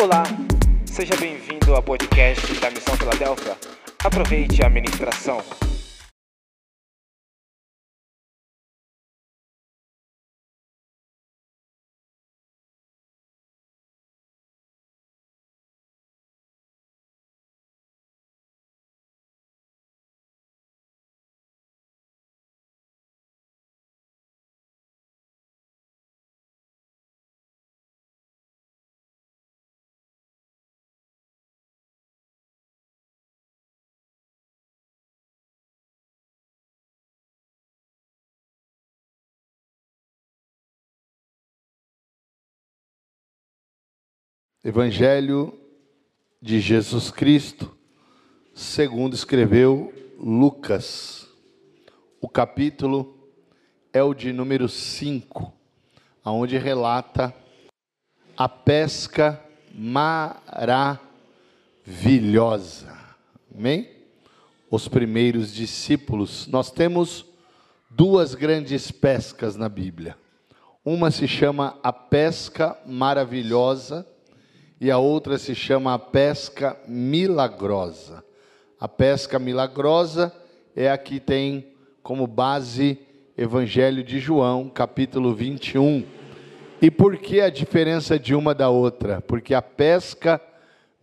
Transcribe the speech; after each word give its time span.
Olá, 0.00 0.22
seja 0.86 1.16
bem-vindo 1.16 1.74
ao 1.74 1.82
podcast 1.82 2.46
da 2.60 2.70
Missão 2.70 2.96
Filadélfia. 2.96 3.56
Aproveite 4.04 4.64
a 4.64 4.70
ministração. 4.70 5.42
Evangelho 44.68 45.58
de 46.42 46.60
Jesus 46.60 47.10
Cristo, 47.10 47.74
segundo 48.52 49.14
escreveu 49.14 49.94
Lucas. 50.20 51.26
O 52.20 52.28
capítulo 52.28 53.16
é 53.94 54.02
o 54.02 54.12
de 54.12 54.30
número 54.30 54.68
5, 54.68 55.50
aonde 56.22 56.58
relata 56.58 57.34
a 58.36 58.46
pesca 58.46 59.42
maravilhosa. 59.74 60.98
Amém? 63.56 63.88
Os 64.70 64.86
primeiros 64.86 65.50
discípulos. 65.54 66.46
Nós 66.46 66.70
temos 66.70 67.24
duas 67.88 68.34
grandes 68.34 68.90
pescas 68.90 69.56
na 69.56 69.70
Bíblia. 69.70 70.14
Uma 70.84 71.10
se 71.10 71.26
chama 71.26 71.78
a 71.82 71.90
pesca 71.90 72.78
maravilhosa 72.84 74.06
e 74.80 74.90
a 74.90 74.98
outra 74.98 75.38
se 75.38 75.54
chama 75.54 75.94
a 75.94 75.98
pesca 75.98 76.76
milagrosa. 76.86 78.24
A 78.78 78.86
pesca 78.86 79.38
milagrosa 79.38 80.32
é 80.74 80.90
a 80.90 80.96
que 80.96 81.18
tem 81.18 81.72
como 82.02 82.26
base 82.26 82.98
Evangelho 83.36 84.04
de 84.04 84.18
João, 84.18 84.68
capítulo 84.68 85.34
21. 85.34 86.04
E 86.80 86.90
por 86.90 87.16
que 87.16 87.40
a 87.40 87.50
diferença 87.50 88.18
de 88.18 88.34
uma 88.34 88.54
da 88.54 88.68
outra? 88.68 89.20
Porque 89.20 89.52
a 89.52 89.62
pesca 89.62 90.40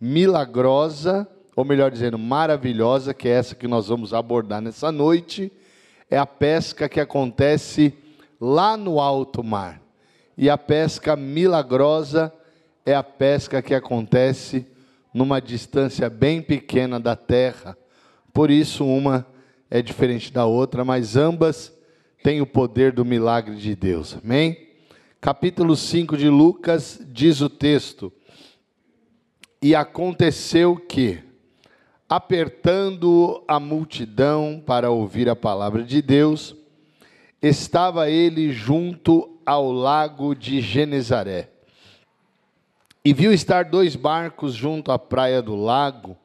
milagrosa, 0.00 1.28
ou 1.54 1.64
melhor 1.64 1.90
dizendo, 1.90 2.18
maravilhosa, 2.18 3.12
que 3.12 3.28
é 3.28 3.32
essa 3.32 3.54
que 3.54 3.68
nós 3.68 3.88
vamos 3.88 4.14
abordar 4.14 4.62
nessa 4.62 4.90
noite, 4.90 5.52
é 6.10 6.16
a 6.16 6.26
pesca 6.26 6.88
que 6.88 7.00
acontece 7.00 7.92
lá 8.40 8.74
no 8.76 9.00
alto 9.00 9.44
mar. 9.44 9.82
E 10.36 10.48
a 10.48 10.56
pesca 10.56 11.14
milagrosa 11.14 12.32
é 12.86 12.94
a 12.94 13.02
pesca 13.02 13.60
que 13.60 13.74
acontece 13.74 14.64
numa 15.12 15.40
distância 15.40 16.08
bem 16.08 16.40
pequena 16.40 17.00
da 17.00 17.16
terra. 17.16 17.76
Por 18.32 18.48
isso, 18.48 18.86
uma 18.86 19.26
é 19.68 19.82
diferente 19.82 20.32
da 20.32 20.46
outra, 20.46 20.84
mas 20.84 21.16
ambas 21.16 21.76
têm 22.22 22.40
o 22.40 22.46
poder 22.46 22.92
do 22.92 23.04
milagre 23.04 23.56
de 23.56 23.74
Deus. 23.74 24.16
Amém? 24.22 24.68
Capítulo 25.20 25.74
5 25.74 26.16
de 26.16 26.28
Lucas 26.28 27.00
diz 27.08 27.40
o 27.40 27.50
texto: 27.50 28.12
E 29.60 29.74
aconteceu 29.74 30.76
que, 30.76 31.18
apertando 32.08 33.42
a 33.48 33.58
multidão 33.58 34.62
para 34.64 34.90
ouvir 34.92 35.28
a 35.28 35.34
palavra 35.34 35.82
de 35.82 36.00
Deus, 36.00 36.54
estava 37.42 38.08
ele 38.08 38.52
junto 38.52 39.40
ao 39.44 39.72
lago 39.72 40.36
de 40.36 40.60
Genezaré 40.60 41.55
e 43.06 43.12
viu 43.12 43.32
estar 43.32 43.66
dois 43.66 43.94
barcos 43.94 44.52
junto 44.52 44.90
à 44.90 44.98
praia 44.98 45.40
do 45.40 45.54
lago, 45.54 46.16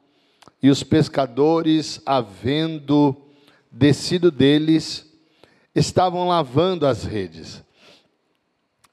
e 0.60 0.68
os 0.68 0.82
pescadores, 0.82 2.02
havendo 2.04 3.16
descido 3.70 4.32
deles, 4.32 5.08
estavam 5.76 6.26
lavando 6.26 6.84
as 6.84 7.04
redes. 7.04 7.62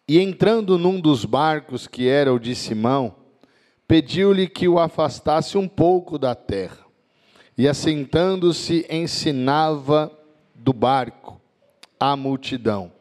E 0.07 0.19
entrando 0.19 0.77
num 0.77 1.01
dos 1.01 1.25
barcos, 1.25 1.87
que 1.87 2.07
era 2.07 2.31
o 2.31 2.37
de 2.37 2.53
Simão, 2.53 3.15
pediu-lhe 3.87 4.47
que 4.47 4.67
o 4.67 4.77
afastasse 4.77 5.57
um 5.57 5.67
pouco 5.67 6.19
da 6.19 6.35
terra. 6.35 6.85
E 7.57 7.67
assentando-se, 7.67 8.85
ensinava 8.87 10.15
do 10.53 10.73
barco 10.73 11.41
a 11.99 12.15
multidão. 12.15 12.91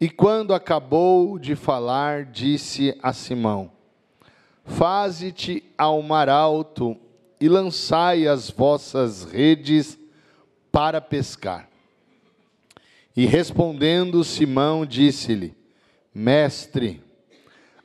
E 0.00 0.10
quando 0.10 0.52
acabou 0.52 1.38
de 1.38 1.54
falar, 1.54 2.24
disse 2.24 2.92
a 3.00 3.12
Simão: 3.12 3.75
Faze-te 4.66 5.62
ao 5.78 6.02
mar 6.02 6.28
alto 6.28 6.96
e 7.40 7.48
lançai 7.48 8.26
as 8.26 8.50
vossas 8.50 9.24
redes 9.24 9.98
para 10.70 11.00
pescar. 11.00 11.68
E 13.16 13.24
respondendo 13.24 14.22
Simão, 14.22 14.84
disse-lhe: 14.84 15.54
Mestre, 16.14 17.02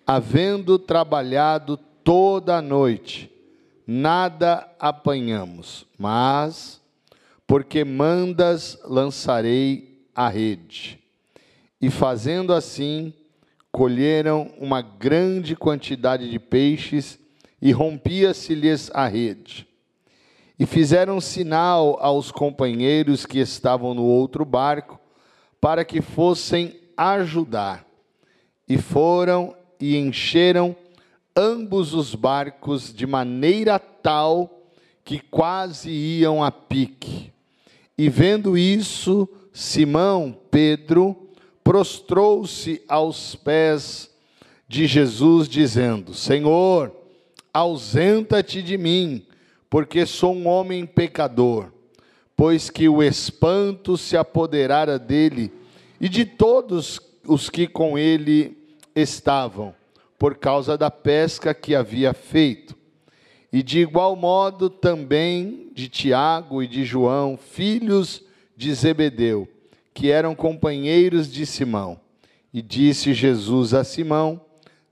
havendo 0.06 0.78
trabalhado 0.78 1.78
toda 2.04 2.58
a 2.58 2.62
noite, 2.62 3.32
nada 3.88 4.68
apanhamos, 4.80 5.86
mas, 5.98 6.82
porque 7.48 7.86
mandas, 7.86 8.78
lançarei 8.84 10.06
a 10.16 10.28
rede. 10.28 11.00
E 11.82 11.90
fazendo 11.90 12.54
assim, 12.54 13.14
colheram 13.72 14.52
uma 14.60 14.82
grande 14.82 15.56
quantidade 15.56 16.30
de 16.30 16.40
peixes 16.40 17.18
e 17.62 17.72
rompia-se-lhes 17.72 18.92
a 18.94 19.08
rede. 19.08 19.68
E 20.60 20.66
fizeram 20.66 21.22
sinal 21.22 21.98
aos 22.02 22.32
companheiros 22.32 23.26
que 23.26 23.40
estavam 23.40 23.94
no 23.94 24.04
outro 24.04 24.46
barco 24.46 25.00
para 25.60 25.86
que 25.86 26.02
fossem 26.02 26.76
ajudar. 26.98 27.86
E 28.68 28.78
foram 28.78 29.56
e 29.80 29.98
encheram 29.98 30.76
ambos 31.36 31.94
os 31.94 32.14
barcos 32.14 32.94
de 32.94 33.08
maneira 33.08 33.80
tal 33.80 34.62
que 35.04 35.20
quase 35.20 35.90
iam 35.90 36.44
a 36.44 36.52
pique. 36.52 37.32
E 37.98 38.10
vendo 38.10 38.58
isso, 38.58 39.28
Simão, 39.54 40.38
Pedro, 40.50 41.21
prostrou-se 41.64 42.82
aos 42.88 43.36
pés 43.36 44.10
de 44.68 44.88
Jesus, 44.88 45.48
dizendo: 45.48 46.14
Senhor, 46.14 46.92
ausenta-te 47.54 48.62
de 48.62 48.78
mim, 48.78 49.26
porque 49.70 50.06
sou 50.06 50.36
um 50.36 50.48
homem 50.48 50.86
pecador. 50.86 51.72
Pois 52.36 52.70
que 52.70 52.90
o 52.90 53.04
espanto 53.04 53.98
se 53.98 54.18
apoderara 54.18 54.98
dele 54.98 55.52
e 56.00 56.10
de 56.10 56.26
todos 56.26 57.00
os 57.28 57.50
que 57.50 57.68
com 57.68 57.98
ele 57.98 58.58
estavam, 58.96 59.76
por 60.18 60.36
causa 60.36 60.76
da 60.76 60.90
pesca 60.90 61.54
que 61.54 61.76
havia 61.76 62.14
feito. 62.14 62.76
E 63.54 63.62
de 63.62 63.80
igual 63.80 64.16
modo 64.16 64.70
também 64.70 65.70
de 65.74 65.88
Tiago 65.88 66.64
e 66.64 66.68
de 66.68 66.84
João, 66.84 67.38
filhos 67.38 68.24
de 68.58 68.74
Zebedeu 68.74 69.48
que 69.94 70.10
eram 70.12 70.36
companheiros 70.36 71.32
de 71.32 71.46
Simão. 71.46 72.00
E 72.54 72.62
disse 72.62 73.14
Jesus 73.14 73.74
a 73.74 73.84
Simão: 73.84 74.42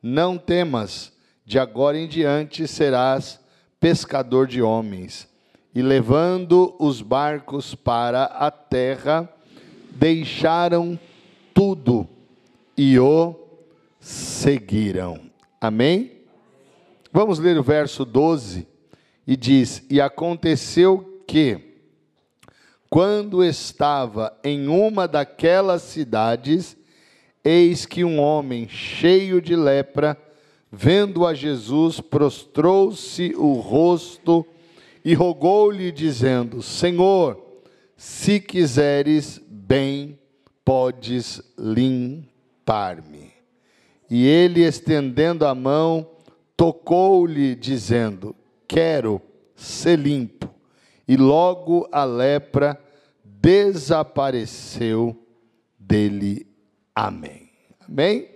Não 0.01 0.37
temas, 0.37 1.11
de 1.45 1.59
agora 1.59 1.97
em 1.97 2.07
diante 2.07 2.67
serás 2.67 3.39
pescador 3.79 4.47
de 4.47 4.61
homens. 4.61 5.27
E 5.73 5.81
levando 5.81 6.75
os 6.79 7.01
barcos 7.01 7.75
para 7.75 8.23
a 8.23 8.49
terra, 8.49 9.29
deixaram 9.91 10.99
tudo 11.53 12.07
e 12.77 12.97
o 12.97 13.35
seguiram. 13.99 15.19
Amém? 15.59 16.11
Vamos 17.11 17.39
ler 17.39 17.57
o 17.57 17.63
verso 17.63 18.05
12 18.05 18.67
e 19.27 19.35
diz: 19.35 19.83
E 19.89 19.99
aconteceu 19.99 21.21
que, 21.27 21.68
quando 22.89 23.43
estava 23.43 24.35
em 24.43 24.67
uma 24.67 25.07
daquelas 25.07 25.83
cidades, 25.83 26.75
eis 27.43 27.85
que 27.85 28.03
um 28.03 28.19
homem 28.19 28.67
cheio 28.67 29.41
de 29.41 29.55
lepra, 29.55 30.17
vendo 30.71 31.25
a 31.25 31.33
Jesus, 31.33 31.99
prostrou-se 32.01 33.33
o 33.35 33.53
rosto 33.53 34.45
e 35.05 35.13
rogou-lhe, 35.13 35.91
dizendo: 35.91 36.63
Senhor, 36.63 37.39
se 37.95 38.39
quiseres, 38.39 39.39
bem 39.47 40.17
podes 40.65 41.41
limpar-me. 41.57 43.29
E 44.09 44.25
ele, 44.25 44.61
estendendo 44.63 45.45
a 45.45 45.53
mão, 45.53 46.09
tocou-lhe, 46.57 47.53
dizendo: 47.55 48.35
Quero 48.67 49.21
ser 49.55 49.99
limpo. 49.99 50.58
E 51.09 51.17
logo 51.17 51.89
a 51.91 52.03
lepra 52.03 52.79
desapareceu 53.23 55.19
dele. 55.79 56.45
Amém. 56.93 57.49
Amém? 57.79 58.29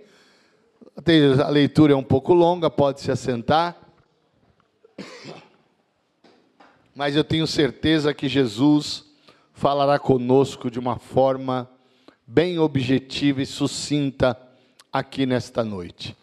A 1.46 1.50
leitura 1.50 1.92
é 1.92 1.96
um 1.96 2.02
pouco 2.02 2.34
longa, 2.34 2.68
pode 2.68 3.00
se 3.00 3.12
assentar. 3.12 3.78
Mas 6.96 7.14
eu 7.14 7.22
tenho 7.22 7.46
certeza 7.46 8.12
que 8.12 8.28
Jesus 8.28 9.04
falará 9.52 9.96
conosco 9.96 10.68
de 10.68 10.80
uma 10.80 10.98
forma 10.98 11.70
bem 12.26 12.58
objetiva 12.58 13.40
e 13.40 13.46
sucinta 13.46 14.36
aqui 14.92 15.26
nesta 15.26 15.62
noite. 15.62 16.16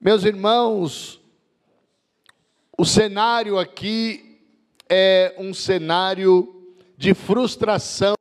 Meus 0.00 0.24
irmãos, 0.24 1.20
o 2.78 2.86
cenário 2.86 3.58
aqui 3.58 4.31
é 4.94 5.34
um 5.38 5.54
cenário 5.54 6.54
de 6.98 7.14
frustração 7.14 8.12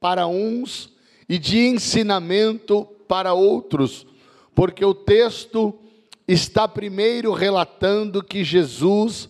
para 0.00 0.26
uns 0.26 0.90
e 1.28 1.38
de 1.38 1.58
ensinamento 1.66 2.86
para 3.06 3.34
outros, 3.34 4.06
porque 4.54 4.82
o 4.82 4.94
texto 4.94 5.78
está 6.26 6.66
primeiro 6.66 7.30
relatando 7.34 8.24
que 8.24 8.42
Jesus 8.42 9.28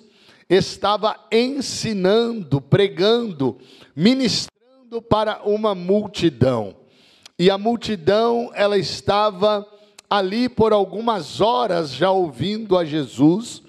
estava 0.49 1.19
ensinando, 1.33 2.61
pregando, 2.61 3.59
ministrando 3.97 5.03
para 5.03 5.43
uma 5.43 5.75
multidão. 5.75 6.77
E 7.37 7.51
a 7.51 7.59
multidão, 7.59 8.53
ela 8.55 8.79
estava 8.79 9.67
ali 10.09 10.49
por 10.49 10.73
algumas 10.73 11.41
horas 11.41 11.93
já 11.93 12.13
ouvindo 12.13 12.79
a 12.79 12.85
Jesus, 12.85 13.64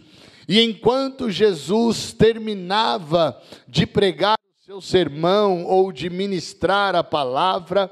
e 0.48 0.62
enquanto 0.62 1.30
Jesus 1.30 2.14
terminava 2.14 3.40
de 3.68 3.86
pregar 3.86 4.38
o 4.38 4.66
seu 4.66 4.82
sermão 4.82 5.66
ou 5.66 5.92
de 5.92 6.10
ministrar 6.10 6.96
a 6.96 7.04
palavra, 7.04 7.92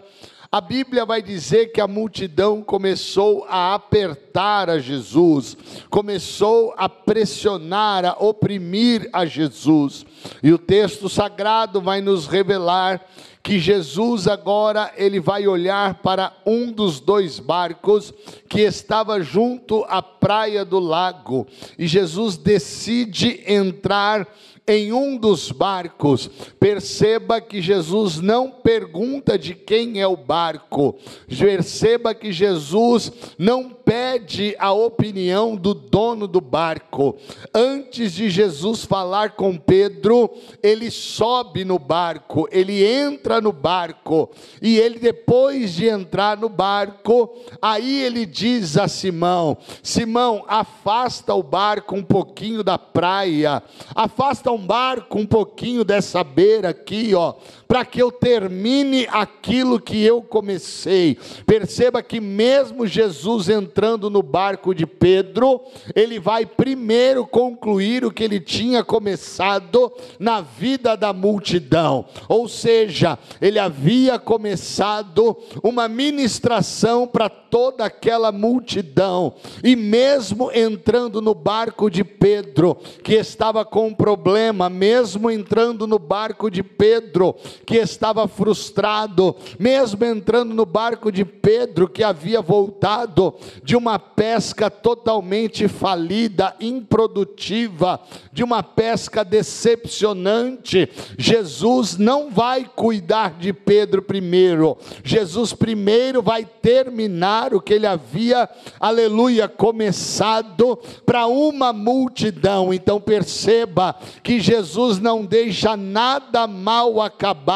a 0.52 0.62
Bíblia 0.62 1.04
vai 1.04 1.20
dizer 1.20 1.72
que 1.72 1.82
a 1.82 1.88
multidão 1.88 2.62
começou 2.62 3.44
a 3.50 3.74
apertar 3.74 4.70
a 4.70 4.78
Jesus, 4.78 5.58
começou 5.90 6.76
a 6.78 6.88
pressionar, 6.88 8.06
a 8.06 8.16
oprimir 8.20 9.10
a 9.12 9.26
Jesus. 9.26 10.06
E 10.44 10.54
o 10.54 10.60
texto 10.60 11.10
sagrado 11.10 11.82
vai 11.82 12.02
nos 12.02 12.28
revelar 12.28 13.04
que 13.44 13.60
Jesus 13.60 14.26
agora 14.26 14.94
ele 14.96 15.20
vai 15.20 15.46
olhar 15.46 15.96
para 15.96 16.32
um 16.46 16.72
dos 16.72 17.02
dois 17.02 17.40
barcos 17.40 18.14
que 18.48 18.62
estava 18.62 19.22
junto 19.22 19.84
à 19.90 20.02
praia 20.02 20.64
do 20.64 20.80
lago. 20.80 21.46
E 21.78 21.86
Jesus 21.86 22.38
decide 22.38 23.44
entrar 23.46 24.26
em 24.66 24.94
um 24.94 25.18
dos 25.18 25.52
barcos, 25.52 26.30
perceba 26.60 27.42
que 27.42 27.62
Jesus 27.62 28.22
não 28.22 28.50
pergunta 28.50 29.38
de 29.38 29.54
quem 29.54 30.00
é 30.00 30.08
o 30.08 30.16
barco, 30.16 30.96
perceba 31.28 32.16
que 32.16 32.32
Jesus 32.32 33.12
não 33.38 33.70
pede 33.70 34.56
a 34.58 34.72
opinião 34.72 35.58
do 35.58 35.74
dono 35.74 36.28
do 36.28 36.40
barco. 36.40 37.18
Antes 37.54 38.14
de 38.14 38.30
Jesus 38.30 38.86
falar 38.86 39.32
com 39.32 39.58
Pedro, 39.58 40.30
ele 40.62 40.90
sobe 40.90 41.66
no 41.66 41.78
barco, 41.78 42.48
ele 42.50 42.86
entra 42.86 43.42
no 43.42 43.52
barco, 43.52 44.30
e 44.62 44.78
ele, 44.78 44.98
depois 44.98 45.74
de 45.74 45.88
entrar 45.88 46.38
no 46.38 46.48
barco, 46.48 47.36
aí 47.62 48.02
ele 48.02 48.26
diz 48.26 48.78
a 48.78 48.88
Simão: 48.88 49.58
Simão, 49.82 50.46
afasta 50.48 51.34
o 51.34 51.44
barco 51.44 51.96
um 51.96 52.04
pouquinho 52.04 52.64
da 52.64 52.78
praia, 52.78 53.62
afasta 53.94 54.53
um 54.54 54.66
barco 54.66 55.20
um 55.20 55.26
pouquinho 55.26 55.84
dessa 55.84 56.24
beira 56.24 56.70
aqui, 56.70 57.14
ó, 57.16 57.34
para 57.74 57.84
que 57.84 58.00
eu 58.00 58.12
termine 58.12 59.08
aquilo 59.10 59.80
que 59.80 60.00
eu 60.00 60.22
comecei. 60.22 61.18
Perceba 61.44 62.04
que 62.04 62.22
mesmo 62.22 62.86
Jesus 62.86 63.50
entrando 63.50 64.12
no 64.12 64.22
barco 64.22 64.76
de 64.76 64.86
Pedro, 64.86 65.60
ele 65.96 66.20
vai 66.20 66.46
primeiro 66.46 67.26
concluir 67.26 68.06
o 68.06 68.12
que 68.12 68.24
ele 68.24 68.40
tinha 68.40 68.84
começado 68.84 69.92
na 70.20 70.40
vida 70.40 70.96
da 70.96 71.12
multidão. 71.12 72.06
Ou 72.30 72.48
seja, 72.48 73.18
ele 73.42 73.58
havia 73.58 74.20
começado 74.20 75.36
uma 75.64 75.88
ministração 75.88 77.08
para 77.08 77.28
toda 77.28 77.86
aquela 77.86 78.32
multidão. 78.32 79.34
E 79.64 79.76
mesmo 79.76 80.52
entrando 80.52 81.22
no 81.22 81.36
barco 81.36 81.90
de 81.90 82.04
Pedro, 82.04 82.76
que 83.04 83.14
estava 83.14 83.64
com 83.64 83.88
um 83.88 83.94
problema, 83.94 84.72
mesmo 84.72 85.30
entrando 85.30 85.86
no 85.86 86.00
barco 86.00 86.50
de 86.50 86.62
Pedro, 86.62 87.36
que 87.66 87.78
estava 87.78 88.28
frustrado, 88.28 89.36
mesmo 89.58 90.04
entrando 90.04 90.54
no 90.54 90.66
barco 90.66 91.12
de 91.12 91.24
Pedro, 91.24 91.88
que 91.88 92.04
havia 92.04 92.42
voltado 92.42 93.34
de 93.64 93.76
uma 93.76 93.98
pesca 93.98 94.70
totalmente 94.70 95.68
falida, 95.68 96.56
improdutiva, 96.60 98.00
de 98.32 98.44
uma 98.44 98.62
pesca 98.62 99.24
decepcionante, 99.24 100.90
Jesus 101.18 101.98
não 101.98 102.30
vai 102.30 102.70
cuidar 102.76 103.38
de 103.38 103.54
Pedro 103.54 104.02
primeiro, 104.02 104.78
Jesus 105.04 105.54
primeiro 105.54 106.22
vai 106.22 106.46
terminar 106.46 107.54
o 107.54 107.62
que 107.62 107.74
ele 107.74 107.88
havia, 107.88 108.50
aleluia, 108.80 109.48
começado 109.48 110.78
para 111.06 111.28
uma 111.28 111.72
multidão. 111.72 112.74
Então 112.74 113.00
perceba 113.00 113.96
que 114.22 114.40
Jesus 114.40 115.00
não 115.00 115.26
deixa 115.26 115.78
nada 115.78 116.48
mal 116.48 117.02
acabar 117.02 117.53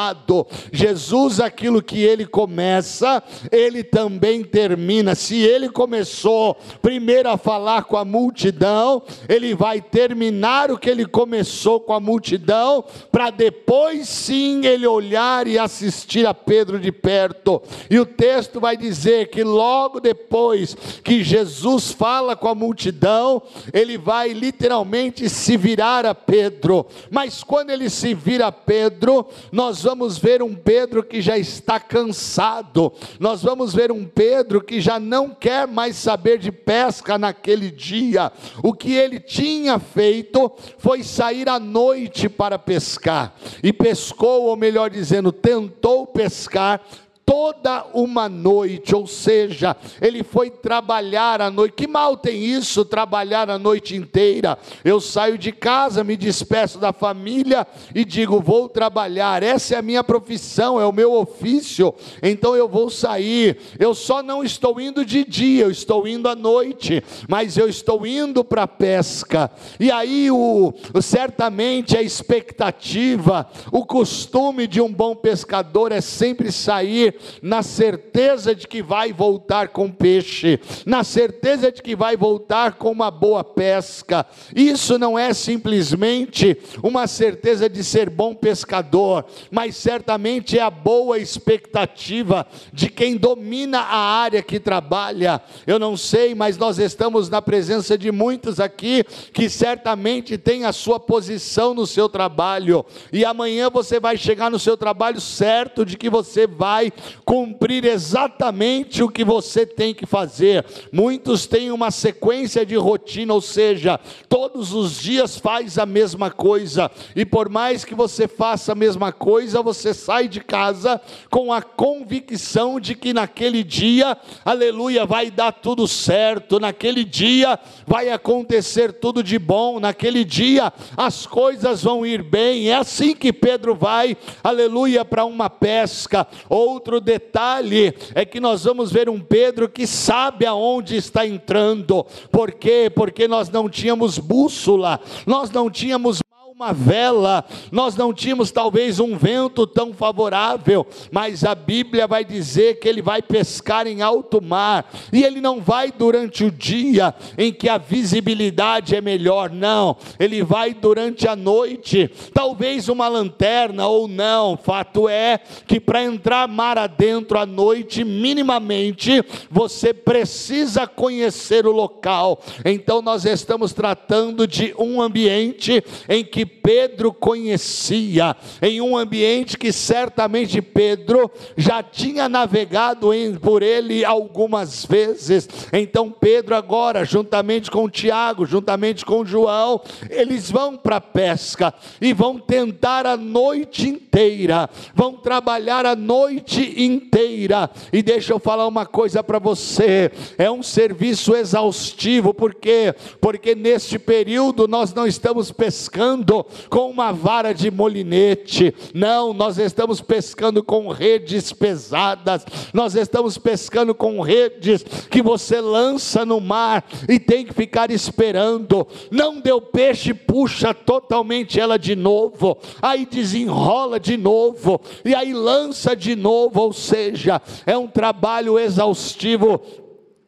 Jesus, 0.72 1.40
aquilo 1.40 1.82
que 1.82 2.02
ele 2.02 2.26
começa, 2.26 3.24
ele 3.52 3.84
também 3.84 4.44
termina. 4.44 5.16
Se 5.16 5.38
ele 5.38 5.70
começou 5.70 6.58
primeiro 6.82 7.30
a 7.30 7.38
falar 7.38 7.84
com 7.84 7.98
a 7.98 8.06
multidão, 8.06 9.02
ele 9.28 9.56
vai 9.56 9.82
terminar 9.82 10.72
o 10.72 10.78
que 10.78 10.90
ele 10.90 11.06
começou 11.06 11.80
com 11.80 11.94
a 11.94 12.00
multidão, 12.00 12.84
para 13.12 13.30
depois 13.30 14.08
sim 14.08 14.66
ele 14.66 14.86
olhar 14.86 15.48
e 15.48 15.58
assistir 15.58 16.26
a 16.26 16.34
Pedro 16.34 16.80
de 16.80 16.92
perto. 16.92 17.62
E 17.90 18.00
o 18.00 18.06
texto 18.06 18.60
vai 18.60 18.78
dizer 18.78 19.30
que 19.30 19.44
logo 19.44 20.00
depois 20.00 20.76
que 21.04 21.24
Jesus 21.24 21.92
fala 21.92 22.36
com 22.36 22.48
a 22.48 22.56
multidão, 22.56 23.42
ele 23.74 23.98
vai 23.98 24.34
literalmente 24.34 25.30
se 25.30 25.58
virar 25.58 26.06
a 26.06 26.16
Pedro. 26.16 26.86
Mas 27.10 27.44
quando 27.44 27.70
ele 27.70 27.90
se 27.90 28.14
vira 28.14 28.48
a 28.48 28.52
Pedro, 28.52 29.28
nós 29.52 29.77
vamos 29.82 30.18
ver 30.18 30.42
um 30.42 30.54
Pedro 30.54 31.04
que 31.04 31.22
já 31.22 31.38
está 31.38 31.80
cansado, 31.80 32.92
nós 33.20 33.42
vamos 33.42 33.74
ver 33.74 33.92
um 33.92 34.06
Pedro 34.06 34.62
que 34.62 34.80
já 34.80 35.00
não 35.00 35.30
quer 35.30 35.68
mais 35.68 35.96
saber 35.96 36.38
de 36.38 36.52
pesca 36.52 37.18
naquele 37.18 37.72
dia. 37.72 38.32
O 38.64 38.74
que 38.74 38.94
ele 38.94 39.20
tinha 39.20 39.80
feito 39.80 40.52
foi 40.78 41.04
sair 41.04 41.50
à 41.50 41.60
noite 41.60 42.30
para 42.30 42.60
pescar, 42.60 43.36
e 43.64 43.74
pescou, 43.74 44.44
ou 44.44 44.56
melhor 44.56 44.90
dizendo, 44.90 45.32
tentou 45.32 46.08
pescar 46.08 46.82
toda 47.28 47.86
uma 47.94 48.30
noite, 48.30 48.96
ou 48.96 49.06
seja, 49.06 49.76
ele 50.02 50.24
foi 50.24 50.50
trabalhar 50.50 51.42
a 51.42 51.52
noite. 51.52 51.74
Que 51.74 51.86
mal 51.86 52.16
tem 52.16 52.46
isso, 52.46 52.86
trabalhar 52.86 53.50
a 53.50 53.60
noite 53.60 53.98
inteira? 53.98 54.58
Eu 54.82 55.02
saio 55.02 55.38
de 55.38 55.52
casa, 55.52 56.06
me 56.06 56.16
despeço 56.16 56.80
da 56.80 56.94
família 56.94 57.68
e 57.94 58.06
digo: 58.06 58.40
vou 58.40 58.70
trabalhar, 58.70 59.44
essa 59.44 59.76
é 59.76 59.78
a 59.78 59.82
minha 59.82 60.06
profissão, 60.06 60.80
é 60.80 60.86
o 60.86 60.94
meu 60.94 61.12
ofício, 61.12 61.94
então 62.24 62.56
eu 62.56 62.70
vou 62.70 62.90
sair. 62.90 63.58
Eu 63.78 63.94
só 63.94 64.24
não 64.24 64.42
estou 64.42 64.80
indo 64.80 65.04
de 65.04 65.26
dia, 65.26 65.66
eu 65.66 65.72
estou 65.72 66.08
indo 66.08 66.30
à 66.30 66.36
noite, 66.36 67.04
mas 67.28 67.58
eu 67.58 67.68
estou 67.68 68.08
indo 68.08 68.42
para 68.42 68.64
a 68.64 68.68
pesca. 68.68 69.52
E 69.78 69.92
aí, 69.92 70.32
o, 70.32 70.74
certamente, 71.02 71.98
a 71.98 72.02
expectativa, 72.02 73.46
o 73.70 73.86
costume 73.86 74.66
de 74.66 74.80
um 74.80 74.92
bom 74.92 75.14
pescador 75.14 75.92
é 75.92 76.00
sempre 76.00 76.54
sair 76.54 77.17
na 77.42 77.62
certeza 77.64 78.54
de 78.54 78.68
que 78.68 78.82
vai 78.82 79.12
voltar 79.14 79.70
com 79.70 79.92
peixe, 79.92 80.60
na 80.86 81.04
certeza 81.04 81.72
de 81.72 81.82
que 81.82 81.96
vai 81.96 82.16
voltar 82.16 82.74
com 82.74 82.92
uma 82.92 83.12
boa 83.12 83.44
pesca. 83.44 84.26
Isso 84.56 84.98
não 84.98 85.18
é 85.18 85.34
simplesmente 85.34 86.58
uma 86.82 87.08
certeza 87.08 87.70
de 87.70 87.84
ser 87.84 88.10
bom 88.10 88.34
pescador, 88.34 89.26
mas 89.52 89.76
certamente 89.76 90.58
é 90.58 90.62
a 90.62 90.70
boa 90.70 91.18
expectativa 91.18 92.46
de 92.72 92.90
quem 92.90 93.18
domina 93.18 93.80
a 93.80 93.98
área 93.98 94.42
que 94.42 94.60
trabalha. 94.60 95.42
Eu 95.66 95.80
não 95.80 95.96
sei, 95.98 96.36
mas 96.36 96.58
nós 96.58 96.80
estamos 96.80 97.30
na 97.30 97.42
presença 97.42 97.98
de 97.98 98.12
muitos 98.12 98.60
aqui 98.60 99.04
que 99.34 99.50
certamente 99.50 100.38
têm 100.38 100.66
a 100.66 100.72
sua 100.72 101.00
posição 101.00 101.74
no 101.74 101.88
seu 101.88 102.10
trabalho, 102.10 102.86
e 103.12 103.26
amanhã 103.26 103.70
você 103.70 104.00
vai 104.00 104.18
chegar 104.18 104.50
no 104.50 104.60
seu 104.60 104.78
trabalho 104.78 105.20
certo 105.20 105.86
de 105.86 105.98
que 105.98 106.10
você 106.10 106.48
vai 106.48 106.92
cumprir 107.26 107.86
exatamente 107.86 109.04
o 109.04 109.10
que 109.10 109.24
você 109.24 109.66
tem 109.66 109.94
que 109.94 110.06
fazer. 110.06 110.66
Muitos 110.92 111.46
têm 111.46 111.72
uma 111.72 111.92
sequência 111.92 112.66
de 112.66 112.76
rotina, 112.76 113.34
ou 113.34 113.42
seja, 113.42 114.00
todos 114.30 114.74
os 114.74 115.00
dias 115.00 115.38
faz 115.38 115.78
a 115.78 115.86
mesma 115.86 116.30
coisa, 116.32 116.90
e 117.16 117.26
por 117.26 117.50
mais 117.50 117.84
que 117.84 117.96
você 117.96 118.28
faça 118.28 118.72
a 118.72 118.76
mesma 118.76 119.12
coisa, 119.12 119.62
você 119.62 119.94
sai 119.94 120.28
de 120.28 120.40
casa 120.40 121.00
com 121.30 121.52
a 121.52 121.62
convicção 121.62 122.80
de 122.80 122.96
que 122.96 123.14
naquele 123.14 123.64
dia, 123.64 124.18
aleluia, 124.44 125.06
vai 125.06 125.30
dar 125.32 125.52
tudo 125.52 125.88
certo, 125.88 126.60
naquele 126.60 127.04
dia 127.04 127.60
vai 127.86 128.10
acontecer 128.10 128.94
tudo 128.94 129.24
de 129.24 129.38
bom, 129.40 129.80
naquele 129.80 130.24
dia 130.24 130.72
as 130.96 131.26
coisas 131.26 131.84
vão 131.84 132.06
ir 132.06 132.24
bem. 132.24 132.70
É 132.70 132.76
assim 132.76 133.16
que 133.16 133.32
Pedro 133.32 133.76
vai, 133.76 134.18
aleluia, 134.44 135.04
para 135.04 135.26
uma 135.26 135.50
pesca. 135.50 136.28
Outro 136.50 136.97
detalhe 137.00 137.94
é 138.14 138.26
que 138.26 138.40
nós 138.40 138.64
vamos 138.64 138.92
ver 138.92 139.10
um 139.10 139.20
Pedro 139.20 139.70
que 139.70 139.86
sabe 139.86 140.46
aonde 140.46 140.96
está 140.96 141.26
entrando. 141.26 142.06
Por 142.32 142.52
quê? 142.52 142.92
Porque 142.94 143.28
nós 143.28 143.50
não 143.50 143.70
tínhamos 143.70 144.18
bússola, 144.18 145.00
nós 145.26 145.52
não 145.52 145.70
tínhamos 145.70 146.20
uma 146.58 146.74
vela, 146.74 147.46
nós 147.72 147.96
não 147.96 148.12
tínhamos 148.12 148.50
talvez 148.50 149.00
um 149.00 149.16
vento 149.16 149.68
tão 149.68 149.94
favorável, 149.94 150.88
mas 151.12 151.44
a 151.44 151.54
Bíblia 151.54 152.08
vai 152.08 152.26
dizer 152.26 152.80
que 152.80 152.90
ele 152.90 153.00
vai 153.00 153.22
pescar 153.22 153.86
em 153.86 154.02
alto 154.02 154.42
mar, 154.42 154.92
e 155.14 155.24
ele 155.24 155.40
não 155.40 155.62
vai 155.62 155.92
durante 155.92 156.44
o 156.44 156.50
dia 156.50 157.14
em 157.38 157.54
que 157.54 157.70
a 157.70 157.78
visibilidade 157.78 158.96
é 158.96 159.02
melhor, 159.02 159.52
não, 159.52 159.98
ele 160.20 160.44
vai 160.44 160.74
durante 160.74 161.28
a 161.28 161.36
noite, 161.36 162.10
talvez 162.34 162.90
uma 162.90 163.08
lanterna 163.08 163.86
ou 163.86 164.08
não, 164.08 164.58
fato 164.58 165.08
é 165.08 165.40
que 165.68 165.80
para 165.80 166.04
entrar 166.04 166.48
mar 166.48 166.80
adentro 166.80 167.38
à 167.38 167.46
noite, 167.46 168.04
minimamente, 168.04 169.24
você 169.48 169.94
precisa 169.94 170.88
conhecer 170.88 171.68
o 171.68 171.72
local, 171.72 172.42
então 172.66 173.00
nós 173.00 173.26
estamos 173.26 173.74
tratando 173.74 174.48
de 174.48 174.74
um 174.76 175.00
ambiente 175.00 175.84
em 176.10 176.26
que 176.26 176.47
Pedro 176.48 177.14
conhecia, 177.14 178.36
em 178.62 178.82
um 178.82 178.98
ambiente 178.98 179.58
que 179.58 179.72
certamente 179.72 180.62
Pedro 180.62 181.30
já 181.56 181.84
tinha 181.84 182.28
navegado 182.28 183.12
por 183.42 183.62
ele 183.62 184.04
algumas 184.04 184.86
vezes. 184.86 185.48
Então 185.72 186.10
Pedro 186.12 186.56
agora, 186.56 187.06
juntamente 187.06 187.70
com 187.70 187.90
Tiago, 187.90 188.46
juntamente 188.46 189.06
com 189.06 189.26
João, 189.26 189.82
eles 190.10 190.50
vão 190.50 190.76
para 190.78 190.98
a 190.98 191.02
pesca 191.02 191.74
e 192.02 192.14
vão 192.14 192.40
tentar 192.40 193.06
a 193.06 193.18
noite 193.18 193.88
inteira, 193.90 194.70
vão 194.94 195.14
trabalhar 195.14 195.86
a 195.86 195.96
noite 195.96 196.82
inteira. 196.82 197.70
E 197.92 198.02
deixa 198.02 198.34
eu 198.34 198.40
falar 198.40 198.68
uma 198.68 198.86
coisa 198.86 199.24
para 199.24 199.40
você, 199.40 200.12
é 200.38 200.50
um 200.50 200.64
serviço 200.64 201.36
exaustivo, 201.36 202.34
por 202.34 202.54
quê? 202.56 202.94
Porque 203.22 203.56
neste 203.56 204.00
período 204.00 204.68
nós 204.68 204.94
não 204.94 205.06
estamos 205.06 205.52
pescando 205.52 206.37
com 206.70 206.90
uma 206.90 207.12
vara 207.12 207.54
de 207.54 207.70
molinete, 207.72 208.74
não, 208.94 209.34
nós 209.34 209.58
estamos 209.58 210.02
pescando 210.02 210.64
com 210.64 210.90
redes 210.90 211.54
pesadas, 211.54 212.46
nós 212.74 212.96
estamos 212.96 213.38
pescando 213.38 213.94
com 213.94 214.22
redes 214.22 214.84
que 215.10 215.22
você 215.22 215.62
lança 215.62 216.26
no 216.26 216.40
mar 216.40 216.86
e 217.08 217.20
tem 217.20 217.46
que 217.46 217.54
ficar 217.54 217.92
esperando. 217.92 218.88
Não 219.12 219.40
deu 219.40 219.62
peixe, 219.62 220.14
puxa 220.14 220.74
totalmente 220.74 221.60
ela 221.60 221.78
de 221.78 221.96
novo, 221.96 222.58
aí 222.82 223.06
desenrola 223.06 224.00
de 224.00 224.18
novo, 224.18 224.80
e 225.04 225.14
aí 225.14 225.34
lança 225.34 225.96
de 225.96 226.16
novo, 226.16 226.62
ou 226.62 226.74
seja, 226.74 227.42
é 227.66 227.78
um 227.78 227.88
trabalho 227.88 228.60
exaustivo 228.60 229.62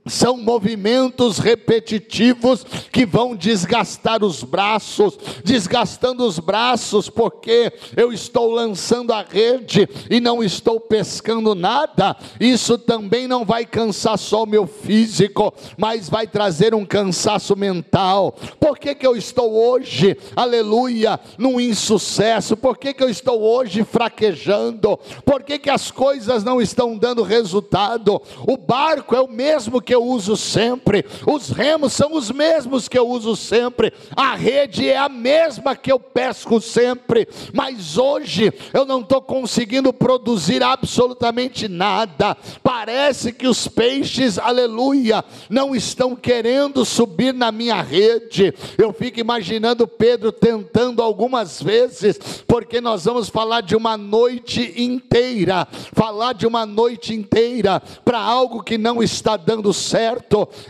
são 0.10 0.38
movimentos 0.38 1.38
repetitivos 1.38 2.66
que 2.92 3.06
vão 3.06 3.36
desgastar 3.36 4.24
os 4.24 4.44
braços, 4.44 5.18
desgastando 5.44 6.26
os 6.26 6.40
braços, 6.40 7.10
porque 7.10 7.72
eu 7.96 8.12
estou 8.12 8.52
lançando 8.52 9.14
a 9.14 9.22
rede 9.22 9.88
e 10.10 10.20
não 10.20 10.44
estou 10.44 10.80
pescando 10.80 11.54
nada. 11.56 12.16
Isso 12.40 12.78
também 12.78 13.28
não 13.28 13.46
vai 13.46 13.66
cansar 13.66 14.18
só 14.18 14.44
o 14.44 14.48
meu 14.48 14.68
físico, 14.68 15.54
mas 15.78 16.10
vai 16.10 16.28
trazer 16.28 16.74
um 16.74 16.86
cansaço 16.86 17.56
mental. 17.56 18.36
Por 18.60 18.78
que, 18.78 18.96
que 18.96 19.06
eu 19.06 19.16
estou 19.16 19.54
hoje, 19.54 20.18
aleluia, 20.36 21.20
num 21.38 21.60
insucesso? 21.60 22.58
Por 22.58 22.78
que, 22.78 22.94
que 22.94 23.04
eu 23.04 23.10
estou 23.10 23.42
hoje 23.42 23.84
fraquejando? 23.84 24.98
Por 25.26 25.44
que, 25.44 25.60
que 25.60 25.70
as 25.70 25.92
coisas 25.92 26.44
não 26.44 26.62
estão 26.62 26.98
dando 26.98 27.24
resultado? 27.24 28.22
O 28.48 28.58
barco 28.58 29.16
é 29.16 29.22
o 29.22 29.28
mesmo 29.28 29.82
que 29.82 29.94
eu 29.94 29.99
uso 30.04 30.36
sempre, 30.36 31.06
os 31.26 31.50
remos 31.50 31.94
são 31.94 32.14
os 32.14 32.32
mesmos 32.32 32.88
que 32.88 32.98
eu 32.98 33.08
uso 33.08 33.36
sempre, 33.36 33.94
a 34.16 34.36
rede 34.36 34.88
é 34.88 34.98
a 34.98 35.10
mesma 35.10 35.76
que 35.76 35.92
eu 35.92 36.00
pesco 36.00 36.60
sempre, 36.62 37.28
mas 37.54 37.98
hoje 37.98 38.54
eu 38.74 38.86
não 38.86 39.02
estou 39.02 39.22
conseguindo 39.22 39.92
produzir 39.92 40.64
absolutamente 40.64 41.68
nada. 41.68 42.36
Parece 42.64 43.32
que 43.32 43.48
os 43.48 43.68
peixes, 43.68 44.38
aleluia, 44.38 45.24
não 45.50 45.76
estão 45.76 46.16
querendo 46.16 46.86
subir 46.86 47.34
na 47.34 47.52
minha 47.52 47.82
rede. 47.82 48.54
Eu 48.78 48.94
fico 48.94 49.20
imaginando 49.20 49.88
Pedro 49.88 50.32
tentando 50.32 51.02
algumas 51.02 51.62
vezes, 51.62 52.20
porque 52.48 52.82
nós 52.82 53.06
vamos 53.06 53.30
falar 53.30 53.62
de 53.62 53.76
uma 53.76 53.98
noite 53.98 54.74
inteira, 54.78 55.68
falar 55.94 56.34
de 56.34 56.48
uma 56.48 56.66
noite 56.66 57.14
inteira 57.14 57.82
para 58.04 58.20
algo 58.20 58.64
que 58.64 58.78
não 58.78 59.02
está 59.02 59.38
dando 59.38 59.74
certo, 59.74 59.89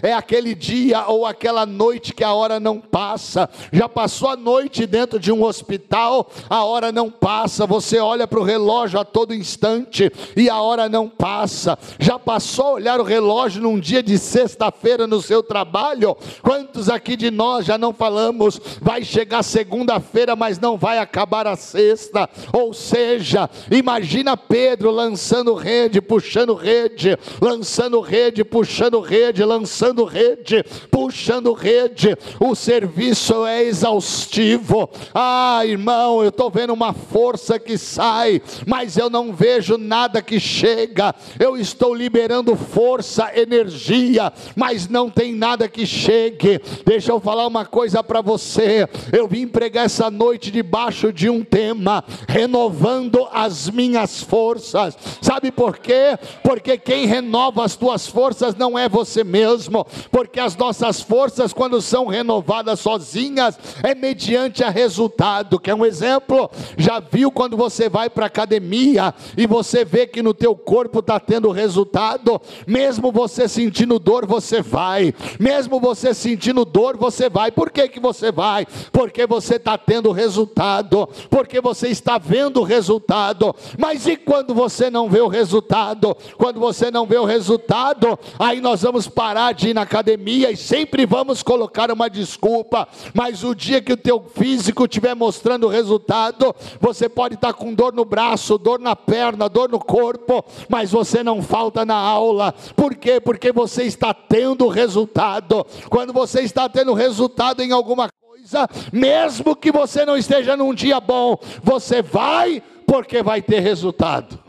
é 0.01 0.13
aquele 0.13 0.55
dia 0.55 1.07
ou 1.07 1.25
aquela 1.25 1.65
noite 1.65 2.13
que 2.13 2.23
a 2.23 2.33
hora 2.33 2.59
não 2.59 2.79
passa. 2.79 3.49
Já 3.71 3.89
passou 3.89 4.29
a 4.29 4.35
noite 4.35 4.85
dentro 4.85 5.19
de 5.19 5.31
um 5.31 5.43
hospital, 5.43 6.29
a 6.49 6.63
hora 6.63 6.91
não 6.91 7.09
passa. 7.09 7.65
Você 7.65 7.99
olha 7.99 8.27
para 8.27 8.39
o 8.39 8.43
relógio 8.43 8.99
a 8.99 9.05
todo 9.05 9.33
instante 9.33 10.11
e 10.35 10.49
a 10.49 10.61
hora 10.61 10.87
não 10.87 11.09
passa. 11.09 11.77
Já 11.99 12.17
passou 12.17 12.65
a 12.65 12.71
olhar 12.73 12.99
o 12.99 13.03
relógio 13.03 13.61
num 13.61 13.79
dia 13.79 14.03
de 14.03 14.17
sexta-feira 14.17 15.07
no 15.07 15.21
seu 15.21 15.41
trabalho? 15.41 16.15
Quantos 16.41 16.89
aqui 16.89 17.15
de 17.15 17.31
nós 17.31 17.65
já 17.65 17.77
não 17.77 17.93
falamos, 17.93 18.59
vai 18.81 19.03
chegar 19.03 19.43
segunda-feira, 19.43 20.35
mas 20.35 20.59
não 20.59 20.77
vai 20.77 20.99
acabar 20.99 21.47
a 21.47 21.55
sexta? 21.55 22.29
Ou 22.53 22.73
seja, 22.73 23.49
imagina 23.71 24.37
Pedro 24.37 24.91
lançando 24.91 25.53
rede, 25.53 26.01
puxando 26.01 26.53
rede, 26.53 27.17
lançando 27.41 27.99
rede, 27.99 28.43
puxando 28.43 28.98
rede, 28.99 29.43
lançando 29.43 30.03
rede, 30.03 30.63
puxando 30.91 31.53
rede, 31.53 32.17
o 32.39 32.55
serviço 32.55 33.45
é 33.45 33.63
exaustivo. 33.63 34.89
Ah, 35.13 35.61
irmão, 35.65 36.21
eu 36.21 36.29
estou 36.29 36.49
vendo 36.49 36.73
uma 36.73 36.93
força 36.93 37.57
que 37.59 37.77
sai, 37.77 38.41
mas 38.65 38.97
eu 38.97 39.09
não 39.09 39.33
vejo 39.33 39.77
nada 39.77 40.21
que 40.21 40.39
chega. 40.39 41.13
Eu 41.39 41.57
estou 41.57 41.93
liberando 41.93 42.55
força, 42.55 43.31
energia, 43.35 44.33
mas 44.55 44.87
não 44.87 45.09
tem 45.09 45.33
nada 45.33 45.67
que 45.67 45.85
chegue. 45.85 46.59
Deixa 46.85 47.11
eu 47.11 47.19
falar 47.19 47.47
uma 47.47 47.65
coisa 47.65 48.03
para 48.03 48.21
você. 48.21 48.87
Eu 49.11 49.27
vim 49.27 49.47
pregar 49.47 49.85
essa 49.85 50.09
noite 50.11 50.51
debaixo 50.51 51.13
de 51.13 51.29
um 51.29 51.43
tema, 51.43 52.03
renovando 52.27 53.27
as 53.31 53.69
minhas 53.69 54.21
forças. 54.21 54.97
Sabe 55.21 55.51
por 55.51 55.77
quê? 55.77 56.17
Porque 56.43 56.77
quem 56.77 57.05
renova 57.05 57.63
as 57.63 57.75
tuas 57.75 58.07
forças 58.07 58.55
não 58.55 58.77
é 58.77 58.88
você 58.89 59.23
mesmo, 59.23 59.85
porque 60.11 60.39
as 60.39 60.55
nossas 60.57 61.01
forças, 61.01 61.53
quando 61.53 61.81
são 61.81 62.07
renovadas 62.07 62.79
sozinhas, 62.79 63.57
é 63.83 63.95
mediante 63.95 64.63
a 64.63 64.69
resultado. 64.69 65.59
Quer 65.59 65.73
um 65.73 65.85
exemplo? 65.85 66.49
Já 66.77 66.99
viu 66.99 67.31
quando 67.31 67.55
você 67.55 67.87
vai 67.87 68.09
para 68.09 68.25
a 68.25 68.27
academia 68.27 69.13
e 69.37 69.47
você 69.47 69.85
vê 69.85 70.05
que 70.05 70.21
no 70.21 70.33
teu 70.33 70.55
corpo 70.55 70.99
está 70.99 71.19
tendo 71.19 71.51
resultado, 71.51 72.41
mesmo 72.65 73.11
você 73.11 73.47
sentindo 73.47 73.99
dor, 73.99 74.25
você 74.25 74.61
vai, 74.61 75.13
mesmo 75.39 75.79
você 75.79 76.13
sentindo 76.13 76.65
dor, 76.65 76.97
você 76.97 77.29
vai. 77.29 77.51
Por 77.51 77.71
que, 77.71 77.87
que 77.87 77.99
você 77.99 78.31
vai? 78.31 78.65
Porque 78.91 79.25
você 79.25 79.55
está 79.55 79.77
tendo 79.77 80.11
resultado, 80.11 81.07
porque 81.29 81.61
você 81.61 81.87
está 81.89 82.17
vendo 82.17 82.61
o 82.61 82.63
resultado. 82.63 83.55
Mas 83.77 84.07
e 84.07 84.15
quando 84.15 84.53
você 84.53 84.89
não 84.89 85.09
vê 85.09 85.21
o 85.21 85.27
resultado? 85.27 86.15
Quando 86.37 86.59
você 86.59 86.91
não 86.91 87.05
vê 87.05 87.17
o 87.17 87.25
resultado, 87.25 88.17
aí 88.37 88.61
nós 88.79 88.83
vamos 88.83 89.09
parar 89.09 89.53
de 89.53 89.69
ir 89.69 89.73
na 89.73 89.81
academia 89.81 90.49
e 90.51 90.55
sempre 90.55 91.05
vamos 91.05 91.43
colocar 91.43 91.91
uma 91.91 92.09
desculpa, 92.09 92.87
mas 93.13 93.43
o 93.43 93.53
dia 93.53 93.81
que 93.81 93.91
o 93.91 93.97
teu 93.97 94.23
físico 94.33 94.85
estiver 94.85 95.13
mostrando 95.13 95.65
o 95.65 95.69
resultado, 95.69 96.55
você 96.79 97.09
pode 97.09 97.35
estar 97.35 97.51
com 97.51 97.73
dor 97.73 97.91
no 97.91 98.05
braço, 98.05 98.57
dor 98.57 98.79
na 98.79 98.95
perna, 98.95 99.49
dor 99.49 99.69
no 99.69 99.79
corpo, 99.79 100.45
mas 100.69 100.91
você 100.91 101.21
não 101.21 101.41
falta 101.41 101.83
na 101.83 101.97
aula. 101.97 102.53
Por 102.73 102.95
quê? 102.95 103.19
Porque 103.19 103.51
você 103.51 103.83
está 103.83 104.13
tendo 104.13 104.69
resultado. 104.69 105.67
Quando 105.89 106.13
você 106.13 106.39
está 106.39 106.69
tendo 106.69 106.93
resultado 106.93 107.61
em 107.61 107.73
alguma 107.73 108.07
coisa, 108.07 108.65
mesmo 108.93 109.57
que 109.57 109.73
você 109.73 110.05
não 110.05 110.15
esteja 110.15 110.55
num 110.55 110.73
dia 110.73 111.01
bom, 111.01 111.37
você 111.61 112.01
vai 112.01 112.63
porque 112.87 113.21
vai 113.21 113.41
ter 113.41 113.59
resultado. 113.59 114.48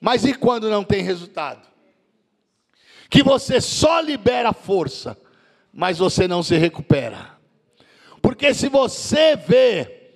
Mas 0.00 0.24
e 0.24 0.32
quando 0.32 0.70
não 0.70 0.82
tem 0.82 1.02
resultado? 1.02 1.68
Que 3.08 3.22
você 3.22 3.60
só 3.60 4.00
libera 4.00 4.52
força, 4.52 5.18
mas 5.72 5.98
você 5.98 6.26
não 6.26 6.42
se 6.42 6.56
recupera. 6.56 7.38
Porque 8.22 8.54
se 8.54 8.68
você 8.68 9.36
vê 9.36 10.12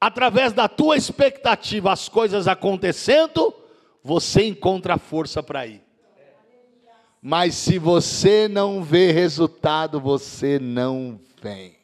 através 0.00 0.52
da 0.52 0.68
tua 0.68 0.96
expectativa 0.96 1.92
as 1.92 2.08
coisas 2.08 2.48
acontecendo, 2.48 3.54
você 4.02 4.46
encontra 4.46 4.98
força 4.98 5.42
para 5.42 5.66
ir. 5.66 5.82
Mas 7.20 7.54
se 7.56 7.78
você 7.78 8.46
não 8.46 8.84
vê 8.84 9.10
resultado, 9.10 10.00
você 10.00 10.58
não 10.58 11.20
vem. 11.42 11.76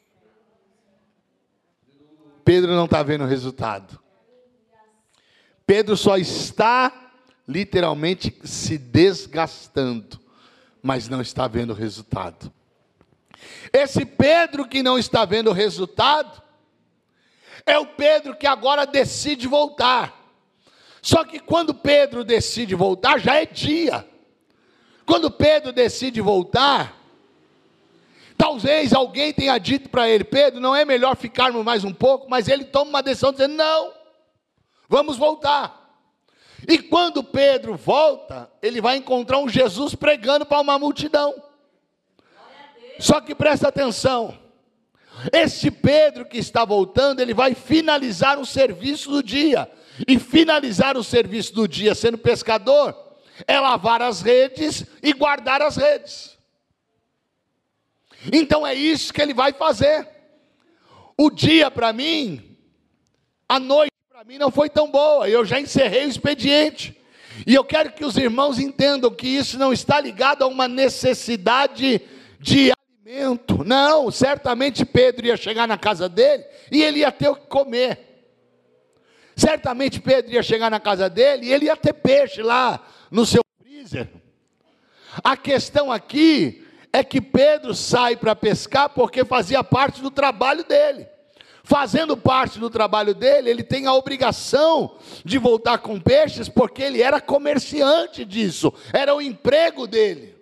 Pedro 2.45 2.71
não 2.71 2.85
está 2.85 3.03
vendo 3.03 3.25
resultado. 3.25 3.99
Pedro 5.65 5.97
só 5.97 6.17
está 6.17 7.02
literalmente 7.47 8.35
se 8.43 8.77
desgastando, 8.77 10.19
mas 10.81 11.09
não 11.09 11.21
está 11.21 11.47
vendo 11.47 11.73
resultado. 11.73 12.51
Esse 13.71 14.05
Pedro 14.05 14.67
que 14.67 14.81
não 14.81 14.97
está 14.97 15.25
vendo 15.25 15.51
resultado, 15.51 16.41
é 17.65 17.77
o 17.77 17.85
Pedro 17.85 18.35
que 18.35 18.47
agora 18.47 18.85
decide 18.85 19.47
voltar. 19.47 20.21
Só 21.01 21.23
que 21.23 21.39
quando 21.39 21.73
Pedro 21.73 22.23
decide 22.23 22.75
voltar, 22.75 23.19
já 23.19 23.35
é 23.35 23.45
dia. 23.45 24.07
Quando 25.05 25.29
Pedro 25.29 25.73
decide 25.73 26.21
voltar, 26.21 26.97
talvez 28.37 28.93
alguém 28.93 29.33
tenha 29.33 29.57
dito 29.57 29.89
para 29.89 30.07
ele: 30.07 30.23
Pedro, 30.23 30.61
não 30.61 30.75
é 30.75 30.85
melhor 30.85 31.17
ficarmos 31.17 31.63
mais 31.63 31.83
um 31.83 31.93
pouco, 31.93 32.29
mas 32.29 32.47
ele 32.47 32.63
toma 32.63 32.89
uma 32.89 33.03
decisão 33.03 33.31
dizendo: 33.31 33.55
não, 33.55 33.93
vamos 34.87 35.17
voltar. 35.17 35.82
E 36.67 36.77
quando 36.77 37.23
Pedro 37.23 37.75
volta, 37.75 38.49
ele 38.61 38.79
vai 38.79 38.97
encontrar 38.97 39.39
um 39.39 39.49
Jesus 39.49 39.95
pregando 39.95 40.45
para 40.45 40.61
uma 40.61 40.79
multidão. 40.79 41.33
Só 42.99 43.19
que 43.19 43.35
presta 43.35 43.67
atenção, 43.67 44.37
este 45.31 45.69
Pedro 45.69 46.25
que 46.25 46.37
está 46.37 46.63
voltando, 46.63 47.19
ele 47.19 47.33
vai 47.33 47.53
finalizar 47.53 48.39
o 48.39 48.45
serviço 48.45 49.09
do 49.09 49.23
dia. 49.23 49.69
E 50.07 50.17
finalizar 50.17 50.97
o 50.97 51.03
serviço 51.03 51.53
do 51.53 51.67
dia 51.67 51.93
sendo 51.93 52.17
pescador 52.17 52.97
é 53.47 53.59
lavar 53.59 54.01
as 54.01 54.21
redes 54.21 54.85
e 55.01 55.13
guardar 55.13 55.61
as 55.61 55.75
redes. 55.75 56.37
Então 58.31 58.65
é 58.65 58.73
isso 58.73 59.13
que 59.13 59.21
ele 59.21 59.33
vai 59.33 59.53
fazer. 59.53 60.07
O 61.17 61.29
dia 61.29 61.69
para 61.69 61.93
mim, 61.93 62.57
a 63.47 63.59
noite 63.59 63.92
para 64.23 64.31
mim 64.31 64.37
não 64.37 64.49
foi 64.49 64.69
tão 64.69 64.89
boa, 64.89 65.27
eu 65.27 65.43
já 65.43 65.59
encerrei 65.59 66.05
o 66.05 66.09
expediente. 66.09 66.97
E 67.45 67.53
eu 67.53 67.61
quero 67.61 67.91
que 67.91 68.05
os 68.05 68.15
irmãos 68.15 68.57
entendam 68.57 69.11
que 69.11 69.27
isso 69.27 69.59
não 69.59 69.73
está 69.73 69.99
ligado 69.99 70.43
a 70.43 70.47
uma 70.47 70.65
necessidade 70.65 72.01
de 72.39 72.71
alimento. 72.71 73.65
Não, 73.65 74.09
certamente 74.09 74.85
Pedro 74.85 75.25
ia 75.27 75.35
chegar 75.35 75.67
na 75.67 75.77
casa 75.77 76.07
dele 76.07 76.45
e 76.71 76.81
ele 76.81 76.99
ia 76.99 77.11
ter 77.11 77.27
o 77.27 77.35
que 77.35 77.47
comer. 77.47 77.99
Certamente 79.35 79.99
Pedro 79.99 80.31
ia 80.31 80.43
chegar 80.43 80.71
na 80.71 80.79
casa 80.79 81.09
dele 81.09 81.47
e 81.47 81.53
ele 81.53 81.65
ia 81.65 81.75
ter 81.75 81.91
peixe 81.91 82.41
lá 82.41 82.81
no 83.11 83.25
seu 83.25 83.43
freezer. 83.61 84.07
A 85.21 85.35
questão 85.35 85.91
aqui 85.91 86.65
é 86.93 87.03
que 87.03 87.19
Pedro 87.19 87.75
sai 87.75 88.15
para 88.15 88.33
pescar 88.33 88.87
porque 88.87 89.25
fazia 89.25 89.61
parte 89.65 90.01
do 90.01 90.09
trabalho 90.09 90.63
dele. 90.63 91.09
Fazendo 91.65 92.17
parte 92.17 92.59
do 92.59 92.69
trabalho 92.69 93.15
dele, 93.15 93.49
ele 93.49 93.63
tem 93.63 93.87
a 93.87 93.93
obrigação 93.93 94.97
de 95.23 95.37
voltar 95.37 95.77
com 95.77 95.97
peixes, 95.97 96.49
porque 96.49 96.83
ele 96.83 97.01
era 97.01 97.21
comerciante 97.21 98.25
disso, 98.25 98.73
era 98.91 99.15
o 99.15 99.21
emprego 99.21 99.87
dele. 99.87 100.35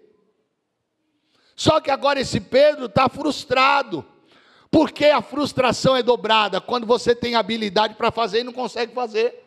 Só 1.55 1.79
que 1.79 1.91
agora 1.91 2.19
esse 2.19 2.39
Pedro 2.39 2.87
está 2.87 3.07
frustrado, 3.07 4.03
porque 4.71 5.05
a 5.05 5.21
frustração 5.21 5.95
é 5.95 6.01
dobrada 6.01 6.59
quando 6.59 6.87
você 6.87 7.13
tem 7.13 7.35
habilidade 7.35 7.93
para 7.93 8.09
fazer 8.09 8.39
e 8.39 8.43
não 8.43 8.53
consegue 8.53 8.91
fazer. 8.91 9.43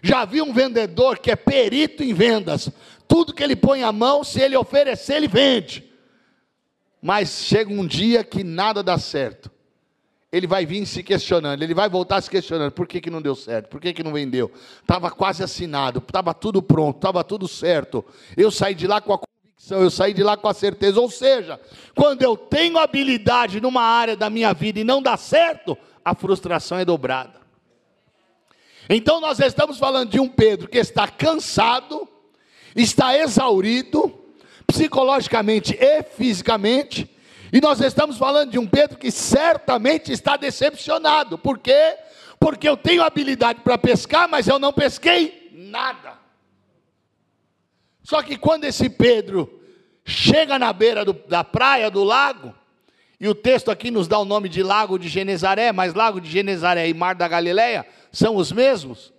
Já 0.00 0.24
vi 0.24 0.40
um 0.40 0.52
vendedor 0.52 1.18
que 1.18 1.32
é 1.32 1.36
perito 1.36 2.04
em 2.04 2.14
vendas. 2.14 2.70
Tudo 3.08 3.34
que 3.34 3.42
ele 3.42 3.56
põe 3.56 3.82
a 3.82 3.90
mão, 3.90 4.22
se 4.22 4.40
ele 4.40 4.56
oferecer, 4.56 5.16
ele 5.16 5.26
vende. 5.26 5.84
Mas 7.02 7.42
chega 7.42 7.72
um 7.72 7.84
dia 7.84 8.22
que 8.22 8.44
nada 8.44 8.84
dá 8.84 8.98
certo. 8.98 9.50
Ele 10.32 10.46
vai 10.46 10.66
vir 10.66 10.84
se 10.86 11.02
questionando, 11.02 11.62
ele 11.62 11.74
vai 11.74 11.88
voltar 11.88 12.20
se 12.20 12.28
questionando: 12.28 12.72
por 12.72 12.86
que, 12.86 13.00
que 13.00 13.10
não 13.10 13.22
deu 13.22 13.34
certo? 13.34 13.68
Por 13.68 13.80
que, 13.80 13.92
que 13.92 14.02
não 14.02 14.12
vendeu? 14.12 14.50
Estava 14.80 15.10
quase 15.10 15.42
assinado, 15.42 15.98
estava 15.98 16.34
tudo 16.34 16.60
pronto, 16.60 16.96
estava 16.96 17.22
tudo 17.22 17.46
certo. 17.46 18.04
Eu 18.36 18.50
saí 18.50 18.74
de 18.74 18.86
lá 18.86 19.00
com 19.00 19.12
a 19.12 19.18
convicção, 19.18 19.80
eu 19.80 19.90
saí 19.90 20.12
de 20.12 20.22
lá 20.22 20.36
com 20.36 20.48
a 20.48 20.54
certeza. 20.54 21.00
Ou 21.00 21.10
seja, 21.10 21.60
quando 21.94 22.22
eu 22.22 22.36
tenho 22.36 22.76
habilidade 22.76 23.60
numa 23.60 23.82
área 23.82 24.16
da 24.16 24.28
minha 24.28 24.52
vida 24.52 24.80
e 24.80 24.84
não 24.84 25.00
dá 25.00 25.16
certo, 25.16 25.78
a 26.04 26.14
frustração 26.14 26.78
é 26.78 26.84
dobrada. 26.84 27.40
Então 28.88 29.20
nós 29.20 29.38
estamos 29.40 29.78
falando 29.78 30.10
de 30.10 30.20
um 30.20 30.28
Pedro 30.28 30.68
que 30.68 30.78
está 30.78 31.08
cansado, 31.08 32.08
está 32.74 33.16
exaurido, 33.16 34.12
psicologicamente 34.66 35.76
e 35.80 36.02
fisicamente, 36.02 37.08
e 37.52 37.60
nós 37.60 37.80
estamos 37.80 38.18
falando 38.18 38.50
de 38.50 38.58
um 38.58 38.66
Pedro 38.66 38.98
que 38.98 39.10
certamente 39.10 40.12
está 40.12 40.36
decepcionado. 40.36 41.38
Por 41.38 41.58
quê? 41.58 41.96
Porque 42.38 42.68
eu 42.68 42.76
tenho 42.76 43.02
habilidade 43.02 43.60
para 43.60 43.78
pescar, 43.78 44.28
mas 44.28 44.48
eu 44.48 44.58
não 44.58 44.72
pesquei 44.72 45.50
nada. 45.52 46.18
Só 48.02 48.22
que 48.22 48.36
quando 48.36 48.64
esse 48.64 48.88
Pedro 48.88 49.60
chega 50.04 50.58
na 50.58 50.72
beira 50.72 51.04
do, 51.04 51.12
da 51.12 51.42
praia, 51.42 51.90
do 51.90 52.04
lago, 52.04 52.54
e 53.18 53.28
o 53.28 53.34
texto 53.34 53.70
aqui 53.70 53.90
nos 53.90 54.06
dá 54.06 54.18
o 54.18 54.24
nome 54.24 54.48
de 54.48 54.62
Lago 54.62 54.98
de 54.98 55.08
Genezaré, 55.08 55.72
mas 55.72 55.94
Lago 55.94 56.20
de 56.20 56.30
Genezaré 56.30 56.88
e 56.88 56.94
Mar 56.94 57.14
da 57.14 57.26
Galileia 57.26 57.86
são 58.12 58.36
os 58.36 58.52
mesmos. 58.52 59.12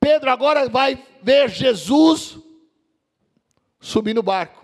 Pedro 0.00 0.30
agora 0.30 0.68
vai 0.68 1.00
ver 1.22 1.50
Jesus 1.50 2.38
subir 3.78 4.14
no 4.14 4.22
barco. 4.22 4.61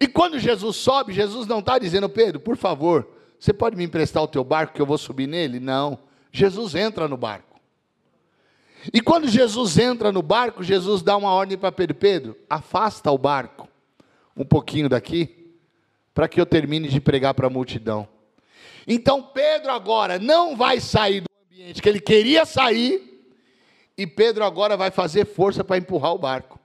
E 0.00 0.06
quando 0.06 0.38
Jesus 0.38 0.76
sobe, 0.76 1.12
Jesus 1.12 1.46
não 1.46 1.60
está 1.60 1.78
dizendo, 1.78 2.08
Pedro, 2.08 2.40
por 2.40 2.56
favor, 2.56 3.08
você 3.38 3.52
pode 3.52 3.76
me 3.76 3.84
emprestar 3.84 4.22
o 4.22 4.28
teu 4.28 4.42
barco 4.42 4.74
que 4.74 4.82
eu 4.82 4.86
vou 4.86 4.98
subir 4.98 5.26
nele? 5.26 5.60
Não. 5.60 5.98
Jesus 6.32 6.74
entra 6.74 7.06
no 7.06 7.16
barco. 7.16 7.60
E 8.92 9.00
quando 9.00 9.28
Jesus 9.28 9.78
entra 9.78 10.12
no 10.12 10.22
barco, 10.22 10.62
Jesus 10.62 11.02
dá 11.02 11.16
uma 11.16 11.30
ordem 11.30 11.56
para 11.56 11.72
Pedro: 11.72 11.94
Pedro, 11.94 12.36
afasta 12.48 13.10
o 13.10 13.18
barco 13.18 13.68
um 14.36 14.44
pouquinho 14.44 14.88
daqui, 14.88 15.54
para 16.12 16.28
que 16.28 16.40
eu 16.40 16.46
termine 16.46 16.88
de 16.88 17.00
pregar 17.00 17.34
para 17.34 17.46
a 17.46 17.50
multidão. 17.50 18.08
Então 18.86 19.22
Pedro 19.22 19.70
agora 19.70 20.18
não 20.18 20.56
vai 20.56 20.80
sair 20.80 21.20
do 21.20 21.28
ambiente 21.50 21.80
que 21.80 21.88
ele 21.88 22.00
queria 22.00 22.44
sair, 22.44 23.26
e 23.96 24.06
Pedro 24.06 24.44
agora 24.44 24.76
vai 24.76 24.90
fazer 24.90 25.24
força 25.24 25.62
para 25.62 25.78
empurrar 25.78 26.12
o 26.12 26.18
barco. 26.18 26.58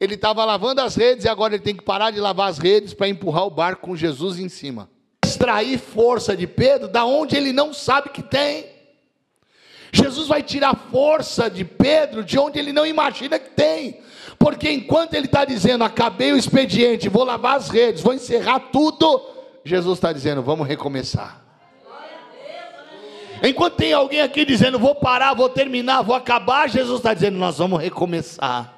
Ele 0.00 0.14
estava 0.14 0.44
lavando 0.44 0.80
as 0.80 0.94
redes 0.94 1.24
e 1.24 1.28
agora 1.28 1.54
ele 1.54 1.62
tem 1.62 1.74
que 1.74 1.82
parar 1.82 2.10
de 2.10 2.20
lavar 2.20 2.48
as 2.48 2.58
redes 2.58 2.94
para 2.94 3.08
empurrar 3.08 3.44
o 3.44 3.50
barco 3.50 3.82
com 3.82 3.96
Jesus 3.96 4.38
em 4.38 4.48
cima. 4.48 4.88
Extrair 5.24 5.78
força 5.78 6.36
de 6.36 6.46
Pedro 6.46 6.88
da 6.88 7.04
onde 7.04 7.36
ele 7.36 7.52
não 7.52 7.74
sabe 7.74 8.10
que 8.10 8.22
tem. 8.22 8.66
Jesus 9.92 10.28
vai 10.28 10.42
tirar 10.42 10.76
força 10.90 11.50
de 11.50 11.64
Pedro 11.64 12.22
de 12.22 12.38
onde 12.38 12.58
ele 12.58 12.72
não 12.72 12.86
imagina 12.86 13.38
que 13.38 13.50
tem. 13.50 14.00
Porque 14.38 14.70
enquanto 14.70 15.14
ele 15.14 15.26
está 15.26 15.44
dizendo, 15.44 15.82
acabei 15.82 16.32
o 16.32 16.36
expediente, 16.36 17.08
vou 17.08 17.24
lavar 17.24 17.56
as 17.56 17.68
redes, 17.68 18.02
vou 18.02 18.14
encerrar 18.14 18.60
tudo, 18.60 19.20
Jesus 19.64 19.98
está 19.98 20.12
dizendo, 20.12 20.42
vamos 20.42 20.66
recomeçar. 20.66 21.42
Enquanto 23.42 23.74
tem 23.74 23.92
alguém 23.92 24.20
aqui 24.20 24.44
dizendo, 24.44 24.78
vou 24.78 24.94
parar, 24.94 25.34
vou 25.34 25.48
terminar, 25.48 26.02
vou 26.02 26.14
acabar, 26.14 26.68
Jesus 26.68 26.98
está 26.98 27.14
dizendo, 27.14 27.38
nós 27.38 27.58
vamos 27.58 27.80
recomeçar. 27.80 28.77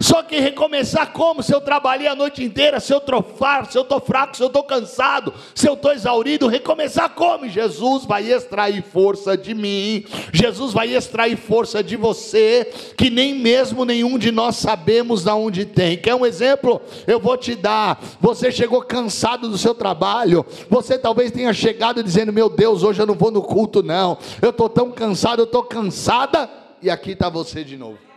Só 0.00 0.22
que 0.22 0.38
recomeçar 0.38 1.12
como? 1.12 1.42
Se 1.42 1.52
eu 1.52 1.60
trabalhei 1.60 2.06
a 2.06 2.14
noite 2.14 2.42
inteira, 2.44 2.78
se 2.78 2.92
eu 2.92 3.02
farto, 3.22 3.72
se 3.72 3.78
eu 3.78 3.82
estou 3.82 4.00
fraco, 4.00 4.36
se 4.36 4.42
eu 4.42 4.46
estou 4.46 4.62
cansado, 4.62 5.32
se 5.54 5.68
eu 5.68 5.74
estou 5.74 5.92
exaurido, 5.92 6.46
recomeçar 6.46 7.10
como? 7.10 7.48
Jesus 7.48 8.04
vai 8.04 8.30
extrair 8.30 8.82
força 8.82 9.36
de 9.36 9.54
mim, 9.54 10.04
Jesus 10.32 10.72
vai 10.72 10.94
extrair 10.94 11.36
força 11.36 11.82
de 11.82 11.96
você, 11.96 12.70
que 12.96 13.10
nem 13.10 13.34
mesmo 13.34 13.84
nenhum 13.84 14.18
de 14.18 14.30
nós 14.30 14.56
sabemos 14.56 15.24
de 15.24 15.30
onde 15.30 15.64
tem. 15.64 15.96
Quer 15.96 16.14
um 16.14 16.26
exemplo? 16.26 16.80
Eu 17.06 17.18
vou 17.18 17.36
te 17.36 17.54
dar. 17.54 18.00
Você 18.20 18.52
chegou 18.52 18.82
cansado 18.82 19.48
do 19.48 19.58
seu 19.58 19.74
trabalho, 19.74 20.44
você 20.70 20.98
talvez 20.98 21.32
tenha 21.32 21.52
chegado 21.52 22.02
dizendo: 22.02 22.32
Meu 22.32 22.48
Deus, 22.48 22.82
hoje 22.82 23.00
eu 23.00 23.06
não 23.06 23.14
vou 23.14 23.30
no 23.30 23.42
culto, 23.42 23.82
não. 23.82 24.18
Eu 24.40 24.50
estou 24.50 24.68
tão 24.68 24.90
cansado, 24.90 25.40
eu 25.40 25.44
estou 25.44 25.64
cansada, 25.64 26.48
e 26.80 26.88
aqui 26.88 27.12
está 27.12 27.28
você 27.28 27.64
de 27.64 27.76
novo. 27.76 28.07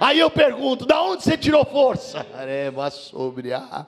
Aí 0.00 0.18
eu 0.18 0.30
pergunto: 0.30 0.86
da 0.86 1.02
onde 1.02 1.22
você 1.22 1.36
tirou 1.36 1.64
força? 1.64 2.26
sobre 2.90 3.52
a. 3.52 3.86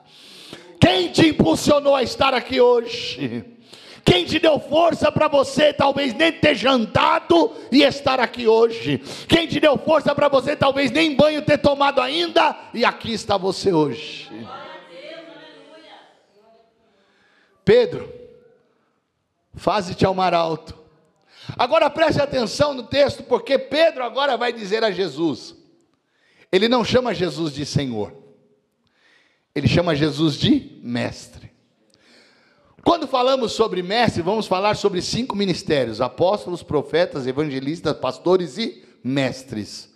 Quem 0.80 1.08
te 1.08 1.28
impulsionou 1.28 1.94
a 1.94 2.02
estar 2.02 2.34
aqui 2.34 2.60
hoje? 2.60 3.44
Quem 4.04 4.24
te 4.24 4.38
deu 4.38 4.58
força 4.58 5.12
para 5.12 5.28
você 5.28 5.72
talvez 5.72 6.14
nem 6.14 6.32
ter 6.32 6.54
jantado 6.54 7.52
e 7.70 7.82
estar 7.82 8.18
aqui 8.18 8.48
hoje? 8.48 8.98
Quem 9.28 9.46
te 9.46 9.60
deu 9.60 9.76
força 9.76 10.14
para 10.14 10.28
você 10.28 10.56
talvez 10.56 10.90
nem 10.90 11.14
banho 11.14 11.42
ter 11.42 11.58
tomado 11.58 12.00
ainda 12.00 12.56
e 12.72 12.84
aqui 12.84 13.12
está 13.12 13.36
você 13.36 13.72
hoje? 13.72 14.30
Pedro, 17.64 18.12
faze-te 19.54 20.04
ao 20.04 20.14
mar 20.14 20.34
alto. 20.34 20.74
Agora 21.56 21.90
preste 21.90 22.20
atenção 22.20 22.74
no 22.74 22.84
texto, 22.84 23.22
porque 23.22 23.58
Pedro 23.58 24.02
agora 24.02 24.36
vai 24.36 24.52
dizer 24.52 24.82
a 24.82 24.90
Jesus. 24.90 25.59
Ele 26.52 26.68
não 26.68 26.84
chama 26.84 27.14
Jesus 27.14 27.52
de 27.52 27.64
Senhor, 27.64 28.12
ele 29.54 29.68
chama 29.68 29.94
Jesus 29.94 30.36
de 30.36 30.80
Mestre. 30.82 31.50
Quando 32.82 33.06
falamos 33.06 33.52
sobre 33.52 33.82
mestre, 33.82 34.22
vamos 34.22 34.46
falar 34.46 34.74
sobre 34.74 35.02
cinco 35.02 35.36
ministérios: 35.36 36.00
apóstolos, 36.00 36.62
profetas, 36.62 37.26
evangelistas, 37.26 37.96
pastores 37.96 38.56
e 38.56 38.82
mestres. 39.04 39.90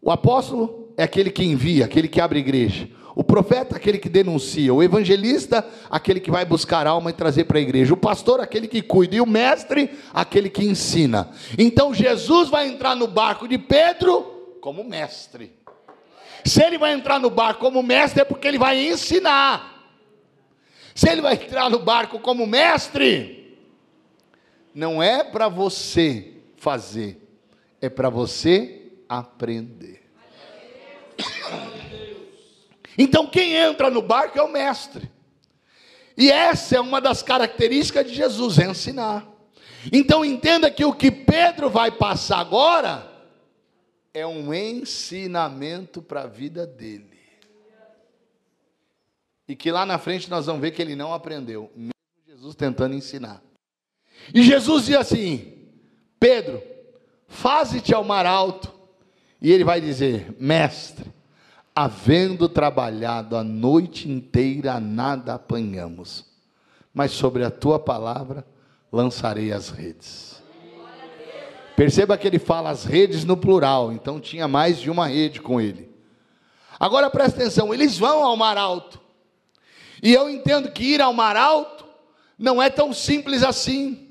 O 0.00 0.10
apóstolo 0.10 0.92
é 0.96 1.02
aquele 1.02 1.30
que 1.30 1.44
envia, 1.44 1.84
aquele 1.84 2.08
que 2.08 2.20
abre 2.20 2.38
igreja. 2.38 2.88
O 3.14 3.24
profeta, 3.24 3.76
aquele 3.76 3.98
que 3.98 4.08
denuncia. 4.08 4.72
O 4.72 4.82
evangelista, 4.82 5.66
aquele 5.90 6.20
que 6.20 6.30
vai 6.30 6.44
buscar 6.44 6.86
alma 6.86 7.10
e 7.10 7.12
trazer 7.12 7.44
para 7.44 7.58
a 7.58 7.60
igreja. 7.60 7.92
O 7.92 7.96
pastor, 7.96 8.40
aquele 8.40 8.68
que 8.68 8.80
cuida. 8.80 9.16
E 9.16 9.20
o 9.20 9.26
mestre, 9.26 9.90
aquele 10.14 10.48
que 10.48 10.64
ensina. 10.64 11.28
Então 11.58 11.92
Jesus 11.92 12.48
vai 12.48 12.68
entrar 12.68 12.94
no 12.94 13.08
barco 13.08 13.48
de 13.48 13.58
Pedro 13.58 14.39
como 14.60 14.84
mestre. 14.84 15.58
Se 16.44 16.62
ele 16.62 16.78
vai 16.78 16.92
entrar 16.92 17.18
no 17.18 17.30
barco 17.30 17.60
como 17.60 17.82
mestre, 17.82 18.22
é 18.22 18.24
porque 18.24 18.46
ele 18.46 18.58
vai 18.58 18.86
ensinar. 18.86 19.70
Se 20.94 21.08
ele 21.08 21.20
vai 21.20 21.34
entrar 21.34 21.70
no 21.70 21.78
barco 21.78 22.18
como 22.18 22.46
mestre, 22.46 23.58
não 24.74 25.02
é 25.02 25.24
para 25.24 25.48
você 25.48 26.34
fazer, 26.56 27.20
é 27.80 27.88
para 27.88 28.08
você 28.08 28.92
aprender. 29.08 30.02
Então 32.98 33.26
quem 33.26 33.54
entra 33.54 33.88
no 33.88 34.02
barco 34.02 34.38
é 34.38 34.42
o 34.42 34.52
mestre. 34.52 35.10
E 36.18 36.30
essa 36.30 36.76
é 36.76 36.80
uma 36.80 37.00
das 37.00 37.22
características 37.22 38.06
de 38.06 38.14
Jesus, 38.14 38.58
é 38.58 38.66
ensinar. 38.66 39.26
Então 39.90 40.22
entenda 40.22 40.70
que 40.70 40.84
o 40.84 40.92
que 40.92 41.10
Pedro 41.10 41.70
vai 41.70 41.90
passar 41.90 42.40
agora 42.40 43.09
é 44.12 44.26
um 44.26 44.52
ensinamento 44.52 46.02
para 46.02 46.22
a 46.22 46.26
vida 46.26 46.66
dele 46.66 47.10
e 49.50 49.56
que 49.56 49.72
lá 49.72 49.84
na 49.84 49.98
frente 49.98 50.30
nós 50.30 50.46
vamos 50.46 50.60
ver 50.60 50.70
que 50.70 50.80
ele 50.80 50.94
não 50.94 51.12
aprendeu, 51.12 51.72
mesmo 51.74 51.90
Jesus 52.24 52.54
tentando 52.54 52.94
ensinar. 52.94 53.42
E 54.32 54.44
Jesus 54.44 54.86
diz 54.86 54.94
assim: 54.94 55.68
Pedro, 56.20 56.62
faze-te 57.26 57.92
ao 57.92 58.04
mar 58.04 58.26
alto, 58.26 58.72
e 59.42 59.50
ele 59.50 59.64
vai 59.64 59.80
dizer: 59.80 60.36
Mestre, 60.38 61.12
havendo 61.74 62.48
trabalhado 62.48 63.36
a 63.36 63.42
noite 63.42 64.08
inteira, 64.08 64.78
nada 64.78 65.34
apanhamos, 65.34 66.24
mas 66.94 67.10
sobre 67.10 67.44
a 67.44 67.50
tua 67.50 67.80
palavra 67.80 68.46
lançarei 68.92 69.52
as 69.52 69.68
redes. 69.68 70.40
Perceba 71.80 72.18
que 72.18 72.26
ele 72.26 72.38
fala 72.38 72.68
as 72.68 72.84
redes 72.84 73.24
no 73.24 73.38
plural, 73.38 73.90
então 73.90 74.20
tinha 74.20 74.46
mais 74.46 74.78
de 74.78 74.90
uma 74.90 75.06
rede 75.06 75.40
com 75.40 75.58
ele. 75.58 75.88
Agora 76.78 77.08
presta 77.08 77.40
atenção: 77.40 77.72
eles 77.72 77.96
vão 77.96 78.22
ao 78.22 78.36
mar 78.36 78.58
alto. 78.58 79.00
E 80.02 80.12
eu 80.12 80.28
entendo 80.28 80.70
que 80.72 80.84
ir 80.84 81.00
ao 81.00 81.14
mar 81.14 81.38
alto 81.38 81.86
não 82.38 82.62
é 82.62 82.68
tão 82.68 82.92
simples 82.92 83.42
assim. 83.42 84.10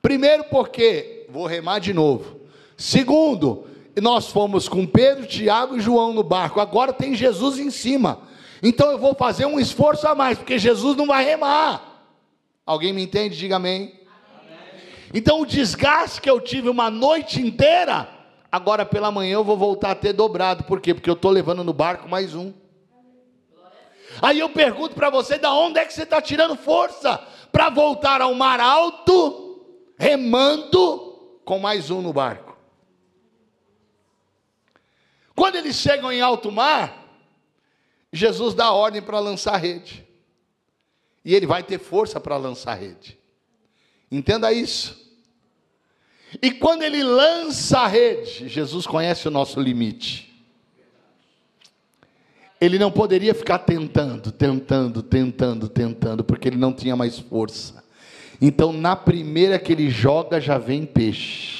Primeiro, 0.00 0.44
porque, 0.44 1.26
vou 1.28 1.44
remar 1.44 1.80
de 1.80 1.92
novo. 1.92 2.40
Segundo, 2.76 3.66
nós 4.00 4.28
fomos 4.28 4.68
com 4.68 4.86
Pedro, 4.86 5.26
Tiago 5.26 5.76
e 5.76 5.80
João 5.80 6.12
no 6.12 6.22
barco, 6.22 6.60
agora 6.60 6.92
tem 6.92 7.16
Jesus 7.16 7.58
em 7.58 7.68
cima. 7.72 8.20
Então 8.62 8.92
eu 8.92 8.98
vou 8.98 9.12
fazer 9.16 9.44
um 9.44 9.58
esforço 9.58 10.06
a 10.06 10.14
mais, 10.14 10.38
porque 10.38 10.56
Jesus 10.56 10.96
não 10.96 11.08
vai 11.08 11.24
remar. 11.24 12.00
Alguém 12.64 12.92
me 12.92 13.02
entende? 13.02 13.36
Diga 13.36 13.56
amém. 13.56 13.97
Então 15.12 15.40
o 15.40 15.46
desgaste 15.46 16.20
que 16.20 16.28
eu 16.28 16.40
tive 16.40 16.68
uma 16.68 16.90
noite 16.90 17.40
inteira, 17.40 18.08
agora 18.50 18.84
pela 18.84 19.10
manhã 19.10 19.34
eu 19.34 19.44
vou 19.44 19.56
voltar 19.56 19.92
a 19.92 19.94
ter 19.94 20.12
dobrado. 20.12 20.64
Por 20.64 20.80
quê? 20.80 20.94
Porque 20.94 21.08
eu 21.08 21.14
estou 21.14 21.30
levando 21.30 21.64
no 21.64 21.72
barco 21.72 22.08
mais 22.08 22.34
um. 22.34 22.52
Aí 24.20 24.38
eu 24.38 24.50
pergunto 24.50 24.94
para 24.94 25.10
você, 25.10 25.38
da 25.38 25.52
onde 25.52 25.78
é 25.78 25.84
que 25.84 25.92
você 25.92 26.02
está 26.02 26.20
tirando 26.20 26.56
força 26.56 27.18
para 27.52 27.70
voltar 27.70 28.20
ao 28.20 28.34
mar 28.34 28.60
alto, 28.60 29.64
remando 29.96 31.40
com 31.44 31.58
mais 31.58 31.90
um 31.90 32.02
no 32.02 32.12
barco? 32.12 32.56
Quando 35.34 35.56
eles 35.56 35.76
chegam 35.76 36.10
em 36.10 36.20
alto 36.20 36.50
mar, 36.50 37.06
Jesus 38.12 38.54
dá 38.54 38.72
ordem 38.72 39.00
para 39.00 39.20
lançar 39.20 39.56
rede. 39.56 40.06
E 41.24 41.34
ele 41.34 41.46
vai 41.46 41.62
ter 41.62 41.78
força 41.78 42.18
para 42.18 42.36
lançar 42.36 42.74
rede. 42.74 43.17
Entenda 44.10 44.52
isso. 44.52 44.96
E 46.42 46.50
quando 46.50 46.82
ele 46.82 47.02
lança 47.02 47.80
a 47.80 47.86
rede, 47.86 48.48
Jesus 48.48 48.86
conhece 48.86 49.26
o 49.26 49.30
nosso 49.30 49.60
limite. 49.60 50.28
Ele 52.60 52.78
não 52.78 52.90
poderia 52.90 53.34
ficar 53.34 53.60
tentando, 53.60 54.32
tentando, 54.32 55.02
tentando, 55.02 55.68
tentando, 55.68 56.24
porque 56.24 56.48
ele 56.48 56.56
não 56.56 56.72
tinha 56.72 56.96
mais 56.96 57.18
força. 57.18 57.84
Então, 58.40 58.72
na 58.72 58.94
primeira 58.94 59.58
que 59.58 59.72
ele 59.72 59.90
joga, 59.90 60.40
já 60.40 60.58
vem 60.58 60.84
peixe. 60.84 61.57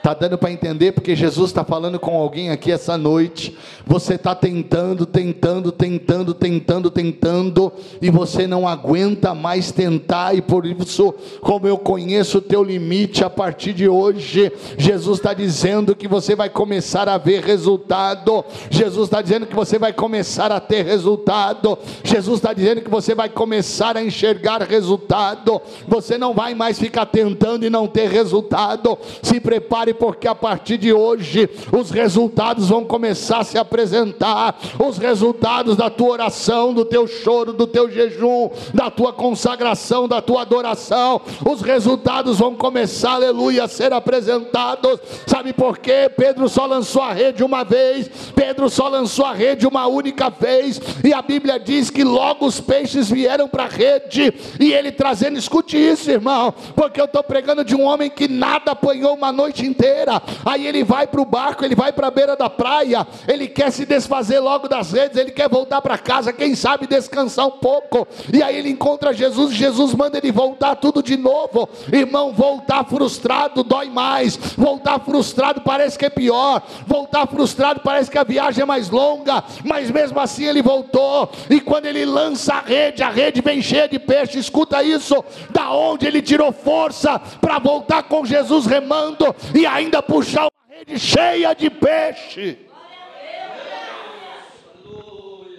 Está 0.00 0.14
dando 0.14 0.38
para 0.38 0.50
entender 0.50 0.92
porque 0.92 1.14
Jesus 1.14 1.50
está 1.50 1.62
falando 1.62 2.00
com 2.00 2.16
alguém 2.16 2.48
aqui 2.48 2.72
essa 2.72 2.96
noite. 2.96 3.54
Você 3.86 4.14
está 4.14 4.34
tentando, 4.34 5.04
tentando, 5.04 5.70
tentando, 5.70 6.32
tentando, 6.32 6.90
tentando, 6.90 7.70
e 8.00 8.08
você 8.08 8.46
não 8.46 8.66
aguenta 8.66 9.34
mais 9.34 9.70
tentar, 9.70 10.34
e 10.34 10.40
por 10.40 10.64
isso, 10.64 11.12
como 11.42 11.68
eu 11.68 11.76
conheço 11.76 12.38
o 12.38 12.40
teu 12.40 12.64
limite, 12.64 13.22
a 13.22 13.28
partir 13.28 13.74
de 13.74 13.90
hoje, 13.90 14.50
Jesus 14.78 15.18
está 15.18 15.34
dizendo 15.34 15.94
que 15.94 16.08
você 16.08 16.34
vai 16.34 16.48
começar 16.48 17.06
a 17.06 17.18
ver 17.18 17.44
resultado. 17.44 18.42
Jesus 18.70 19.04
está 19.04 19.20
dizendo 19.20 19.44
que 19.44 19.54
você 19.54 19.78
vai 19.78 19.92
começar 19.92 20.50
a 20.50 20.60
ter 20.60 20.82
resultado. 20.82 21.78
Jesus 22.02 22.38
está 22.38 22.54
dizendo 22.54 22.80
que 22.80 22.88
você 22.88 23.14
vai 23.14 23.28
começar 23.28 23.98
a 23.98 24.02
enxergar 24.02 24.62
resultado. 24.62 25.60
Você 25.86 26.16
não 26.16 26.32
vai 26.32 26.54
mais 26.54 26.78
ficar 26.78 27.04
tentando 27.04 27.66
e 27.66 27.70
não 27.70 27.86
ter 27.86 28.08
resultado. 28.08 28.96
Se 29.22 29.38
prepare 29.38 29.89
porque 29.92 30.28
a 30.28 30.34
partir 30.34 30.78
de 30.78 30.92
hoje 30.92 31.48
os 31.72 31.90
resultados 31.90 32.68
vão 32.68 32.84
começar 32.84 33.38
a 33.38 33.44
se 33.44 33.58
apresentar 33.58 34.58
os 34.78 34.98
resultados 34.98 35.76
da 35.76 35.90
tua 35.90 36.10
oração, 36.10 36.72
do 36.72 36.84
teu 36.84 37.06
choro, 37.06 37.52
do 37.52 37.66
teu 37.66 37.90
jejum, 37.90 38.50
da 38.72 38.90
tua 38.90 39.12
consagração, 39.12 40.08
da 40.08 40.20
tua 40.20 40.42
adoração. 40.42 41.20
Os 41.48 41.62
resultados 41.62 42.38
vão 42.38 42.54
começar, 42.54 43.12
aleluia, 43.12 43.64
a 43.64 43.68
ser 43.68 43.92
apresentados. 43.92 45.00
Sabe 45.26 45.52
por 45.52 45.78
quê? 45.78 46.10
Pedro 46.14 46.48
só 46.48 46.66
lançou 46.66 47.02
a 47.02 47.12
rede 47.12 47.42
uma 47.42 47.64
vez, 47.64 48.08
Pedro 48.34 48.68
só 48.68 48.88
lançou 48.88 49.24
a 49.24 49.32
rede 49.32 49.66
uma 49.66 49.86
única 49.86 50.30
vez, 50.30 50.80
e 51.04 51.12
a 51.12 51.22
Bíblia 51.22 51.58
diz 51.58 51.90
que 51.90 52.04
logo 52.04 52.46
os 52.46 52.60
peixes 52.60 53.10
vieram 53.10 53.48
para 53.48 53.64
a 53.64 53.68
rede, 53.68 54.32
e 54.58 54.72
ele 54.72 54.92
trazendo, 54.92 55.38
escute 55.38 55.76
isso, 55.76 56.10
irmão, 56.10 56.52
porque 56.74 57.00
eu 57.00 57.06
estou 57.06 57.22
pregando 57.22 57.64
de 57.64 57.74
um 57.74 57.84
homem 57.84 58.10
que 58.10 58.28
nada 58.28 58.72
apanhou 58.72 59.14
uma 59.14 59.32
noite 59.32 59.64
inteira 59.66 59.79
inteira. 59.80 60.22
Aí 60.44 60.66
ele 60.66 60.84
vai 60.84 61.06
para 61.06 61.20
o 61.20 61.24
barco, 61.24 61.64
ele 61.64 61.74
vai 61.74 61.92
para 61.92 62.08
a 62.08 62.10
beira 62.10 62.36
da 62.36 62.50
praia, 62.50 63.06
ele 63.26 63.48
quer 63.48 63.72
se 63.72 63.86
desfazer 63.86 64.38
logo 64.38 64.68
das 64.68 64.92
redes, 64.92 65.16
ele 65.16 65.30
quer 65.30 65.48
voltar 65.48 65.80
para 65.80 65.96
casa, 65.96 66.32
quem 66.32 66.54
sabe 66.54 66.86
descansar 66.86 67.46
um 67.46 67.52
pouco. 67.52 68.06
E 68.32 68.42
aí 68.42 68.56
ele 68.56 68.70
encontra 68.70 69.14
Jesus, 69.14 69.54
Jesus 69.54 69.94
manda 69.94 70.18
ele 70.18 70.30
voltar 70.30 70.76
tudo 70.76 71.02
de 71.02 71.16
novo. 71.16 71.68
Irmão, 71.90 72.32
voltar 72.32 72.84
frustrado 72.84 73.64
dói 73.64 73.88
mais. 73.88 74.36
Voltar 74.36 75.00
frustrado 75.00 75.62
parece 75.62 75.98
que 75.98 76.04
é 76.04 76.10
pior. 76.10 76.62
Voltar 76.86 77.26
frustrado 77.26 77.80
parece 77.80 78.10
que 78.10 78.18
a 78.18 78.24
viagem 78.24 78.62
é 78.62 78.66
mais 78.66 78.90
longa, 78.90 79.42
mas 79.64 79.90
mesmo 79.90 80.20
assim 80.20 80.44
ele 80.44 80.62
voltou. 80.62 81.30
E 81.48 81.60
quando 81.60 81.86
ele 81.86 82.04
lança 82.04 82.54
a 82.54 82.60
rede, 82.60 83.02
a 83.02 83.10
rede 83.10 83.40
vem 83.40 83.62
cheia 83.62 83.88
de 83.88 83.98
peixe. 83.98 84.38
Escuta 84.38 84.82
isso, 84.82 85.24
da 85.50 85.72
onde 85.72 86.06
ele 86.06 86.20
tirou 86.20 86.52
força 86.52 87.18
para 87.40 87.58
voltar 87.58 88.02
com 88.04 88.24
Jesus 88.24 88.66
remando 88.66 89.34
e 89.54 89.66
ainda 89.74 90.02
puxar 90.02 90.48
uma 90.48 90.76
rede 90.76 90.98
cheia 90.98 91.54
de 91.54 91.70
peixe. 91.70 92.58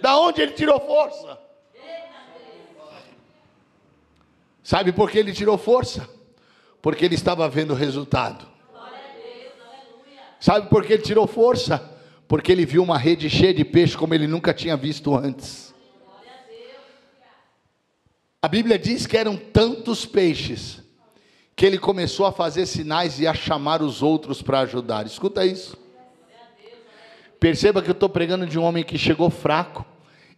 Da 0.00 0.18
onde 0.18 0.42
ele 0.42 0.52
tirou 0.52 0.80
força? 0.80 1.38
Sabe 4.62 4.92
por 4.92 5.10
que 5.10 5.18
ele 5.18 5.32
tirou 5.32 5.56
força? 5.58 6.08
Porque 6.80 7.04
ele 7.04 7.14
estava 7.14 7.48
vendo 7.48 7.72
o 7.72 7.76
resultado. 7.76 8.46
Sabe 10.40 10.68
por 10.68 10.84
que 10.84 10.94
ele 10.94 11.02
tirou 11.02 11.26
força? 11.26 11.90
Porque 12.26 12.50
ele 12.50 12.66
viu 12.66 12.82
uma 12.82 12.98
rede 12.98 13.30
cheia 13.30 13.54
de 13.54 13.64
peixe 13.64 13.96
como 13.96 14.14
ele 14.14 14.26
nunca 14.26 14.52
tinha 14.52 14.76
visto 14.76 15.14
antes. 15.14 15.72
A 18.40 18.48
Bíblia 18.48 18.76
diz 18.76 19.06
que 19.06 19.16
eram 19.16 19.36
tantos 19.36 20.04
peixes 20.04 20.81
que 21.54 21.66
ele 21.66 21.78
começou 21.78 22.26
a 22.26 22.32
fazer 22.32 22.66
sinais 22.66 23.20
e 23.20 23.26
a 23.26 23.34
chamar 23.34 23.82
os 23.82 24.02
outros 24.02 24.42
para 24.42 24.60
ajudar. 24.60 25.06
Escuta 25.06 25.44
isso. 25.44 25.76
Perceba 27.38 27.82
que 27.82 27.90
eu 27.90 27.92
estou 27.92 28.08
pregando 28.08 28.46
de 28.46 28.58
um 28.58 28.62
homem 28.62 28.84
que 28.84 28.96
chegou 28.96 29.28
fraco 29.28 29.84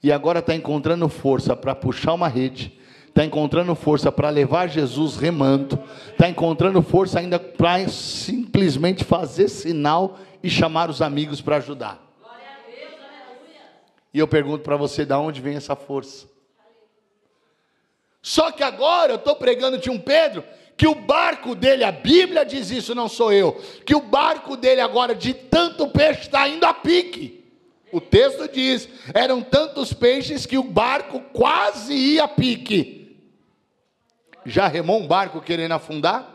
e 0.03 0.11
agora 0.11 0.38
está 0.38 0.55
encontrando 0.55 1.09
força 1.09 1.55
para 1.55 1.74
puxar 1.74 2.14
uma 2.14 2.29
rede, 2.29 2.79
está 3.09 3.24
encontrando 3.24 3.74
força 3.74 4.11
para 4.11 4.31
levar 4.31 4.68
Jesus 4.68 5.16
remando, 5.16 5.79
está 6.11 6.29
encontrando 6.29 6.81
força 6.83 7.18
ainda 7.18 7.38
para 7.38 7.87
simplesmente 7.88 9.05
fazer 9.05 9.48
sinal 9.48 10.18
e 10.42 10.48
chamar 10.48 10.90
os 10.90 11.00
amigos 11.03 11.40
para 11.40 11.57
ajudar. 11.57 12.03
E 14.12 14.18
eu 14.18 14.29
pergunto 14.29 14.62
para 14.62 14.77
você, 14.77 15.05
de 15.05 15.12
onde 15.12 15.40
vem 15.40 15.57
essa 15.57 15.74
força? 15.74 16.27
Só 18.22 18.50
que 18.50 18.62
agora 18.62 19.12
eu 19.12 19.16
estou 19.16 19.37
pregando 19.37 19.77
de 19.77 19.90
um 19.90 19.98
Pedro 19.98 20.42
que 20.77 20.87
o 20.87 20.95
barco 20.95 21.55
dele, 21.55 21.85
a 21.85 21.93
Bíblia 21.93 22.45
diz 22.45 22.71
isso, 22.71 22.95
não 22.95 23.09
sou 23.09 23.33
eu, 23.33 23.53
que 23.87 23.95
o 23.95 24.01
barco 24.01 24.57
dele 24.57 24.81
agora, 24.81 25.15
de 25.15 25.33
tanto 25.33 25.89
peixe, 25.89 26.23
está 26.23 26.49
indo 26.49 26.65
a 26.65 26.75
pique. 26.75 27.45
O 27.93 28.01
texto 28.01 28.49
diz: 28.53 28.89
eram 29.15 29.41
tantos 29.41 29.93
peixes 29.93 30.47
que 30.47 30.59
o 30.59 30.65
barco 30.65 31.21
quase 31.33 31.95
ia 31.95 32.25
a 32.25 32.29
pique. 32.29 33.17
Já 34.45 34.67
remou 34.67 35.01
um 35.01 35.07
barco 35.07 35.41
querendo 35.41 35.73
afundar? 35.73 36.35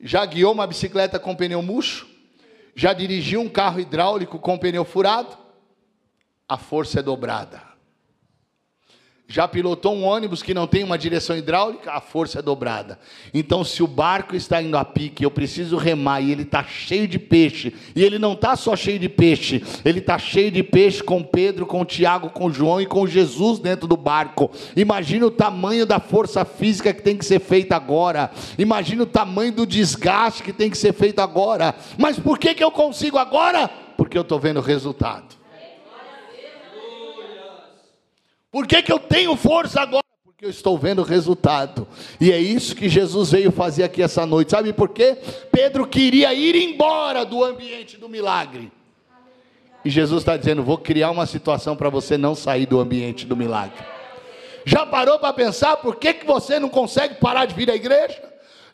Já 0.00 0.26
guiou 0.26 0.52
uma 0.52 0.66
bicicleta 0.66 1.18
com 1.18 1.36
pneu 1.36 1.62
murcho? 1.62 2.06
Já 2.74 2.92
dirigiu 2.92 3.40
um 3.40 3.48
carro 3.48 3.80
hidráulico 3.80 4.38
com 4.38 4.58
pneu 4.58 4.84
furado? 4.84 5.38
A 6.48 6.58
força 6.58 6.98
é 6.98 7.02
dobrada. 7.02 7.75
Já 9.28 9.48
pilotou 9.48 9.92
um 9.92 10.04
ônibus 10.04 10.40
que 10.40 10.54
não 10.54 10.68
tem 10.68 10.84
uma 10.84 10.96
direção 10.96 11.36
hidráulica, 11.36 11.90
a 11.90 12.00
força 12.00 12.38
é 12.38 12.42
dobrada. 12.42 12.96
Então, 13.34 13.64
se 13.64 13.82
o 13.82 13.86
barco 13.88 14.36
está 14.36 14.62
indo 14.62 14.78
a 14.78 14.84
pique, 14.84 15.24
eu 15.24 15.30
preciso 15.32 15.76
remar 15.76 16.20
e 16.20 16.30
ele 16.30 16.42
está 16.42 16.62
cheio 16.62 17.08
de 17.08 17.18
peixe, 17.18 17.74
e 17.96 18.04
ele 18.04 18.20
não 18.20 18.34
está 18.34 18.54
só 18.54 18.76
cheio 18.76 19.00
de 19.00 19.08
peixe, 19.08 19.64
ele 19.84 19.98
está 19.98 20.16
cheio 20.16 20.52
de 20.52 20.62
peixe 20.62 21.02
com 21.02 21.24
Pedro, 21.24 21.66
com 21.66 21.84
Tiago, 21.84 22.30
com 22.30 22.52
João 22.52 22.80
e 22.80 22.86
com 22.86 23.04
Jesus 23.04 23.58
dentro 23.58 23.88
do 23.88 23.96
barco. 23.96 24.48
Imagina 24.76 25.26
o 25.26 25.30
tamanho 25.30 25.84
da 25.84 25.98
força 25.98 26.44
física 26.44 26.94
que 26.94 27.02
tem 27.02 27.16
que 27.16 27.24
ser 27.24 27.40
feita 27.40 27.74
agora. 27.74 28.30
Imagina 28.56 29.02
o 29.02 29.06
tamanho 29.06 29.50
do 29.50 29.66
desgaste 29.66 30.44
que 30.44 30.52
tem 30.52 30.70
que 30.70 30.78
ser 30.78 30.92
feito 30.92 31.18
agora. 31.18 31.74
Mas 31.98 32.16
por 32.16 32.38
que, 32.38 32.54
que 32.54 32.62
eu 32.62 32.70
consigo 32.70 33.18
agora? 33.18 33.68
Porque 33.96 34.16
eu 34.16 34.22
estou 34.22 34.38
vendo 34.38 34.58
o 34.58 34.62
resultado. 34.62 35.45
Por 38.50 38.66
que, 38.66 38.82
que 38.82 38.92
eu 38.92 38.98
tenho 38.98 39.36
força 39.36 39.80
agora? 39.80 40.04
Porque 40.24 40.44
eu 40.44 40.50
estou 40.50 40.76
vendo 40.76 41.00
o 41.00 41.04
resultado. 41.04 41.86
E 42.20 42.30
é 42.30 42.38
isso 42.38 42.76
que 42.76 42.88
Jesus 42.88 43.30
veio 43.30 43.50
fazer 43.50 43.84
aqui 43.84 44.02
essa 44.02 44.26
noite. 44.26 44.50
Sabe 44.50 44.72
por 44.72 44.90
quê? 44.90 45.16
Pedro 45.50 45.86
queria 45.86 46.32
ir 46.34 46.54
embora 46.54 47.24
do 47.24 47.42
ambiente 47.44 47.96
do 47.96 48.08
milagre. 48.08 48.70
E 49.84 49.90
Jesus 49.90 50.22
está 50.22 50.36
dizendo: 50.36 50.62
vou 50.62 50.78
criar 50.78 51.10
uma 51.10 51.26
situação 51.26 51.76
para 51.76 51.88
você 51.88 52.18
não 52.18 52.34
sair 52.34 52.66
do 52.66 52.80
ambiente 52.80 53.24
do 53.24 53.36
milagre. 53.36 53.84
Já 54.64 54.84
parou 54.84 55.18
para 55.18 55.32
pensar 55.32 55.76
por 55.76 55.96
que, 55.96 56.12
que 56.12 56.26
você 56.26 56.58
não 56.58 56.68
consegue 56.68 57.14
parar 57.14 57.46
de 57.46 57.54
vir 57.54 57.70
à 57.70 57.74
igreja? 57.76 58.20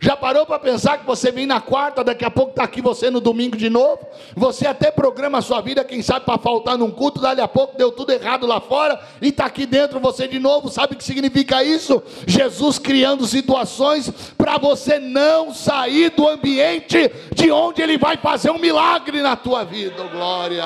Já 0.02 0.16
parou 0.16 0.44
para 0.44 0.58
pensar 0.58 0.98
que 0.98 1.06
você 1.06 1.30
vem 1.30 1.46
na 1.46 1.60
quarta, 1.60 2.02
daqui 2.02 2.24
a 2.24 2.30
pouco 2.30 2.50
está 2.50 2.64
aqui 2.64 2.82
você 2.82 3.08
no 3.08 3.20
domingo 3.20 3.56
de 3.56 3.70
novo? 3.70 4.04
Você 4.34 4.66
até 4.66 4.90
programa 4.90 5.38
a 5.38 5.40
sua 5.40 5.60
vida, 5.60 5.84
quem 5.84 6.02
sabe, 6.02 6.26
para 6.26 6.36
faltar 6.38 6.76
num 6.76 6.90
culto, 6.90 7.20
dali 7.20 7.40
a 7.40 7.46
pouco 7.46 7.78
deu 7.78 7.92
tudo 7.92 8.10
errado 8.10 8.44
lá 8.44 8.60
fora 8.60 9.00
e 9.20 9.28
está 9.28 9.44
aqui 9.44 9.64
dentro 9.64 10.00
você 10.00 10.26
de 10.26 10.40
novo. 10.40 10.68
Sabe 10.68 10.94
o 10.94 10.96
que 10.96 11.04
significa 11.04 11.62
isso? 11.62 12.02
Jesus 12.26 12.80
criando 12.80 13.24
situações 13.28 14.10
para 14.36 14.58
você 14.58 14.98
não 14.98 15.54
sair 15.54 16.10
do 16.10 16.28
ambiente 16.28 17.08
de 17.32 17.52
onde 17.52 17.80
Ele 17.80 17.96
vai 17.96 18.16
fazer 18.16 18.50
um 18.50 18.58
milagre 18.58 19.22
na 19.22 19.36
tua 19.36 19.62
vida. 19.62 20.02
Glória! 20.08 20.64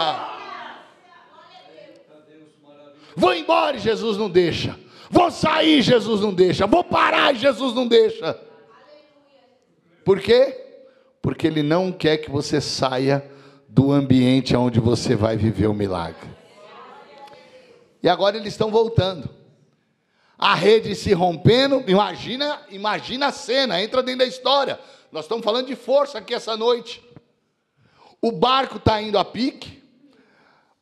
Vou 3.15 3.35
embora 3.35 3.77
Jesus 3.77 4.17
não 4.17 4.31
deixa. 4.31 4.75
Vou 5.11 5.31
sair, 5.31 5.83
Jesus 5.83 6.23
não 6.23 6.33
deixa. 6.33 6.67
Vou 6.67 6.83
parar 6.83 7.35
Jesus 7.35 7.75
não 7.75 7.87
deixa. 7.87 8.46
Por 10.07 10.21
quê? 10.21 10.57
Porque 11.21 11.49
Ele 11.49 11.65
não 11.65 11.91
quer 11.91 12.19
que 12.19 12.31
você 12.31 12.61
saia 12.61 13.29
do 13.69 13.91
ambiente 13.91 14.55
onde 14.55 14.79
você 14.79 15.17
vai 15.17 15.37
viver 15.37 15.67
o 15.67 15.75
milagre. 15.75 16.31
E 18.01 18.09
agora 18.09 18.37
eles 18.37 18.53
estão 18.53 18.71
voltando. 18.71 19.29
A 20.39 20.55
rede 20.55 20.95
se 20.95 21.13
rompendo, 21.13 21.83
imagina, 21.89 22.63
imagina 22.71 23.27
a 23.27 23.33
cena, 23.33 23.83
entra 23.83 24.01
dentro 24.01 24.21
da 24.21 24.27
história. 24.27 24.79
Nós 25.11 25.25
estamos 25.25 25.45
falando 25.45 25.67
de 25.67 25.75
força 25.75 26.19
aqui 26.19 26.35
essa 26.35 26.57
noite. 26.57 27.03
O 28.23 28.31
barco 28.31 28.77
está 28.77 29.03
indo 29.03 29.19
a 29.19 29.25
pique, 29.25 29.76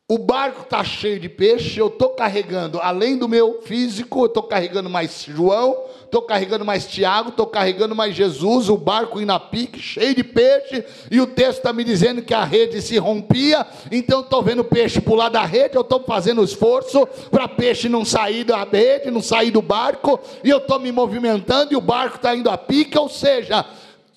o 0.07 0.19
barco 0.19 0.61
está 0.61 0.83
cheio 0.83 1.19
de 1.19 1.27
peixe, 1.27 1.79
eu 1.79 1.87
estou 1.87 2.09
carregando, 2.09 2.79
além 2.79 3.17
do 3.17 3.27
meu 3.27 3.63
físico, 3.63 4.21
eu 4.21 4.25
estou 4.27 4.43
carregando 4.43 4.87
mais 4.87 5.23
João, 5.27 5.75
estou 6.03 6.21
carregando 6.21 6.63
mais 6.63 6.85
Tiago, 6.85 7.29
estou 7.29 7.47
carregando 7.47 7.95
mais 7.95 8.15
Jesus, 8.15 8.69
o 8.69 8.77
barco 8.77 9.19
indo 9.19 9.31
a 9.31 9.39
pique, 9.39 9.79
cheio 9.79 10.13
de 10.13 10.23
peixe, 10.23 10.85
e 11.09 11.19
o 11.19 11.25
texto 11.25 11.57
está 11.57 11.73
me 11.73 11.83
dizendo 11.83 12.21
que 12.21 12.35
a 12.35 12.43
rede 12.43 12.83
se 12.83 12.99
rompia, 12.99 13.65
então 13.91 14.19
estou 14.19 14.43
vendo 14.43 14.63
peixe 14.63 15.01
pular 15.01 15.29
da 15.29 15.43
rede, 15.43 15.75
eu 15.75 15.81
estou 15.81 16.03
fazendo 16.03 16.43
esforço 16.43 17.07
para 17.31 17.47
peixe 17.47 17.89
não 17.89 18.05
sair 18.05 18.43
da 18.43 18.63
rede, 18.63 19.09
não 19.09 19.23
sair 19.23 19.49
do 19.49 19.61
barco, 19.61 20.19
e 20.43 20.51
eu 20.51 20.59
estou 20.59 20.79
me 20.79 20.91
movimentando 20.91 21.73
e 21.73 21.75
o 21.75 21.81
barco 21.81 22.17
está 22.17 22.35
indo 22.35 22.51
a 22.51 22.57
pique, 22.59 22.95
ou 22.95 23.09
seja, 23.09 23.65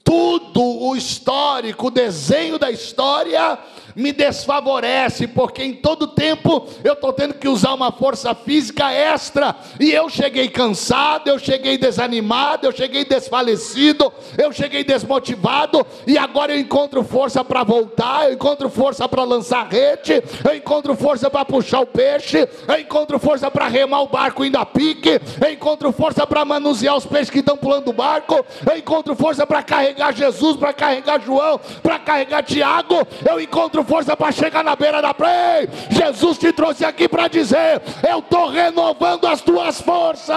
tudo 0.05 0.63
o 0.63 0.95
histórico, 0.95 1.87
o 1.87 1.91
desenho 1.91 2.59
da 2.59 2.71
história 2.71 3.59
me 3.99 4.13
desfavorece, 4.13 5.27
porque 5.27 5.65
em 5.65 5.75
todo 5.75 6.07
tempo 6.07 6.65
eu 6.85 6.93
estou 6.93 7.13
tendo 7.13 7.35
que 7.35 7.49
usar 7.49 7.75
uma 7.75 7.91
força 7.91 8.33
física 8.33 8.93
extra, 8.93 9.57
e 9.81 9.91
eu 9.91 10.09
cheguei 10.09 10.49
cansado, 10.49 11.29
eu 11.29 11.39
cheguei 11.39 11.77
desanimado, 11.77 12.69
eu 12.69 12.73
cheguei 12.73 13.05
desfalecido, 13.05 14.13
eu 14.39 14.53
cheguei 14.53 14.85
desmotivado, 14.85 15.85
e 16.07 16.17
agora 16.17 16.55
eu 16.55 16.61
encontro 16.61 17.03
força 17.03 17.45
para 17.45 17.65
voltar, 17.65 18.27
eu 18.27 18.35
encontro 18.35 18.71
força 18.71 19.09
para 19.09 19.25
lançar 19.25 19.67
rede, 19.67 20.23
eu 20.49 20.55
encontro 20.55 20.95
força 20.95 21.29
para 21.29 21.45
puxar 21.45 21.81
o 21.81 21.87
peixe, 21.87 22.49
eu 22.69 22.79
encontro 22.79 23.19
força 23.19 23.51
para 23.51 23.67
remar 23.67 24.03
o 24.03 24.09
barco 24.09 24.45
indo 24.45 24.59
a 24.59 24.65
pique, 24.65 25.21
eu 25.45 25.53
encontro 25.53 25.91
força 25.91 26.25
para 26.25 26.45
manusear 26.45 26.97
os 26.97 27.05
peixes 27.05 27.31
que 27.31 27.41
estão 27.41 27.57
pulando 27.57 27.87
do 27.87 27.93
barco, 27.93 28.47
eu 28.65 28.79
encontro 28.79 29.17
força 29.17 29.45
para 29.45 29.61
carregar 29.61 30.15
Jesus, 30.15 30.57
para 30.57 30.73
carregar 30.73 31.21
João, 31.21 31.59
para 31.83 31.99
carregar 31.99 32.45
Tiago, 32.45 33.05
eu 33.29 33.41
encontro 33.41 33.88
força 33.89 34.15
para 34.15 34.31
chegar 34.31 34.63
na 34.63 34.77
beira 34.77 35.01
da 35.01 35.15
praia. 35.15 35.69
Jesus 35.91 36.39
te 36.39 36.53
trouxe 36.53 36.85
aqui 36.85 37.09
para 37.09 37.27
dizer: 37.27 37.81
Eu 38.09 38.19
estou 38.19 38.49
renovando 38.49 39.27
as 39.27 39.41
tuas 39.41 39.81
forças. 39.81 40.37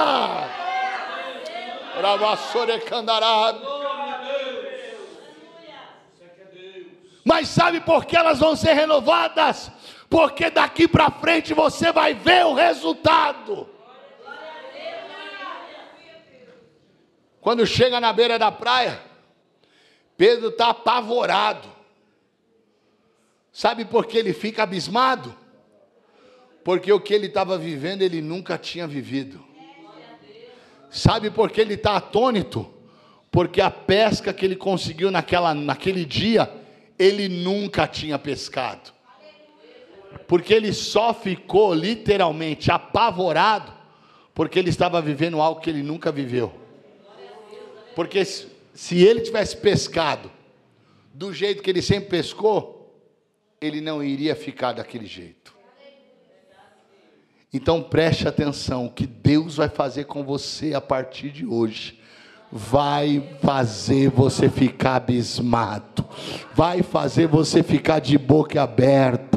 Mas 7.24 7.50
sabe 7.50 7.82
por 7.82 8.06
que 8.06 8.16
elas 8.16 8.40
vão 8.40 8.56
ser 8.56 8.74
renovadas? 8.74 9.70
Porque 10.10 10.50
daqui 10.50 10.88
para 10.88 11.12
frente 11.12 11.54
você 11.54 11.92
vai 11.92 12.14
ver 12.14 12.46
o 12.46 12.54
resultado. 12.54 13.70
Quando 17.40 17.66
chega 17.66 18.00
na 18.00 18.14
beira 18.14 18.38
da 18.38 18.52
praia, 18.52 19.00
Pedro 20.16 20.50
está 20.50 20.70
apavorado. 20.70 21.81
Sabe 23.62 23.86
por 23.86 24.08
que 24.08 24.18
ele 24.18 24.34
fica 24.34 24.64
abismado? 24.64 25.36
Porque 26.64 26.92
o 26.92 27.00
que 27.00 27.14
ele 27.14 27.28
estava 27.28 27.60
vivendo 27.60 28.02
ele 28.02 28.20
nunca 28.20 28.58
tinha 28.58 28.88
vivido. 28.88 29.40
Sabe 30.90 31.30
por 31.30 31.52
que 31.52 31.62
ele 31.62 31.76
está 31.76 31.96
atônito? 31.98 32.68
Porque 33.30 33.62
a 33.62 33.70
pesca 33.70 34.34
que 34.34 34.44
ele 34.44 34.56
conseguiu 34.56 35.12
naquela, 35.12 35.54
naquele 35.54 36.06
dia, 36.06 36.52
ele 36.98 37.30
nunca 37.30 37.86
tinha 37.86 38.18
pescado. 38.18 38.92
Porque 40.28 40.56
ele 40.56 40.74
só 40.74 41.14
ficou 41.14 41.72
literalmente 41.72 42.72
apavorado, 42.72 43.72
porque 44.34 44.58
ele 44.58 44.72
estava 44.72 45.00
vivendo 45.00 45.40
algo 45.40 45.62
que 45.62 45.70
ele 45.70 45.84
nunca 45.84 46.12
viveu. 46.12 46.52
Porque 47.96 48.26
se, 48.26 48.48
se 48.74 49.04
ele 49.04 49.22
tivesse 49.22 49.56
pescado 49.56 50.32
do 51.14 51.32
jeito 51.32 51.62
que 51.62 51.70
ele 51.70 51.84
sempre 51.84 52.10
pescou, 52.10 52.81
ele 53.62 53.80
não 53.80 54.04
iria 54.04 54.36
ficar 54.36 54.74
daquele 54.74 55.06
jeito. 55.06 55.56
Então 57.54 57.84
preste 57.84 58.28
atenção, 58.28 58.88
o 58.88 58.92
que 58.92 59.06
Deus 59.06 59.58
vai 59.58 59.70
fazer 59.70 60.06
com 60.06 60.24
você 60.24 60.74
a 60.74 60.82
partir 60.82 61.30
de 61.30 61.46
hoje. 61.46 62.00
Vai 62.52 63.38
fazer 63.42 64.10
você 64.10 64.50
ficar 64.50 64.98
abismado, 64.98 66.06
vai 66.54 66.84
fazer 66.84 67.26
você 67.26 67.64
ficar 67.64 68.00
de 68.00 68.18
boca 68.18 68.62
aberta, 68.62 69.31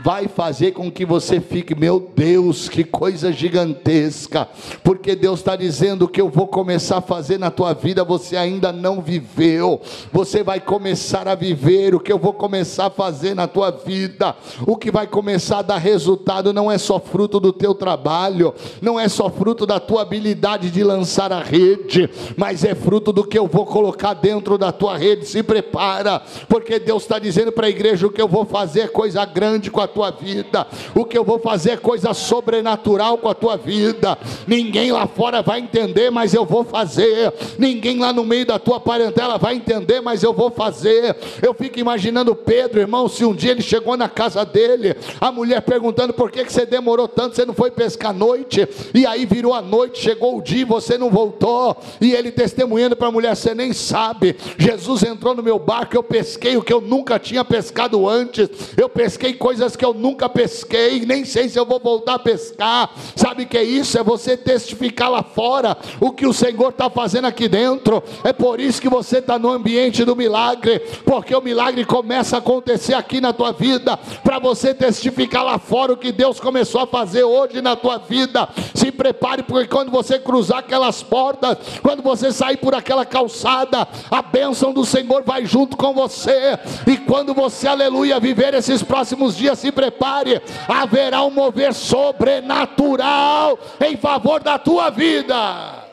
vai 0.00 0.28
fazer 0.28 0.72
com 0.72 0.90
que 0.90 1.04
você 1.04 1.40
fique, 1.40 1.74
meu 1.74 2.10
Deus, 2.14 2.68
que 2.68 2.82
coisa 2.82 3.32
gigantesca, 3.32 4.48
porque 4.82 5.14
Deus 5.14 5.40
está 5.40 5.56
dizendo 5.56 6.08
que 6.08 6.20
eu 6.20 6.28
vou 6.28 6.46
começar 6.46 6.98
a 6.98 7.02
fazer 7.02 7.38
na 7.38 7.50
tua 7.50 7.74
vida, 7.74 8.04
você 8.04 8.36
ainda 8.36 8.72
não 8.72 9.00
viveu, 9.00 9.80
você 10.12 10.42
vai 10.42 10.60
começar 10.60 11.28
a 11.28 11.34
viver 11.34 11.94
o 11.94 12.00
que 12.00 12.12
eu 12.12 12.18
vou 12.18 12.32
começar 12.32 12.86
a 12.86 12.90
fazer 12.90 13.34
na 13.34 13.46
tua 13.46 13.70
vida, 13.70 14.34
o 14.66 14.76
que 14.76 14.90
vai 14.90 15.06
começar 15.06 15.58
a 15.58 15.62
dar 15.62 15.78
resultado 15.78 16.52
não 16.52 16.70
é 16.70 16.78
só 16.78 16.98
fruto 16.98 17.38
do 17.38 17.52
teu 17.52 17.74
trabalho, 17.74 18.54
não 18.80 18.98
é 18.98 19.08
só 19.08 19.28
fruto 19.28 19.66
da 19.66 19.78
tua 19.78 20.02
habilidade 20.02 20.70
de 20.70 20.82
lançar 20.82 21.32
a 21.32 21.42
rede, 21.42 22.08
mas 22.36 22.64
é 22.64 22.74
fruto 22.74 23.12
do 23.12 23.24
que 23.24 23.38
eu 23.38 23.46
vou 23.46 23.66
colocar 23.66 24.14
dentro 24.14 24.56
da 24.56 24.72
tua 24.72 24.96
rede. 24.96 25.26
Se 25.26 25.42
prepara, 25.42 26.22
porque 26.48 26.78
Deus 26.78 27.02
está 27.02 27.18
dizendo 27.18 27.52
para 27.52 27.66
a 27.66 27.70
igreja: 27.70 28.06
o 28.06 28.10
que 28.10 28.20
eu 28.20 28.28
vou 28.28 28.44
fazer 28.44 28.80
é 28.80 28.88
coisa 28.88 29.24
grande 29.36 29.70
com 29.70 29.82
a 29.82 29.86
tua 29.86 30.10
vida, 30.10 30.66
o 30.94 31.04
que 31.04 31.18
eu 31.18 31.22
vou 31.22 31.38
fazer 31.38 31.72
é 31.72 31.76
coisa 31.76 32.14
sobrenatural 32.14 33.18
com 33.18 33.28
a 33.28 33.34
tua 33.34 33.54
vida. 33.54 34.16
Ninguém 34.46 34.90
lá 34.90 35.06
fora 35.06 35.42
vai 35.42 35.60
entender, 35.60 36.10
mas 36.10 36.32
eu 36.32 36.46
vou 36.46 36.64
fazer. 36.64 37.34
Ninguém 37.58 37.98
lá 37.98 38.14
no 38.14 38.24
meio 38.24 38.46
da 38.46 38.58
tua 38.58 38.80
parentela 38.80 39.36
vai 39.36 39.56
entender, 39.56 40.00
mas 40.00 40.22
eu 40.22 40.32
vou 40.32 40.50
fazer. 40.50 41.14
Eu 41.42 41.52
fico 41.52 41.78
imaginando 41.78 42.34
Pedro, 42.34 42.80
irmão, 42.80 43.08
se 43.08 43.26
um 43.26 43.34
dia 43.34 43.50
ele 43.50 43.60
chegou 43.60 43.94
na 43.94 44.08
casa 44.08 44.42
dele, 44.42 44.96
a 45.20 45.30
mulher 45.30 45.60
perguntando 45.60 46.14
por 46.14 46.30
que, 46.30 46.42
que 46.42 46.50
você 46.50 46.64
demorou 46.64 47.06
tanto, 47.06 47.36
você 47.36 47.44
não 47.44 47.52
foi 47.52 47.70
pescar 47.70 48.12
à 48.12 48.14
noite, 48.14 48.66
e 48.94 49.04
aí 49.06 49.26
virou 49.26 49.52
a 49.52 49.60
noite, 49.60 50.00
chegou 50.00 50.38
o 50.38 50.42
dia, 50.42 50.64
você 50.64 50.96
não 50.96 51.10
voltou, 51.10 51.76
e 52.00 52.14
ele 52.14 52.32
testemunhando 52.32 52.96
para 52.96 53.08
a 53.08 53.12
mulher: 53.12 53.36
você 53.36 53.54
nem 53.54 53.74
sabe, 53.74 54.34
Jesus 54.56 55.02
entrou 55.02 55.34
no 55.34 55.42
meu 55.42 55.58
barco, 55.58 55.94
eu 55.94 56.02
pesquei 56.02 56.56
o 56.56 56.62
que 56.62 56.72
eu 56.72 56.80
nunca 56.80 57.18
tinha 57.18 57.44
pescado 57.44 58.08
antes, 58.08 58.48
eu 58.78 58.88
pesquei 58.88 59.25
coisas 59.34 59.76
que 59.76 59.84
eu 59.84 59.94
nunca 59.94 60.28
pesquei, 60.28 61.04
nem 61.06 61.24
sei 61.24 61.48
se 61.48 61.58
eu 61.58 61.66
vou 61.66 61.80
voltar 61.80 62.14
a 62.14 62.18
pescar. 62.18 62.90
Sabe 63.14 63.44
o 63.44 63.46
que 63.46 63.56
é 63.56 63.62
isso? 63.62 63.98
É 63.98 64.02
você 64.02 64.36
testificar 64.36 65.10
lá 65.10 65.22
fora 65.22 65.76
o 66.00 66.12
que 66.12 66.26
o 66.26 66.32
Senhor 66.32 66.70
está 66.70 66.90
fazendo 66.90 67.26
aqui 67.26 67.48
dentro. 67.48 68.02
É 68.24 68.32
por 68.32 68.60
isso 68.60 68.80
que 68.80 68.88
você 68.88 69.18
está 69.18 69.38
no 69.38 69.50
ambiente 69.50 70.04
do 70.04 70.16
milagre, 70.16 70.80
porque 71.04 71.34
o 71.34 71.40
milagre 71.40 71.84
começa 71.84 72.36
a 72.36 72.38
acontecer 72.38 72.94
aqui 72.94 73.20
na 73.20 73.32
tua 73.32 73.52
vida, 73.52 73.96
para 74.22 74.38
você 74.38 74.74
testificar 74.74 75.44
lá 75.44 75.58
fora 75.58 75.92
o 75.92 75.96
que 75.96 76.12
Deus 76.12 76.40
começou 76.40 76.80
a 76.80 76.86
fazer 76.86 77.24
hoje 77.24 77.60
na 77.60 77.76
tua 77.76 77.98
vida. 77.98 78.48
Se 78.74 78.90
prepare, 78.90 79.42
porque 79.42 79.68
quando 79.68 79.90
você 79.90 80.18
cruzar 80.18 80.58
aquelas 80.58 81.02
portas, 81.02 81.56
quando 81.82 82.02
você 82.02 82.32
sair 82.32 82.56
por 82.56 82.74
aquela 82.74 83.04
calçada, 83.04 83.86
a 84.10 84.22
bênção 84.22 84.72
do 84.72 84.84
Senhor 84.84 85.22
vai 85.24 85.46
junto 85.46 85.76
com 85.76 85.92
você. 85.92 86.58
E 86.86 86.96
quando 86.96 87.34
você, 87.34 87.68
aleluia, 87.68 88.20
viver 88.20 88.54
esses 88.54 88.82
próximos 88.82 89.15
dias, 89.36 89.58
se 89.58 89.72
prepare, 89.72 90.42
haverá 90.68 91.22
um 91.22 91.30
mover 91.30 91.72
sobrenatural 91.74 93.58
em 93.80 93.96
favor 93.96 94.42
da 94.42 94.58
tua 94.58 94.90
vida. 94.90 95.84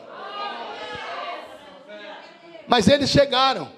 Mas 2.66 2.88
eles 2.88 3.10
chegaram. 3.10 3.70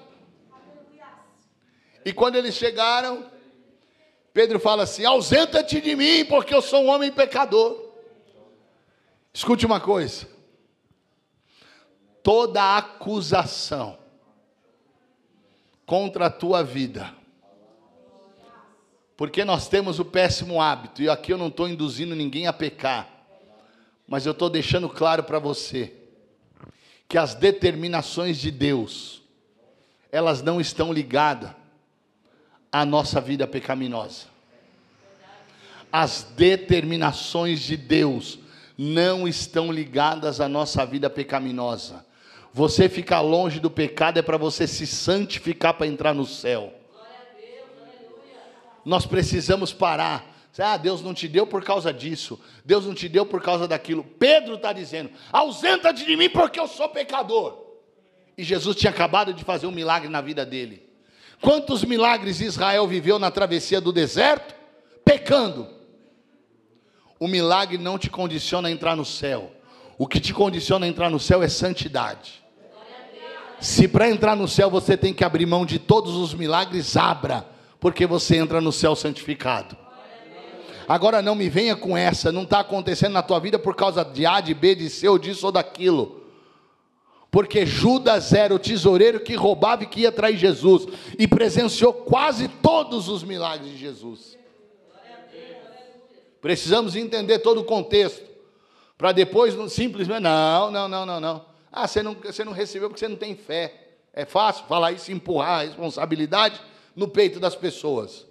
E 2.05 2.13
quando 2.13 2.35
eles 2.35 2.55
chegaram, 2.55 3.25
Pedro 4.33 4.59
fala 4.59 4.83
assim: 4.83 5.03
ausenta-te 5.03 5.81
de 5.81 5.95
mim, 5.95 6.25
porque 6.25 6.53
eu 6.53 6.61
sou 6.61 6.83
um 6.83 6.89
homem 6.89 7.11
pecador. 7.11 7.91
Escute 9.33 9.65
uma 9.65 9.79
coisa: 9.79 10.27
toda 12.23 12.77
acusação 12.77 13.97
contra 15.85 16.27
a 16.27 16.29
tua 16.29 16.63
vida, 16.63 17.13
porque 19.17 19.43
nós 19.43 19.67
temos 19.67 19.99
o 19.99 20.05
péssimo 20.05 20.61
hábito, 20.61 21.01
e 21.01 21.09
aqui 21.09 21.33
eu 21.33 21.37
não 21.39 21.47
estou 21.47 21.67
induzindo 21.67 22.15
ninguém 22.15 22.45
a 22.45 22.53
pecar, 22.53 23.09
mas 24.07 24.27
eu 24.27 24.31
estou 24.31 24.47
deixando 24.47 24.87
claro 24.87 25.23
para 25.23 25.39
você, 25.39 25.91
que 27.09 27.17
as 27.17 27.33
determinações 27.33 28.37
de 28.37 28.51
Deus, 28.51 29.23
elas 30.11 30.43
não 30.43 30.61
estão 30.61 30.93
ligadas 30.93 31.49
à 32.71 32.85
nossa 32.85 33.19
vida 33.19 33.47
pecaminosa. 33.47 34.27
As 35.91 36.21
determinações 36.35 37.61
de 37.61 37.75
Deus 37.75 38.37
não 38.77 39.27
estão 39.27 39.71
ligadas 39.71 40.39
à 40.39 40.47
nossa 40.47 40.85
vida 40.85 41.09
pecaminosa. 41.09 42.05
Você 42.53 42.87
ficar 42.87 43.21
longe 43.21 43.59
do 43.59 43.71
pecado 43.71 44.19
é 44.19 44.21
para 44.21 44.37
você 44.37 44.67
se 44.67 44.85
santificar 44.85 45.73
para 45.73 45.87
entrar 45.87 46.13
no 46.13 46.25
céu. 46.25 46.73
Nós 48.87 49.05
precisamos 49.05 49.73
parar. 49.73 50.33
Ah, 50.57 50.77
Deus 50.77 51.01
não 51.01 51.13
te 51.13 51.27
deu 51.27 51.45
por 51.45 51.61
causa 51.61 51.91
disso. 51.91 52.39
Deus 52.63 52.85
não 52.85 52.95
te 52.95 53.09
deu 53.09 53.25
por 53.25 53.41
causa 53.43 53.67
daquilo. 53.67 54.01
Pedro 54.01 54.55
está 54.55 54.71
dizendo: 54.71 55.11
ausenta-te 55.29 56.05
de 56.05 56.15
mim 56.15 56.29
porque 56.29 56.57
eu 56.57 56.69
sou 56.69 56.87
pecador. 56.87 57.65
E 58.37 58.43
Jesus 58.43 58.77
tinha 58.77 58.89
acabado 58.89 59.33
de 59.33 59.43
fazer 59.43 59.67
um 59.67 59.71
milagre 59.71 60.07
na 60.07 60.21
vida 60.21 60.45
dele. 60.45 60.87
Quantos 61.41 61.83
milagres 61.83 62.39
Israel 62.39 62.87
viveu 62.87 63.19
na 63.19 63.29
travessia 63.29 63.81
do 63.81 63.91
deserto? 63.91 64.55
Pecando. 65.03 65.67
O 67.19 67.27
milagre 67.27 67.77
não 67.77 67.97
te 67.97 68.09
condiciona 68.09 68.69
a 68.69 68.71
entrar 68.71 68.95
no 68.95 69.03
céu. 69.03 69.51
O 69.97 70.07
que 70.07 70.21
te 70.21 70.33
condiciona 70.33 70.85
a 70.85 70.89
entrar 70.89 71.09
no 71.09 71.19
céu 71.19 71.43
é 71.43 71.49
santidade. 71.49 72.41
Se 73.59 73.85
para 73.85 74.09
entrar 74.09 74.35
no 74.35 74.47
céu 74.47 74.69
você 74.69 74.95
tem 74.95 75.13
que 75.13 75.25
abrir 75.25 75.45
mão 75.45 75.65
de 75.65 75.77
todos 75.77 76.15
os 76.15 76.33
milagres, 76.33 76.95
abra, 76.95 77.56
porque 77.79 78.05
você 78.05 78.37
entra 78.37 78.59
no 78.59 78.71
céu 78.71 78.95
santificado. 78.95 79.77
Agora 80.87 81.21
não 81.21 81.35
me 81.35 81.49
venha 81.49 81.75
com 81.75 81.97
essa, 81.97 82.31
não 82.31 82.43
está 82.43 82.61
acontecendo 82.61 83.11
na 83.11 83.21
tua 83.21 83.39
vida 83.39 83.59
por 83.59 83.75
causa 83.75 84.05
de 84.05 84.25
A, 84.25 84.39
de 84.39 84.53
B, 84.53 84.73
de 84.73 84.89
C, 84.89 85.07
ou 85.07 85.19
disso 85.19 85.45
ou 85.45 85.51
daquilo. 85.51 86.23
Porque 87.29 87.65
Judas 87.65 88.31
era 88.31 88.55
o 88.55 88.59
tesoureiro 88.59 89.19
que 89.19 89.35
roubava 89.35 89.83
e 89.83 89.85
que 89.85 90.01
ia 90.01 90.11
trair 90.13 90.37
Jesus, 90.37 90.87
e 91.19 91.27
presenciou 91.27 91.91
quase 91.91 92.47
todos 92.47 93.09
os 93.09 93.21
milagres 93.21 93.71
de 93.71 93.77
Jesus. 93.77 94.37
Precisamos 96.39 96.95
entender 96.95 97.39
todo 97.39 97.59
o 97.59 97.65
contexto, 97.65 98.25
para 98.97 99.11
depois 99.11 99.53
simplesmente, 99.71 100.21
não, 100.21 100.71
não, 100.71 100.87
não, 100.87 101.05
não, 101.05 101.19
não. 101.19 101.45
Ah, 101.69 101.85
você 101.85 102.01
não, 102.01 102.15
você 102.15 102.45
não 102.45 102.53
recebeu 102.53 102.89
porque 102.89 102.99
você 102.99 103.09
não 103.09 103.17
tem 103.17 103.35
fé. 103.35 103.73
É 104.13 104.25
fácil 104.25 104.65
falar 104.65 104.93
isso, 104.93 105.11
empurrar 105.11 105.59
a 105.59 105.63
responsabilidade 105.63 106.59
no 106.97 107.07
peito 107.07 107.39
das 107.39 107.55
pessoas. 107.55 108.25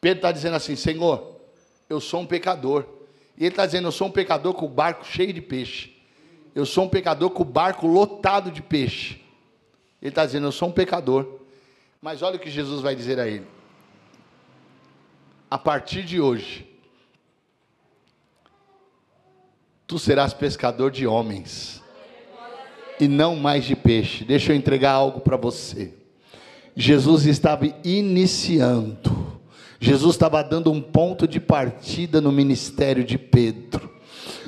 Pedro 0.00 0.18
está 0.18 0.32
dizendo 0.32 0.56
assim: 0.56 0.74
Senhor, 0.74 1.40
eu 1.88 2.00
sou 2.00 2.20
um 2.20 2.26
pecador. 2.26 2.84
E 3.38 3.44
ele 3.44 3.50
está 3.50 3.64
dizendo: 3.64 3.86
Eu 3.86 3.92
sou 3.92 4.08
um 4.08 4.10
pecador 4.10 4.52
com 4.52 4.66
o 4.66 4.68
barco 4.68 5.06
cheio 5.06 5.32
de 5.32 5.40
peixe. 5.40 5.96
Eu 6.52 6.66
sou 6.66 6.84
um 6.84 6.88
pecador 6.88 7.30
com 7.30 7.42
o 7.42 7.46
barco 7.46 7.86
lotado 7.86 8.50
de 8.50 8.60
peixe. 8.60 9.22
Ele 10.02 10.10
está 10.10 10.26
dizendo: 10.26 10.48
Eu 10.48 10.52
sou 10.52 10.68
um 10.68 10.72
pecador. 10.72 11.38
Mas 12.02 12.22
olha 12.22 12.36
o 12.36 12.40
que 12.40 12.50
Jesus 12.50 12.82
vai 12.82 12.96
dizer 12.96 13.20
a 13.20 13.26
ele. 13.26 13.46
A 15.48 15.56
partir 15.56 16.02
de 16.02 16.20
hoje, 16.20 16.68
tu 19.86 19.96
serás 19.96 20.34
pescador 20.34 20.90
de 20.90 21.06
homens 21.06 21.82
e 22.98 23.06
não 23.06 23.36
mais 23.36 23.64
de 23.64 23.76
peixe. 23.76 24.24
Deixa 24.24 24.52
eu 24.52 24.56
entregar 24.56 24.92
algo 24.92 25.20
para 25.20 25.36
você. 25.36 25.94
Jesus 26.76 27.24
estava 27.24 27.66
iniciando, 27.82 29.40
Jesus 29.80 30.14
estava 30.14 30.42
dando 30.42 30.70
um 30.70 30.82
ponto 30.82 31.26
de 31.26 31.40
partida 31.40 32.20
no 32.20 32.30
ministério 32.30 33.02
de 33.02 33.16
Pedro. 33.16 33.95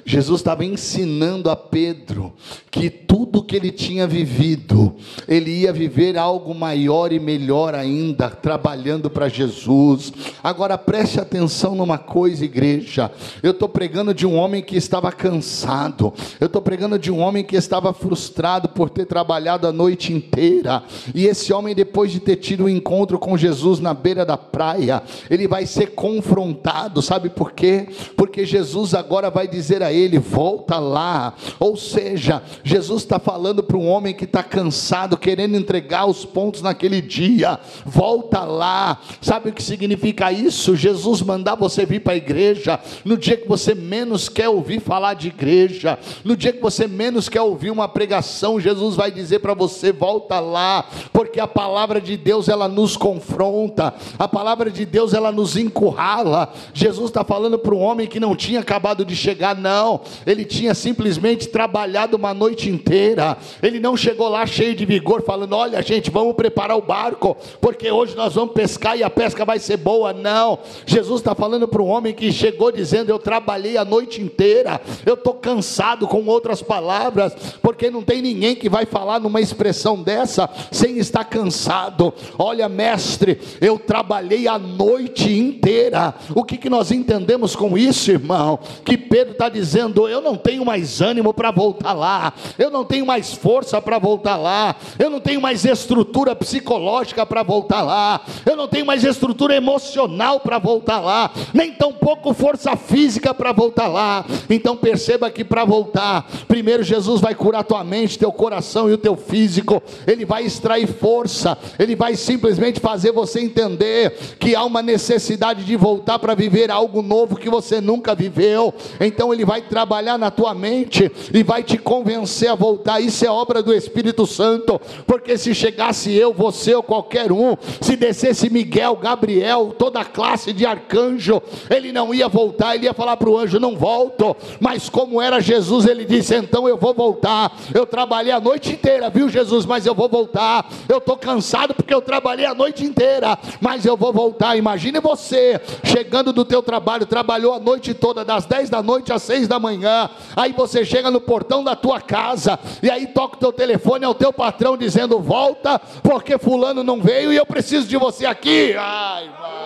Jesus 0.09 0.41
estava 0.41 0.65
ensinando 0.65 1.51
a 1.51 1.55
Pedro 1.55 2.33
que 2.71 2.89
tudo 2.89 3.43
que 3.43 3.55
ele 3.55 3.71
tinha 3.71 4.07
vivido, 4.07 4.95
ele 5.29 5.51
ia 5.51 5.71
viver 5.71 6.17
algo 6.17 6.55
maior 6.55 7.13
e 7.13 7.21
melhor 7.21 7.75
ainda, 7.75 8.31
trabalhando 8.31 9.11
para 9.11 9.29
Jesus. 9.29 10.11
Agora 10.43 10.79
preste 10.79 11.21
atenção 11.21 11.75
numa 11.75 11.99
coisa, 11.99 12.43
igreja. 12.43 13.13
Eu 13.43 13.51
estou 13.51 13.69
pregando 13.69 14.15
de 14.15 14.27
um 14.27 14.35
homem 14.35 14.63
que 14.63 14.77
estava 14.77 15.13
cansado, 15.13 16.15
eu 16.41 16.47
estou 16.47 16.63
pregando 16.63 16.99
de 16.99 17.13
um 17.13 17.19
homem 17.19 17.45
que 17.45 17.57
estava 17.57 17.93
frustrado 17.93 18.71
por 18.71 18.89
ter 18.89 19.05
trabalhado 19.05 19.67
a 19.67 19.73
noite 19.73 20.15
inteira. 20.15 20.83
E 21.15 21.27
esse 21.27 21.53
homem, 21.53 21.75
depois 21.75 22.11
de 22.11 22.19
ter 22.19 22.37
tido 22.37 22.65
um 22.65 22.69
encontro 22.69 23.19
com 23.19 23.37
Jesus 23.37 23.79
na 23.79 23.93
beira 23.93 24.25
da 24.25 24.39
praia, 24.39 25.03
ele 25.29 25.47
vai 25.47 25.67
ser 25.67 25.89
confrontado, 25.89 27.03
sabe 27.03 27.29
por 27.29 27.53
quê? 27.53 27.89
Porque 28.17 28.47
Jesus 28.47 28.95
agora 28.95 29.29
vai 29.29 29.47
dizer 29.47 29.83
a 29.83 29.93
ele 29.93 29.98
ele: 29.99 30.19
volta 30.19 30.79
lá. 30.79 31.35
Ou 31.59 31.77
seja, 31.77 32.43
Jesus 32.63 33.03
está 33.03 33.19
falando 33.19 33.63
para 33.63 33.77
um 33.77 33.89
homem 33.89 34.15
que 34.15 34.25
está 34.25 34.43
cansado, 34.43 35.17
querendo 35.17 35.57
entregar 35.57 36.07
os 36.07 36.25
pontos 36.25 36.63
naquele 36.63 37.01
dia: 37.01 37.59
volta 37.85 38.45
lá. 38.45 39.01
Sabe 39.21 39.51
o 39.51 39.53
que 39.53 39.63
significa 39.63 40.33
isso? 40.33 40.77
Jesus 40.77 41.23
mandar 41.23 41.55
você 41.55 41.85
vir 41.85 42.01
para 42.01 42.13
a 42.13 42.17
igreja 42.17 42.81
no 43.05 43.17
dia 43.17 43.37
que 43.37 43.49
você 43.49 43.75
menos 43.75 44.29
quer 44.29 44.49
ouvir 44.49 44.81
falar 44.81 45.15
de 45.15 45.29
igreja, 45.29 45.99
no 46.25 46.37
dia 46.37 46.53
que 46.53 46.61
você 46.61 46.87
menos 46.87 47.29
quer 47.29 47.43
ouvir 47.43 47.71
uma 47.71 47.89
pregação, 47.89 48.61
Jesus 48.61 48.95
vai 48.95 49.11
dizer 49.11 49.41
para 49.41 49.55
você: 49.55 49.93
volta 49.93 50.41
lá, 50.41 50.85
porque 51.13 51.41
a 51.41 51.47
palavra 51.47 52.01
de 52.01 52.17
Deus 52.17 52.49
ela 52.49 52.69
nos 52.69 52.97
confronta, 52.97 53.95
a 54.19 54.29
palavra 54.29 54.71
de 54.71 54.85
Deus 54.85 55.15
ela 55.15 55.33
nos 55.33 55.57
encurrala. 55.57 56.53
Jesus 56.73 57.11
está 57.11 57.25
falando 57.25 57.59
para 57.59 57.75
um 57.75 57.81
homem 57.81 58.07
que 58.07 58.21
não 58.21 58.35
tinha 58.35 58.61
acabado 58.61 59.05
de 59.05 59.17
chegar, 59.17 59.57
não, 59.57 59.78
ele 60.27 60.45
tinha 60.45 60.75
simplesmente 60.75 61.49
trabalhado 61.49 62.17
uma 62.17 62.35
noite 62.35 62.69
inteira, 62.69 63.37
ele 63.63 63.79
não 63.79 63.97
chegou 63.97 64.29
lá 64.29 64.47
cheio 64.47 64.75
de 64.75 64.85
vigor, 64.85 65.23
falando: 65.23 65.55
olha, 65.55 65.83
gente, 65.83 66.11
vamos 66.11 66.35
preparar 66.35 66.77
o 66.77 66.83
barco, 66.83 67.37
porque 67.61 67.91
hoje 67.91 68.17
nós 68.17 68.35
vamos 68.35 68.55
pescar 68.55 68.97
e 68.97 69.03
a 69.03 69.11
pesca 69.11 69.45
vai 69.45 69.59
ser 69.59 69.77
boa. 69.77 70.13
Não, 70.13 70.59
Jesus 70.87 71.21
está 71.21 71.35
falando 71.35 71.69
para 71.69 71.83
um 71.83 71.89
homem 71.89 72.15
que 72.15 72.33
chegou 72.33 72.73
dizendo: 72.73 73.11
eu 73.11 73.19
trabalhei 73.19 73.77
a 73.77 73.85
noite 73.85 74.21
inteira, 74.21 74.81
eu 75.07 75.15
estou 75.15 75.35
cansado, 75.35 76.07
com 76.07 76.25
outras 76.27 76.63
palavras, 76.63 77.33
porque 77.63 77.91
não 77.91 78.03
tem 78.03 78.21
ninguém 78.21 78.55
que 78.55 78.69
vai 78.69 78.87
falar 78.87 79.21
numa 79.21 79.41
expressão 79.41 80.03
dessa 80.03 80.49
sem 80.71 80.99
estar 80.99 81.25
cansado. 81.25 82.13
Olha, 82.39 82.69
mestre, 82.69 83.41
eu 83.61 83.79
trabalhei 83.79 84.49
a 84.49 84.59
noite 84.59 85.33
inteira. 85.33 86.15
O 86.35 86.45
que, 86.45 86.57
que 86.57 86.71
nós 86.71 86.91
entendemos 86.91 87.55
com 87.55 87.77
isso, 87.77 88.11
irmão? 88.11 88.59
Que 88.85 88.97
Pedro 88.97 89.33
está 89.33 89.49
dizendo: 89.49 89.68
eu 89.75 90.21
não 90.21 90.37
tenho 90.37 90.65
mais 90.65 91.01
ânimo 91.01 91.33
para 91.33 91.51
voltar 91.51 91.93
lá, 91.93 92.33
eu 92.59 92.71
não 92.71 92.85
tenho 92.85 93.07
mais 93.07 93.33
força 93.33 93.81
para 93.81 93.99
voltar 93.99 94.37
lá, 94.37 94.77
eu 94.99 95.11
não 95.11 95.21
tenho 95.21 95.41
mais 95.41 95.65
estrutura 95.65 96.35
psicológica 96.35 97.25
para 97.25 97.43
voltar 97.43 97.83
lá, 97.83 98.21
eu 98.45 98.57
não 98.57 98.69
tenho 98.69 98.87
mais 98.87 99.05
estrutura 99.05 99.55
emocional 99.55 100.41
para 100.41 100.59
voltar 100.59 101.01
lá, 101.01 101.31
nem 101.53 101.73
tão 101.73 101.93
pouco 101.93 102.33
força 102.33 102.77
física 102.77 103.33
para 103.33 103.53
voltar 103.53 103.89
lá. 103.89 104.25
Então 104.49 104.77
perceba 104.77 105.31
que 105.31 105.45
para 105.45 105.65
voltar, 105.65 106.29
primeiro 106.47 106.83
Jesus 106.83 107.21
vai 107.21 107.35
curar 107.35 107.65
tua 107.65 107.85
mente, 107.85 108.19
teu 108.19 108.33
coração 108.33 108.89
e 108.89 108.93
o 108.93 108.99
teu 108.99 109.17
físico, 109.17 109.83
ele 110.07 110.25
vai 110.25 110.45
extrair 110.45 110.87
força, 110.87 111.57
ele 111.79 111.95
vai 111.95 112.15
simplesmente 112.15 112.81
fazer 112.81 113.13
você 113.13 113.41
entender 113.41 114.13
que 114.39 114.55
há 114.55 114.65
uma 114.65 114.83
necessidade 114.83 115.65
de 115.65 115.77
voltar 115.77 116.19
para 116.19 116.35
viver 116.35 116.71
algo 116.71 117.03
novo 117.03 117.37
que 117.37 117.49
você 117.49 117.81
nunca 117.81 118.15
viveu. 118.15 118.75
Então 119.01 119.33
ele 119.33 119.45
vai 119.45 119.58
trabalhar 119.63 120.19
na 120.19 120.31
tua 120.31 120.55
mente 120.55 121.11
e 121.33 121.43
vai 121.43 121.63
te 121.63 121.79
convencer 121.79 122.51
a 122.51 122.55
voltar. 122.55 123.01
Isso 123.01 123.25
é 123.25 123.31
obra 123.31 123.63
do 123.63 123.75
Espírito 123.75 124.27
Santo, 124.27 124.81
porque 125.07 125.39
se 125.39 125.55
chegasse 125.55 126.13
eu, 126.15 126.33
você 126.33 126.75
ou 126.75 126.83
qualquer 126.83 127.33
um, 127.33 127.57
se 127.81 127.97
descesse 127.97 128.51
Miguel, 128.51 128.97
Gabriel, 128.97 129.75
toda 129.79 130.01
a 130.01 130.05
classe 130.05 130.53
de 130.53 130.67
arcanjo, 130.67 131.43
ele 131.71 131.93
não 131.93 132.15
ia 132.15 132.29
voltar, 132.29 132.75
ele 132.75 132.87
ia 132.87 132.95
falar 132.95 133.17
para 133.17 133.29
o 133.29 133.39
anjo: 133.39 133.59
Não 133.59 133.77
volto. 133.77 134.37
Mas 134.61 134.89
como 134.89 135.21
era 135.21 135.41
Jesus, 135.41 135.87
ele 135.87 136.05
disse: 136.05 136.35
Então 136.35 136.69
eu 136.69 136.77
vou 136.77 136.95
voltar. 136.95 137.57
Eu 137.75 137.87
trabalhei 137.87 138.33
a 138.33 138.41
noite 138.41 138.73
inteira, 138.73 139.11
viu, 139.11 139.29
Jesus? 139.29 139.67
Mas 139.67 139.87
eu 139.87 139.95
vou 139.95 140.09
voltar. 140.09 140.69
Eu 140.89 140.99
estou 140.99 141.17
cansado 141.17 141.75
porque 141.75 141.95
eu 141.95 142.03
trabalhei 142.03 142.47
a 142.47 142.55
noite 142.55 142.85
inteira, 142.85 143.39
mas 143.61 143.85
eu 143.85 143.97
vou 143.97 144.13
voltar. 144.13 144.57
Imagine 144.57 145.01
você 145.01 145.61
chegando 145.85 146.33
do 146.33 146.45
teu 146.45 146.63
trabalho, 146.63 147.07
trabalhou 147.07 147.55
a 147.55 147.59
noite 147.59 147.95
toda, 147.95 148.25
das 148.25 148.45
10 148.47 148.71
da 148.71 148.83
noite 148.83 149.13
às 149.13 149.23
6 149.23 149.48
da 149.49 149.59
manhã. 149.59 150.11
Aí 150.37 150.53
você 150.53 150.85
chega 150.85 151.11
no 151.11 151.21
portão 151.21 151.65
da 151.65 151.75
tua 151.75 152.01
casa 152.01 152.59
e 152.83 152.91
aí 152.91 153.07
toca 153.07 153.37
o 153.37 153.41
teu 153.41 153.53
telefone 153.53 154.05
ao 154.05 154.15
teu 154.15 154.33
patrão 154.33 154.77
dizendo: 154.77 155.19
Volta, 155.19 155.79
porque 155.79 156.39
Fulano 156.39 156.85
não 156.85 157.01
veio 157.01 157.33
e 157.33 157.37
eu 157.37 157.47
preciso 157.47 157.89
de 157.89 157.97
você 157.97 158.27
aqui. 158.27 158.75
Ai, 158.77 159.25
irmão. 159.25 159.59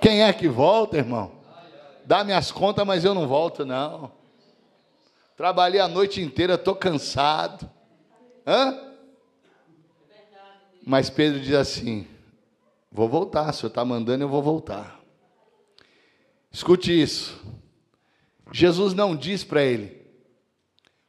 Quem 0.00 0.22
é 0.22 0.32
que 0.32 0.48
volta, 0.48 0.96
irmão? 0.96 1.32
Dá 2.06 2.24
minhas 2.24 2.50
contas, 2.50 2.86
mas 2.86 3.04
eu 3.04 3.14
não 3.14 3.28
volto, 3.28 3.66
não. 3.66 4.10
Trabalhei 5.36 5.80
a 5.80 5.86
noite 5.86 6.20
inteira, 6.20 6.54
estou 6.54 6.74
cansado. 6.74 7.70
Hã? 8.46 8.78
Mas 10.84 11.10
Pedro 11.10 11.38
diz 11.38 11.54
assim: 11.54 12.06
Vou 12.90 13.08
voltar, 13.08 13.50
o 13.50 13.52
senhor 13.52 13.68
está 13.68 13.84
mandando, 13.84 14.24
eu 14.24 14.28
vou 14.28 14.42
voltar. 14.42 14.99
Escute 16.50 16.90
isso. 16.90 17.40
Jesus 18.52 18.94
não 18.94 19.14
diz 19.14 19.44
para 19.44 19.62
ele, 19.62 20.00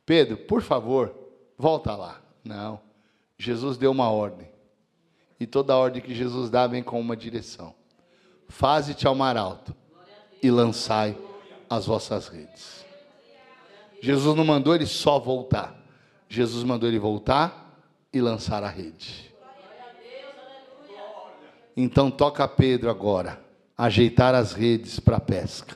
Pedro, 0.05 0.37
por 0.37 0.61
favor, 0.61 1.15
volta 1.57 1.95
lá. 1.95 2.21
Não. 2.43 2.79
Jesus 3.37 3.77
deu 3.77 3.91
uma 3.91 4.09
ordem. 4.11 4.49
E 5.39 5.47
toda 5.47 5.75
ordem 5.75 6.01
que 6.01 6.13
Jesus 6.13 6.49
dá 6.49 6.67
vem 6.67 6.83
com 6.83 6.99
uma 6.99 7.17
direção. 7.17 7.73
Faze-te 8.47 9.07
ao 9.07 9.15
mar 9.15 9.37
alto 9.37 9.75
e 10.43 10.51
lançai 10.51 11.17
as 11.69 11.85
vossas 11.85 12.27
redes. 12.27 12.85
Jesus 14.01 14.35
não 14.35 14.43
mandou 14.43 14.75
ele 14.75 14.85
só 14.85 15.19
voltar. 15.19 15.75
Jesus 16.27 16.63
mandou 16.63 16.87
ele 16.87 16.99
voltar 16.99 17.81
e 18.11 18.19
lançar 18.19 18.63
a 18.63 18.69
rede. 18.69 19.33
Então 21.75 22.11
toca 22.11 22.47
Pedro 22.47 22.89
agora, 22.89 23.41
ajeitar 23.81 24.35
as 24.35 24.53
redes 24.53 24.99
para 24.99 25.17
a 25.17 25.19
pesca 25.19 25.75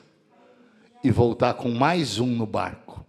e 1.02 1.10
voltar 1.10 1.54
com 1.54 1.68
mais 1.68 2.20
um 2.20 2.28
no 2.28 2.46
barco. 2.46 3.04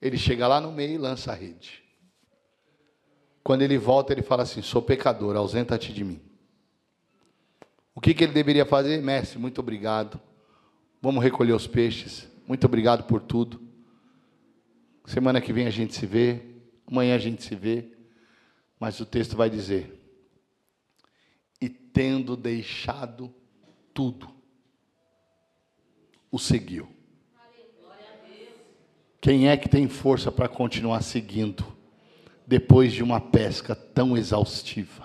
Ele 0.00 0.16
chega 0.16 0.48
lá 0.48 0.62
no 0.62 0.72
meio 0.72 0.94
e 0.94 0.98
lança 0.98 1.30
a 1.30 1.34
rede. 1.34 1.82
Quando 3.44 3.60
ele 3.60 3.76
volta, 3.76 4.14
ele 4.14 4.22
fala 4.22 4.44
assim: 4.44 4.62
Sou 4.62 4.80
pecador, 4.80 5.36
ausenta-te 5.36 5.92
de 5.92 6.02
mim. 6.02 6.22
O 7.94 8.00
que, 8.00 8.14
que 8.14 8.24
ele 8.24 8.32
deveria 8.32 8.64
fazer? 8.64 9.02
Mestre, 9.02 9.38
muito 9.38 9.60
obrigado. 9.60 10.18
Vamos 11.02 11.22
recolher 11.22 11.52
os 11.52 11.66
peixes. 11.66 12.26
Muito 12.48 12.64
obrigado 12.64 13.04
por 13.04 13.20
tudo. 13.20 13.60
Semana 15.04 15.38
que 15.38 15.52
vem 15.52 15.66
a 15.66 15.70
gente 15.70 15.94
se 15.94 16.06
vê. 16.06 16.40
Amanhã 16.86 17.14
a 17.14 17.18
gente 17.18 17.44
se 17.44 17.54
vê. 17.54 17.92
Mas 18.80 18.98
o 19.00 19.04
texto 19.04 19.36
vai 19.36 19.50
dizer: 19.50 20.01
E 21.62 21.68
tendo 21.68 22.36
deixado 22.36 23.32
tudo, 23.94 24.28
o 26.30 26.38
seguiu. 26.38 26.88
Quem 29.20 29.48
é 29.48 29.56
que 29.56 29.68
tem 29.68 29.88
força 29.88 30.30
para 30.30 30.48
continuar 30.48 31.00
seguindo? 31.02 31.72
depois 32.46 32.92
de 32.92 33.02
uma 33.02 33.20
pesca 33.20 33.74
tão 33.74 34.16
exaustiva? 34.16 35.04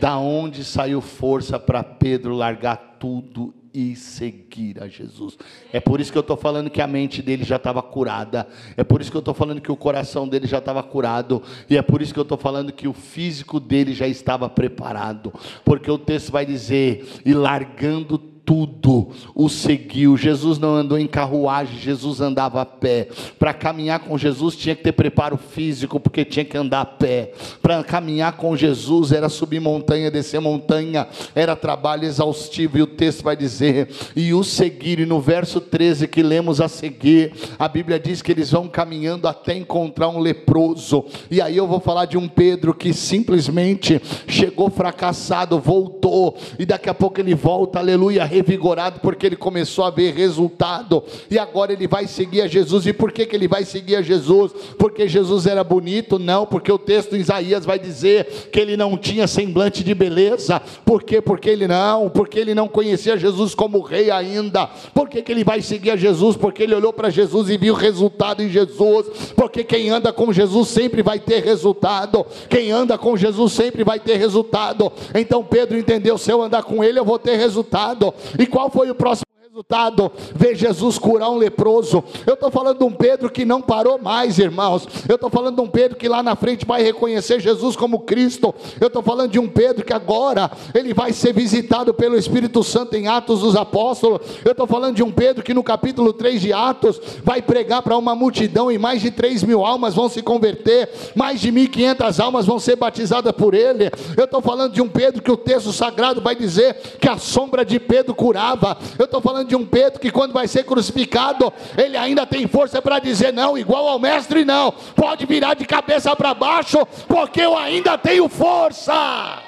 Da 0.00 0.18
onde 0.18 0.64
saiu 0.64 1.00
força 1.00 1.58
para 1.58 1.82
Pedro 1.82 2.34
largar 2.34 2.96
tudo 2.98 3.54
e 3.76 3.94
seguir 3.94 4.82
a 4.82 4.88
Jesus? 4.88 5.36
É 5.70 5.78
por 5.78 6.00
isso 6.00 6.10
que 6.10 6.16
eu 6.16 6.22
estou 6.22 6.36
falando 6.36 6.70
que 6.70 6.80
a 6.80 6.86
mente 6.86 7.20
dele 7.20 7.44
já 7.44 7.56
estava 7.56 7.82
curada, 7.82 8.48
é 8.74 8.82
por 8.82 9.02
isso 9.02 9.10
que 9.10 9.16
eu 9.16 9.20
estou 9.20 9.34
falando 9.34 9.60
que 9.60 9.70
o 9.70 9.76
coração 9.76 10.26
dele 10.26 10.46
já 10.46 10.56
estava 10.58 10.82
curado, 10.82 11.42
e 11.68 11.76
é 11.76 11.82
por 11.82 12.00
isso 12.00 12.14
que 12.14 12.18
eu 12.18 12.22
estou 12.22 12.38
falando 12.38 12.72
que 12.72 12.88
o 12.88 12.94
físico 12.94 13.60
dele 13.60 13.92
já 13.92 14.08
estava 14.08 14.48
preparado, 14.48 15.30
porque 15.62 15.90
o 15.90 15.98
texto 15.98 16.32
vai 16.32 16.46
dizer: 16.46 17.06
e 17.22 17.34
largando 17.34 18.35
tudo 18.46 19.08
o 19.34 19.48
seguiu. 19.48 20.16
Jesus 20.16 20.56
não 20.56 20.76
andou 20.76 20.96
em 20.96 21.08
carruagem, 21.08 21.76
Jesus 21.78 22.20
andava 22.20 22.62
a 22.62 22.64
pé. 22.64 23.08
Para 23.40 23.52
caminhar 23.52 23.98
com 23.98 24.16
Jesus 24.16 24.54
tinha 24.54 24.76
que 24.76 24.84
ter 24.84 24.92
preparo 24.92 25.36
físico, 25.36 25.98
porque 25.98 26.24
tinha 26.24 26.44
que 26.44 26.56
andar 26.56 26.82
a 26.82 26.84
pé. 26.86 27.32
Para 27.60 27.82
caminhar 27.82 28.34
com 28.36 28.56
Jesus 28.56 29.10
era 29.10 29.28
subir 29.28 29.60
montanha, 29.60 30.12
descer 30.12 30.40
montanha, 30.40 31.08
era 31.34 31.56
trabalho 31.56 32.04
exaustivo. 32.04 32.78
E 32.78 32.82
o 32.82 32.86
texto 32.86 33.24
vai 33.24 33.36
dizer: 33.36 33.88
e 34.14 34.32
o 34.32 34.44
seguir. 34.44 35.00
E 35.00 35.06
no 35.06 35.20
verso 35.20 35.60
13 35.60 36.06
que 36.06 36.22
lemos 36.22 36.60
a 36.60 36.68
seguir, 36.68 37.32
a 37.58 37.66
Bíblia 37.66 37.98
diz 37.98 38.22
que 38.22 38.30
eles 38.30 38.52
vão 38.52 38.68
caminhando 38.68 39.26
até 39.26 39.56
encontrar 39.56 40.08
um 40.08 40.20
leproso. 40.20 41.04
E 41.28 41.40
aí 41.40 41.56
eu 41.56 41.66
vou 41.66 41.80
falar 41.80 42.04
de 42.04 42.16
um 42.16 42.28
Pedro 42.28 42.72
que 42.72 42.94
simplesmente 42.94 44.00
chegou 44.28 44.70
fracassado, 44.70 45.58
voltou, 45.58 46.36
e 46.58 46.64
daqui 46.64 46.88
a 46.88 46.94
pouco 46.94 47.20
ele 47.20 47.34
volta, 47.34 47.80
aleluia 47.80 48.35
revigorado 48.36 49.00
porque 49.00 49.26
ele 49.26 49.36
começou 49.36 49.84
a 49.84 49.90
ver 49.90 50.14
resultado 50.14 51.02
e 51.30 51.38
agora 51.38 51.72
ele 51.72 51.86
vai 51.86 52.06
seguir 52.06 52.42
a 52.42 52.46
Jesus. 52.46 52.86
E 52.86 52.92
por 52.92 53.12
que, 53.12 53.26
que 53.26 53.34
ele 53.34 53.48
vai 53.48 53.64
seguir 53.64 53.96
a 53.96 54.02
Jesus? 54.02 54.52
Porque 54.78 55.08
Jesus 55.08 55.46
era 55.46 55.64
bonito? 55.64 56.18
Não, 56.18 56.46
porque 56.46 56.70
o 56.70 56.78
texto 56.78 57.16
em 57.16 57.20
Isaías 57.20 57.64
vai 57.64 57.78
dizer 57.78 58.48
que 58.52 58.60
ele 58.60 58.76
não 58.76 58.96
tinha 58.96 59.26
semblante 59.26 59.82
de 59.82 59.94
beleza. 59.94 60.60
Por 60.84 61.02
quê? 61.02 61.20
Porque 61.20 61.48
ele 61.48 61.66
não, 61.66 62.08
porque 62.10 62.38
ele 62.38 62.54
não 62.54 62.68
conhecia 62.68 63.16
Jesus 63.16 63.54
como 63.54 63.80
rei 63.80 64.10
ainda. 64.10 64.66
Por 64.94 65.08
que, 65.08 65.22
que 65.22 65.32
ele 65.32 65.44
vai 65.44 65.62
seguir 65.62 65.90
a 65.90 65.96
Jesus? 65.96 66.36
Porque 66.36 66.62
ele 66.62 66.74
olhou 66.74 66.92
para 66.92 67.10
Jesus 67.10 67.48
e 67.48 67.56
viu 67.56 67.74
resultado 67.74 68.42
em 68.42 68.48
Jesus. 68.48 69.32
Porque 69.34 69.64
quem 69.64 69.90
anda 69.90 70.12
com 70.12 70.32
Jesus 70.32 70.68
sempre 70.68 71.02
vai 71.02 71.18
ter 71.18 71.42
resultado. 71.42 72.26
Quem 72.48 72.70
anda 72.70 72.98
com 72.98 73.16
Jesus 73.16 73.52
sempre 73.52 73.84
vai 73.84 73.98
ter 73.98 74.16
resultado. 74.16 74.92
Então 75.14 75.42
Pedro 75.44 75.78
entendeu: 75.78 76.18
se 76.18 76.30
eu 76.30 76.42
andar 76.42 76.62
com 76.62 76.82
ele, 76.82 76.98
eu 76.98 77.04
vou 77.04 77.18
ter 77.18 77.36
resultado. 77.36 78.12
E 78.38 78.46
qual 78.46 78.70
foi 78.70 78.90
o 78.90 78.94
próximo 78.94 79.25
resultado, 79.56 80.12
ver 80.34 80.54
Jesus 80.54 80.98
curar 80.98 81.30
um 81.30 81.38
leproso. 81.38 82.04
Eu 82.26 82.34
estou 82.34 82.50
falando 82.50 82.76
de 82.76 82.84
um 82.84 82.92
Pedro 82.92 83.30
que 83.30 83.42
não 83.42 83.62
parou 83.62 83.98
mais, 83.98 84.38
irmãos. 84.38 84.86
Eu 85.08 85.14
estou 85.14 85.30
falando 85.30 85.56
de 85.56 85.62
um 85.62 85.66
Pedro 85.66 85.96
que 85.96 86.10
lá 86.10 86.22
na 86.22 86.36
frente 86.36 86.66
vai 86.66 86.82
reconhecer 86.82 87.40
Jesus 87.40 87.74
como 87.74 88.00
Cristo. 88.00 88.54
Eu 88.78 88.88
estou 88.88 89.02
falando 89.02 89.30
de 89.30 89.38
um 89.38 89.48
Pedro 89.48 89.82
que 89.82 89.94
agora 89.94 90.50
ele 90.74 90.92
vai 90.92 91.10
ser 91.14 91.32
visitado 91.32 91.94
pelo 91.94 92.18
Espírito 92.18 92.62
Santo 92.62 92.96
em 92.96 93.08
Atos 93.08 93.40
dos 93.40 93.56
Apóstolos. 93.56 94.20
Eu 94.44 94.52
estou 94.52 94.66
falando 94.66 94.96
de 94.96 95.02
um 95.02 95.10
Pedro 95.10 95.42
que 95.42 95.54
no 95.54 95.62
capítulo 95.62 96.12
3 96.12 96.38
de 96.38 96.52
Atos 96.52 97.00
vai 97.24 97.40
pregar 97.40 97.80
para 97.80 97.96
uma 97.96 98.14
multidão 98.14 98.70
e 98.70 98.76
mais 98.76 99.00
de 99.00 99.10
3 99.10 99.42
mil 99.42 99.64
almas 99.64 99.94
vão 99.94 100.10
se 100.10 100.20
converter, 100.20 100.90
mais 101.14 101.40
de 101.40 101.50
1.500 101.50 102.22
almas 102.22 102.44
vão 102.44 102.58
ser 102.58 102.76
batizadas 102.76 103.32
por 103.32 103.54
ele. 103.54 103.90
Eu 104.18 104.24
estou 104.24 104.42
falando 104.42 104.74
de 104.74 104.82
um 104.82 104.88
Pedro 104.88 105.22
que 105.22 105.32
o 105.32 105.36
texto 105.36 105.72
sagrado 105.72 106.20
vai 106.20 106.36
dizer 106.36 106.74
que 107.00 107.08
a 107.08 107.16
sombra 107.16 107.64
de 107.64 107.80
Pedro 107.80 108.14
curava. 108.14 108.76
Eu 108.98 109.06
estou 109.06 109.22
falando 109.22 109.45
de 109.46 109.56
um 109.56 109.64
Pedro 109.64 110.00
que, 110.00 110.10
quando 110.10 110.32
vai 110.32 110.46
ser 110.46 110.64
crucificado, 110.64 111.52
ele 111.76 111.96
ainda 111.96 112.26
tem 112.26 112.46
força 112.46 112.82
para 112.82 112.98
dizer 112.98 113.32
não, 113.32 113.56
igual 113.56 113.88
ao 113.88 113.98
mestre, 113.98 114.44
não. 114.44 114.72
Pode 114.72 115.24
virar 115.26 115.54
de 115.54 115.64
cabeça 115.64 116.14
para 116.14 116.34
baixo, 116.34 116.84
porque 117.06 117.40
eu 117.40 117.56
ainda 117.56 117.96
tenho 117.96 118.28
força. 118.28 119.42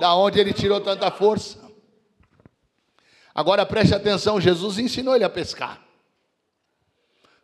Da 0.00 0.14
onde 0.14 0.40
ele 0.40 0.52
tirou 0.52 0.80
tanta 0.80 1.10
força? 1.10 1.58
Agora 3.34 3.64
preste 3.64 3.94
atenção: 3.94 4.40
Jesus 4.40 4.78
ensinou 4.78 5.14
ele 5.14 5.24
a 5.24 5.30
pescar. 5.30 5.82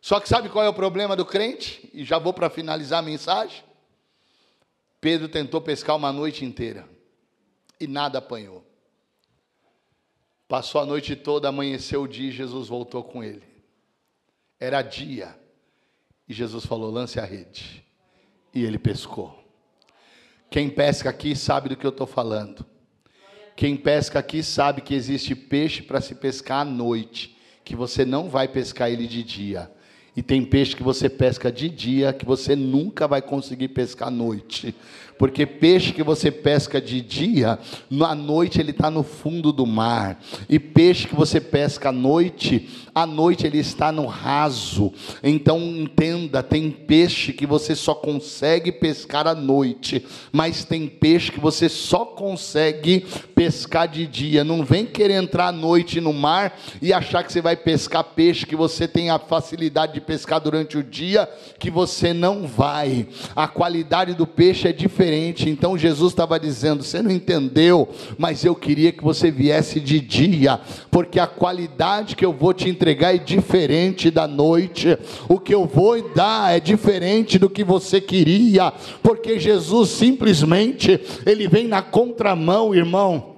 Só 0.01 0.19
que 0.19 0.27
sabe 0.27 0.49
qual 0.49 0.65
é 0.65 0.69
o 0.69 0.73
problema 0.73 1.15
do 1.15 1.25
crente? 1.25 1.89
E 1.93 2.03
já 2.03 2.17
vou 2.17 2.33
para 2.33 2.49
finalizar 2.49 2.99
a 2.99 3.03
mensagem. 3.03 3.63
Pedro 4.99 5.27
tentou 5.27 5.61
pescar 5.61 5.95
uma 5.95 6.11
noite 6.11 6.43
inteira 6.43 6.87
e 7.79 7.87
nada 7.87 8.19
apanhou. 8.19 8.63
Passou 10.51 10.81
a 10.81 10.85
noite 10.85 11.15
toda, 11.15 11.47
amanheceu 11.47 12.03
o 12.03 12.07
dia 12.09 12.27
e 12.27 12.31
Jesus 12.33 12.67
voltou 12.67 13.01
com 13.05 13.23
ele. 13.23 13.41
Era 14.59 14.81
dia. 14.81 15.33
E 16.27 16.33
Jesus 16.33 16.65
falou: 16.65 16.91
lance 16.91 17.21
a 17.21 17.23
rede. 17.23 17.85
E 18.53 18.65
ele 18.65 18.77
pescou. 18.77 19.33
Quem 20.49 20.69
pesca 20.69 21.09
aqui 21.09 21.37
sabe 21.37 21.69
do 21.69 21.77
que 21.77 21.85
eu 21.85 21.91
estou 21.91 22.05
falando. 22.05 22.65
Quem 23.55 23.77
pesca 23.77 24.19
aqui 24.19 24.43
sabe 24.43 24.81
que 24.81 24.93
existe 24.93 25.33
peixe 25.35 25.81
para 25.81 26.01
se 26.01 26.15
pescar 26.15 26.63
à 26.63 26.65
noite, 26.65 27.37
que 27.63 27.73
você 27.73 28.03
não 28.03 28.29
vai 28.29 28.49
pescar 28.49 28.91
ele 28.91 29.07
de 29.07 29.23
dia. 29.23 29.71
E 30.17 30.21
tem 30.21 30.43
peixe 30.43 30.75
que 30.75 30.83
você 30.83 31.09
pesca 31.09 31.49
de 31.49 31.69
dia, 31.69 32.11
que 32.11 32.25
você 32.25 32.57
nunca 32.57 33.07
vai 33.07 33.21
conseguir 33.21 33.69
pescar 33.69 34.09
à 34.09 34.11
noite. 34.11 34.75
Porque 35.21 35.45
peixe 35.45 35.93
que 35.93 36.01
você 36.01 36.31
pesca 36.31 36.81
de 36.81 36.99
dia, 36.99 37.59
à 38.03 38.15
noite 38.15 38.59
ele 38.59 38.71
está 38.71 38.89
no 38.89 39.03
fundo 39.03 39.51
do 39.51 39.67
mar. 39.67 40.19
E 40.49 40.57
peixe 40.57 41.07
que 41.07 41.13
você 41.13 41.39
pesca 41.39 41.89
à 41.89 41.91
noite, 41.91 42.67
à 42.95 43.05
noite 43.05 43.45
ele 43.45 43.59
está 43.59 43.91
no 43.91 44.07
raso. 44.07 44.91
Então 45.21 45.59
entenda: 45.59 46.41
tem 46.41 46.71
peixe 46.71 47.33
que 47.33 47.45
você 47.45 47.75
só 47.75 47.93
consegue 47.93 48.71
pescar 48.71 49.27
à 49.27 49.35
noite, 49.35 50.03
mas 50.31 50.65
tem 50.65 50.87
peixe 50.87 51.31
que 51.31 51.39
você 51.39 51.69
só 51.69 52.03
consegue 52.03 53.05
pescar 53.35 53.87
de 53.87 54.07
dia. 54.07 54.43
Não 54.43 54.65
vem 54.65 54.87
querer 54.87 55.21
entrar 55.21 55.49
à 55.49 55.51
noite 55.51 56.01
no 56.01 56.13
mar 56.13 56.59
e 56.81 56.91
achar 56.91 57.23
que 57.23 57.31
você 57.31 57.43
vai 57.43 57.55
pescar 57.55 58.03
peixe 58.03 58.43
que 58.43 58.55
você 58.55 58.87
tem 58.87 59.11
a 59.11 59.19
facilidade 59.19 59.93
de 59.93 60.01
pescar 60.01 60.41
durante 60.41 60.79
o 60.79 60.83
dia, 60.83 61.29
que 61.59 61.69
você 61.69 62.11
não 62.11 62.47
vai. 62.47 63.07
A 63.35 63.47
qualidade 63.47 64.15
do 64.15 64.25
peixe 64.25 64.67
é 64.67 64.73
diferente 64.73 65.10
diferente. 65.11 65.49
Então 65.49 65.77
Jesus 65.77 66.13
estava 66.13 66.39
dizendo: 66.39 66.83
Você 66.83 67.01
não 67.01 67.11
entendeu, 67.11 67.89
mas 68.17 68.45
eu 68.45 68.55
queria 68.55 68.91
que 68.91 69.03
você 69.03 69.29
viesse 69.29 69.79
de 69.79 69.99
dia, 69.99 70.59
porque 70.89 71.19
a 71.19 71.27
qualidade 71.27 72.15
que 72.15 72.25
eu 72.25 72.31
vou 72.33 72.53
te 72.53 72.69
entregar 72.69 73.13
é 73.13 73.17
diferente 73.17 74.09
da 74.09 74.27
noite. 74.27 74.97
O 75.27 75.39
que 75.39 75.53
eu 75.53 75.65
vou 75.65 76.01
dar 76.13 76.55
é 76.55 76.59
diferente 76.59 77.37
do 77.37 77.49
que 77.49 77.63
você 77.63 77.99
queria, 77.99 78.71
porque 79.03 79.39
Jesus 79.39 79.89
simplesmente 79.89 80.99
ele 81.25 81.47
vem 81.47 81.67
na 81.67 81.81
contramão, 81.81 82.73
irmão 82.73 83.30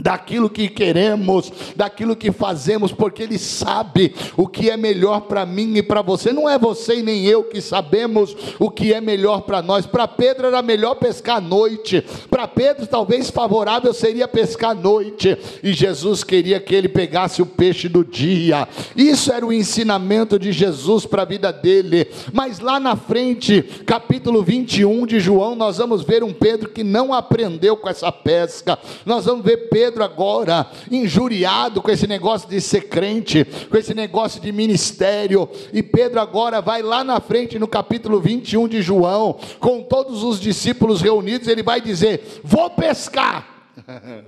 daquilo 0.00 0.50
que 0.50 0.68
queremos, 0.68 1.52
daquilo 1.76 2.16
que 2.16 2.32
fazemos, 2.32 2.92
porque 2.92 3.22
Ele 3.22 3.38
sabe 3.38 4.14
o 4.36 4.46
que 4.46 4.70
é 4.70 4.76
melhor 4.76 5.22
para 5.22 5.46
mim 5.46 5.76
e 5.76 5.82
para 5.82 6.02
você. 6.02 6.32
Não 6.32 6.48
é 6.48 6.58
você 6.58 6.96
e 6.96 7.02
nem 7.02 7.24
eu 7.26 7.44
que 7.44 7.60
sabemos 7.60 8.36
o 8.58 8.70
que 8.70 8.92
é 8.92 9.00
melhor 9.00 9.42
para 9.42 9.62
nós. 9.62 9.86
Para 9.86 10.08
Pedro 10.08 10.46
era 10.46 10.62
melhor 10.62 10.94
pescar 10.96 11.36
à 11.36 11.40
noite, 11.40 12.04
para 12.28 12.48
Pedro 12.48 12.86
talvez 12.86 13.30
favorável 13.30 13.92
seria 13.92 14.26
pescar 14.26 14.70
à 14.70 14.74
noite, 14.74 15.36
e 15.62 15.72
Jesus 15.72 16.24
queria 16.24 16.60
que 16.60 16.74
ele 16.74 16.88
pegasse 16.88 17.42
o 17.42 17.46
peixe 17.46 17.88
do 17.88 18.04
dia. 18.04 18.66
Isso 18.96 19.32
era 19.32 19.44
o 19.44 19.52
ensinamento 19.52 20.38
de 20.38 20.52
Jesus 20.52 21.06
para 21.06 21.22
a 21.22 21.26
vida 21.26 21.52
dele. 21.52 22.08
Mas 22.32 22.58
lá 22.60 22.80
na 22.80 22.96
frente, 22.96 23.62
capítulo 23.84 24.42
21 24.42 25.06
de 25.06 25.20
João, 25.20 25.54
nós 25.54 25.78
vamos 25.78 26.02
ver 26.02 26.22
um 26.22 26.32
Pedro 26.32 26.70
que 26.70 26.82
não 26.82 27.12
aprendeu 27.12 27.76
com 27.76 27.88
essa 27.88 28.10
pesca. 28.10 28.78
Nós 29.04 29.24
vamos 29.24 29.44
ver 29.44 29.68
Pedro 29.68 29.89
Pedro 29.90 30.04
agora, 30.04 30.70
injuriado 30.88 31.82
com 31.82 31.90
esse 31.90 32.06
negócio 32.06 32.48
de 32.48 32.60
ser 32.60 32.82
crente, 32.82 33.44
com 33.44 33.76
esse 33.76 33.92
negócio 33.92 34.40
de 34.40 34.52
ministério, 34.52 35.50
e 35.72 35.82
Pedro 35.82 36.20
agora 36.20 36.60
vai 36.60 36.80
lá 36.80 37.02
na 37.02 37.18
frente 37.20 37.58
no 37.58 37.66
capítulo 37.66 38.20
21 38.20 38.68
de 38.68 38.80
João, 38.80 39.36
com 39.58 39.82
todos 39.82 40.22
os 40.22 40.38
discípulos 40.38 41.02
reunidos, 41.02 41.48
ele 41.48 41.64
vai 41.64 41.80
dizer: 41.80 42.40
Vou 42.44 42.70
pescar. 42.70 43.72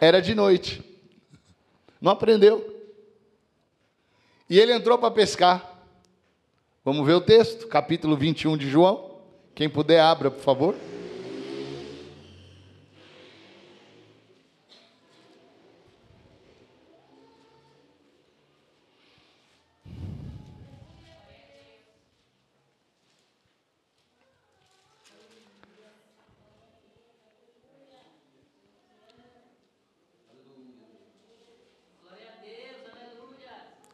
Era 0.00 0.22
de 0.22 0.34
noite, 0.34 0.82
não 2.00 2.12
aprendeu. 2.12 2.66
E 4.48 4.58
ele 4.58 4.72
entrou 4.72 4.96
para 4.96 5.10
pescar. 5.10 5.84
Vamos 6.82 7.06
ver 7.06 7.12
o 7.12 7.20
texto, 7.20 7.68
capítulo 7.68 8.16
21 8.16 8.56
de 8.56 8.70
João. 8.70 9.18
Quem 9.54 9.68
puder, 9.68 10.00
abra, 10.00 10.30
por 10.30 10.40
favor. 10.40 10.74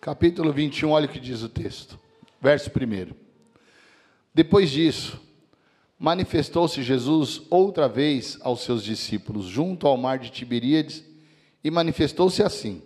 Capítulo 0.08 0.50
21, 0.54 0.90
olha 0.90 1.04
o 1.04 1.08
que 1.10 1.20
diz 1.20 1.42
o 1.42 1.50
texto, 1.50 1.98
verso 2.40 2.70
1. 2.70 3.14
Depois 4.32 4.70
disso, 4.70 5.20
manifestou-se 5.98 6.82
Jesus 6.82 7.42
outra 7.50 7.86
vez 7.86 8.38
aos 8.40 8.62
seus 8.62 8.82
discípulos 8.82 9.44
junto 9.44 9.86
ao 9.86 9.98
mar 9.98 10.18
de 10.18 10.30
Tiberíades 10.30 11.04
e 11.62 11.70
manifestou-se 11.70 12.42
assim: 12.42 12.80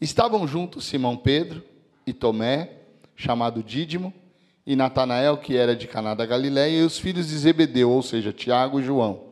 Estavam 0.00 0.46
juntos 0.46 0.84
Simão 0.84 1.16
Pedro 1.16 1.60
e 2.06 2.12
Tomé, 2.12 2.70
chamado 3.16 3.60
Dídimo, 3.60 4.14
e 4.64 4.76
Natanael, 4.76 5.38
que 5.38 5.56
era 5.56 5.74
de 5.74 5.88
Caná 5.88 6.14
da 6.14 6.24
Galiléia, 6.24 6.82
e 6.82 6.84
os 6.84 7.00
filhos 7.00 7.26
de 7.26 7.36
Zebedeu, 7.36 7.90
ou 7.90 8.00
seja, 8.00 8.32
Tiago 8.32 8.78
e 8.78 8.84
João, 8.84 9.24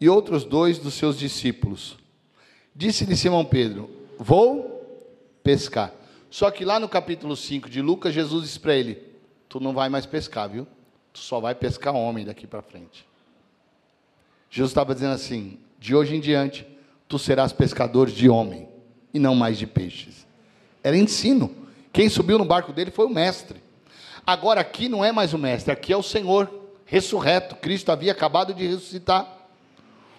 e 0.00 0.08
outros 0.08 0.42
dois 0.42 0.80
dos 0.80 0.94
seus 0.94 1.16
discípulos. 1.16 1.96
Disse-lhe 2.74 3.16
Simão 3.16 3.44
Pedro: 3.44 3.88
Vou 4.18 4.84
pescar. 5.44 5.96
Só 6.30 6.50
que 6.50 6.64
lá 6.64 6.78
no 6.78 6.88
capítulo 6.88 7.36
5 7.36 7.68
de 7.68 7.80
Lucas, 7.80 8.14
Jesus 8.14 8.44
disse 8.44 8.60
para 8.60 8.74
ele: 8.74 9.02
Tu 9.48 9.60
não 9.60 9.72
vai 9.72 9.88
mais 9.88 10.06
pescar, 10.06 10.48
viu? 10.48 10.66
Tu 11.12 11.20
só 11.20 11.40
vai 11.40 11.54
pescar 11.54 11.94
homem 11.94 12.24
daqui 12.24 12.46
para 12.46 12.62
frente. 12.62 13.06
Jesus 14.50 14.70
estava 14.70 14.94
dizendo 14.94 15.14
assim: 15.14 15.58
De 15.78 15.94
hoje 15.94 16.14
em 16.14 16.20
diante, 16.20 16.66
tu 17.08 17.18
serás 17.18 17.52
pescador 17.52 18.10
de 18.10 18.28
homem 18.28 18.68
e 19.12 19.18
não 19.18 19.34
mais 19.34 19.58
de 19.58 19.66
peixes. 19.66 20.26
Era 20.82 20.96
ensino. 20.96 21.50
Quem 21.92 22.08
subiu 22.08 22.38
no 22.38 22.44
barco 22.44 22.72
dele 22.72 22.90
foi 22.90 23.06
o 23.06 23.10
mestre. 23.10 23.62
Agora 24.26 24.60
aqui 24.60 24.88
não 24.88 25.04
é 25.04 25.10
mais 25.10 25.32
o 25.32 25.38
mestre, 25.38 25.72
aqui 25.72 25.92
é 25.92 25.96
o 25.96 26.02
Senhor 26.02 26.52
ressurreto. 26.84 27.56
Cristo 27.56 27.90
havia 27.90 28.12
acabado 28.12 28.52
de 28.52 28.66
ressuscitar. 28.66 29.26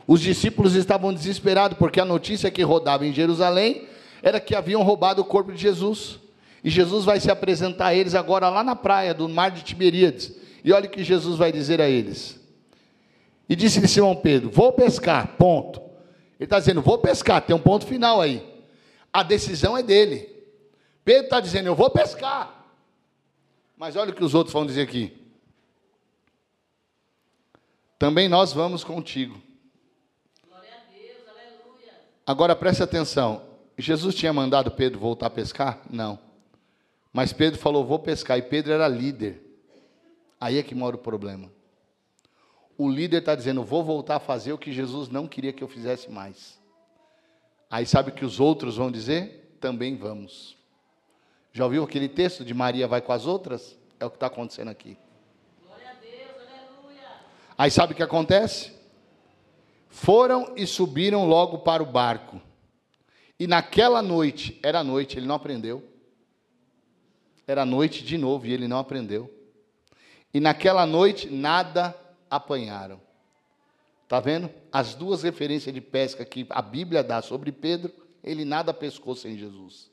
Os 0.08 0.20
discípulos 0.20 0.74
estavam 0.74 1.14
desesperados 1.14 1.78
porque 1.78 2.00
a 2.00 2.06
notícia 2.06 2.50
que 2.50 2.64
rodava 2.64 3.06
em 3.06 3.14
Jerusalém 3.14 3.88
era 4.22 4.40
que 4.40 4.56
haviam 4.56 4.84
roubado 4.84 5.22
o 5.22 5.26
corpo 5.26 5.52
de 5.52 5.62
Jesus. 5.62 6.20
E 6.64 6.70
Jesus 6.70 7.06
vai 7.06 7.20
se 7.20 7.32
apresentar 7.32 7.88
a 7.88 7.96
eles 7.96 8.16
agora 8.16 8.50
lá 8.50 8.64
na 8.64 8.76
praia 8.76 9.14
do 9.14 9.30
mar 9.30 9.52
de 9.52 9.64
Tiberíades. 9.64 10.36
E 10.64 10.74
olha 10.74 10.88
o 10.88 10.92
que 10.92 11.04
Jesus 11.04 11.38
vai 11.38 11.52
dizer 11.52 11.80
a 11.80 11.90
eles. 11.90 12.40
E 13.48 13.56
disse-lhe 13.56 13.88
Simão 13.88 14.16
Pedro: 14.16 14.50
Vou 14.50 14.74
pescar, 14.74 15.36
ponto. 15.38 15.80
Ele 16.40 16.46
está 16.46 16.60
dizendo: 16.60 16.82
Vou 16.82 16.98
pescar, 16.98 17.42
tem 17.42 17.56
um 17.56 17.60
ponto 17.60 17.86
final 17.86 18.22
aí. 18.22 18.46
A 19.12 19.24
decisão 19.24 19.78
é 19.78 19.82
dele. 19.82 20.30
Pedro 21.04 21.24
está 21.24 21.40
dizendo: 21.40 21.68
Eu 21.68 21.76
vou 21.76 21.90
pescar. 21.90 22.66
Mas 23.78 23.96
olha 23.96 24.12
o 24.12 24.16
que 24.16 24.24
os 24.24 24.36
outros 24.36 24.54
vão 24.54 24.66
dizer 24.66 24.82
aqui. 24.82 25.18
Também 27.98 28.30
nós 28.30 28.54
vamos 28.54 28.84
contigo. 28.84 29.42
Agora 32.26 32.56
preste 32.56 32.84
atenção. 32.84 33.49
Jesus 33.82 34.14
tinha 34.14 34.34
mandado 34.34 34.70
Pedro 34.72 35.00
voltar 35.00 35.28
a 35.28 35.30
pescar? 35.30 35.82
Não. 35.90 36.20
Mas 37.14 37.32
Pedro 37.32 37.58
falou: 37.58 37.86
Vou 37.86 37.98
pescar. 37.98 38.38
E 38.38 38.42
Pedro 38.42 38.74
era 38.74 38.88
líder. 38.88 39.42
Aí 40.40 40.58
é 40.58 40.64
que 40.64 40.76
mora 40.76 40.96
o 40.96 41.00
problema. 41.00 41.50
O 42.78 42.90
líder 42.90 43.20
está 43.20 43.36
dizendo: 43.36 43.64
Vou 43.64 43.84
voltar 43.84 44.18
a 44.18 44.20
fazer 44.20 44.52
o 44.52 44.58
que 44.58 44.72
Jesus 44.72 45.08
não 45.08 45.28
queria 45.28 45.54
que 45.54 45.64
eu 45.64 45.68
fizesse 45.68 46.12
mais. 46.12 46.60
Aí 47.70 47.86
sabe 47.86 48.10
o 48.10 48.14
que 48.14 48.26
os 48.26 48.40
outros 48.40 48.76
vão 48.76 48.92
dizer? 48.92 49.58
Também 49.62 49.96
vamos. 49.96 50.58
Já 51.54 51.64
ouviu 51.64 51.84
aquele 51.84 52.10
texto 52.10 52.44
de 52.44 52.54
Maria 52.54 52.88
vai 52.88 53.02
com 53.02 53.14
as 53.14 53.26
outras? 53.26 53.78
É 54.00 54.06
o 54.06 54.10
que 54.10 54.18
está 54.18 54.28
acontecendo 54.28 54.70
aqui. 54.70 54.98
Aí 57.58 57.70
sabe 57.72 57.94
o 57.94 57.96
que 57.96 58.04
acontece? 58.04 58.74
Foram 59.90 60.54
e 60.56 60.66
subiram 60.66 61.26
logo 61.26 61.60
para 61.60 61.84
o 61.84 61.86
barco. 61.86 62.42
E 63.40 63.48
naquela 63.48 64.02
noite, 64.02 64.60
era 64.62 64.84
noite, 64.84 65.18
ele 65.18 65.26
não 65.26 65.36
aprendeu. 65.36 65.84
Era 67.48 67.66
noite 67.66 68.04
de 68.04 68.18
novo 68.18 68.46
e 68.46 68.54
ele 68.54 68.68
não 68.68 68.78
aprendeu. 68.78 69.34
E 70.34 70.40
naquela 70.40 70.86
noite 70.86 71.30
nada 71.30 71.96
apanharam. 72.30 73.02
Tá 74.08 74.20
vendo? 74.20 74.50
As 74.72 74.94
duas 74.94 75.24
referências 75.24 75.74
de 75.74 75.80
pesca 75.80 76.26
que 76.26 76.46
a 76.50 76.62
Bíblia 76.62 77.04
dá 77.04 77.22
sobre 77.22 77.52
Pedro, 77.52 77.94
ele 78.24 78.44
nada 78.44 78.74
pescou 78.74 79.16
sem 79.16 79.38
Jesus. 79.38 79.90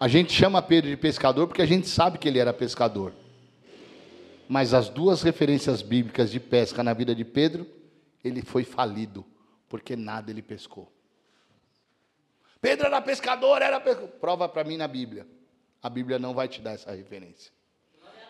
A 0.00 0.08
gente 0.08 0.32
chama 0.32 0.62
Pedro 0.62 0.88
de 0.88 0.96
pescador 0.96 1.46
porque 1.46 1.60
a 1.60 1.66
gente 1.66 1.86
sabe 1.86 2.18
que 2.18 2.26
ele 2.26 2.38
era 2.38 2.54
pescador. 2.54 3.12
Mas 4.48 4.74
as 4.74 4.88
duas 4.88 5.22
referências 5.22 5.82
bíblicas 5.82 6.30
de 6.30 6.40
pesca 6.40 6.82
na 6.82 6.92
vida 6.94 7.14
de 7.14 7.24
Pedro, 7.24 7.66
ele 8.24 8.42
foi 8.42 8.64
falido, 8.64 9.24
porque 9.70 9.94
nada 9.94 10.30
ele 10.32 10.42
pescou. 10.42 10.92
Pedro 12.60 12.88
era 12.88 13.00
pescador, 13.00 13.62
era 13.62 13.80
pescador. 13.80 14.08
Prova 14.20 14.46
para 14.48 14.64
mim 14.64 14.76
na 14.76 14.88
Bíblia. 14.88 15.26
A 15.80 15.88
Bíblia 15.88 16.18
não 16.18 16.34
vai 16.34 16.48
te 16.48 16.60
dar 16.60 16.72
essa 16.72 16.90
referência. 16.90 17.52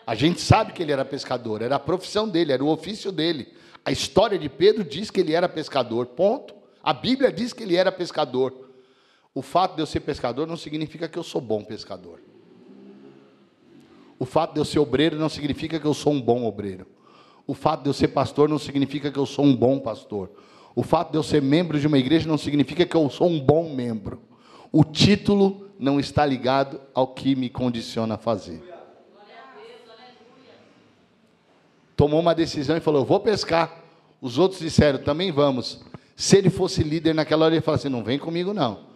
A 0.05 0.15
gente 0.15 0.39
sabe 0.39 0.71
que 0.71 0.81
ele 0.81 0.91
era 0.91 1.03
pescador, 1.03 1.61
era 1.61 1.75
a 1.75 1.79
profissão 1.79 2.29
dele, 2.29 2.53
era 2.53 2.63
o 2.63 2.69
ofício 2.69 3.11
dele. 3.11 3.53
A 3.83 3.91
história 3.91 4.37
de 4.37 4.47
Pedro 4.47 4.83
diz 4.83 5.09
que 5.09 5.19
ele 5.19 5.33
era 5.33 5.49
pescador, 5.49 6.05
ponto. 6.05 6.53
A 6.81 6.93
Bíblia 6.93 7.31
diz 7.31 7.51
que 7.51 7.63
ele 7.63 7.75
era 7.75 7.91
pescador. 7.91 8.69
O 9.33 9.41
fato 9.41 9.75
de 9.75 9.81
eu 9.81 9.85
ser 9.85 10.01
pescador 10.01 10.47
não 10.47 10.57
significa 10.57 11.09
que 11.09 11.17
eu 11.17 11.23
sou 11.23 11.41
bom 11.41 11.63
pescador. 11.63 12.21
O 14.19 14.25
fato 14.25 14.53
de 14.53 14.59
eu 14.59 14.65
ser 14.65 14.77
obreiro 14.77 15.17
não 15.17 15.29
significa 15.29 15.79
que 15.79 15.87
eu 15.87 15.93
sou 15.95 16.13
um 16.13 16.21
bom 16.21 16.45
obreiro. 16.45 16.85
O 17.47 17.55
fato 17.55 17.81
de 17.81 17.89
eu 17.89 17.93
ser 17.93 18.09
pastor 18.09 18.47
não 18.47 18.59
significa 18.59 19.11
que 19.11 19.17
eu 19.17 19.25
sou 19.25 19.43
um 19.43 19.55
bom 19.55 19.79
pastor. 19.79 20.29
O 20.75 20.83
fato 20.83 21.11
de 21.11 21.17
eu 21.17 21.23
ser 21.23 21.41
membro 21.41 21.79
de 21.79 21.87
uma 21.87 21.97
igreja 21.97 22.27
não 22.27 22.37
significa 22.37 22.85
que 22.85 22.95
eu 22.95 23.09
sou 23.09 23.27
um 23.27 23.39
bom 23.39 23.73
membro. 23.73 24.21
O 24.71 24.83
título 24.83 25.69
não 25.77 25.99
está 25.99 26.25
ligado 26.25 26.79
ao 26.93 27.07
que 27.07 27.35
me 27.35 27.49
condiciona 27.49 28.15
a 28.15 28.17
fazer. 28.17 28.63
Tomou 31.95 32.19
uma 32.19 32.33
decisão 32.33 32.77
e 32.77 32.79
falou: 32.79 33.05
vou 33.05 33.19
pescar. 33.19 33.83
Os 34.21 34.37
outros 34.37 34.61
disseram: 34.61 34.99
Também 34.99 35.31
vamos. 35.31 35.81
Se 36.15 36.37
ele 36.37 36.49
fosse 36.49 36.83
líder 36.83 37.13
naquela 37.13 37.45
hora, 37.45 37.55
ele 37.55 37.61
falasse: 37.61 37.89
Não 37.89 38.03
vem 38.03 38.17
comigo, 38.17 38.53
não. 38.53 38.91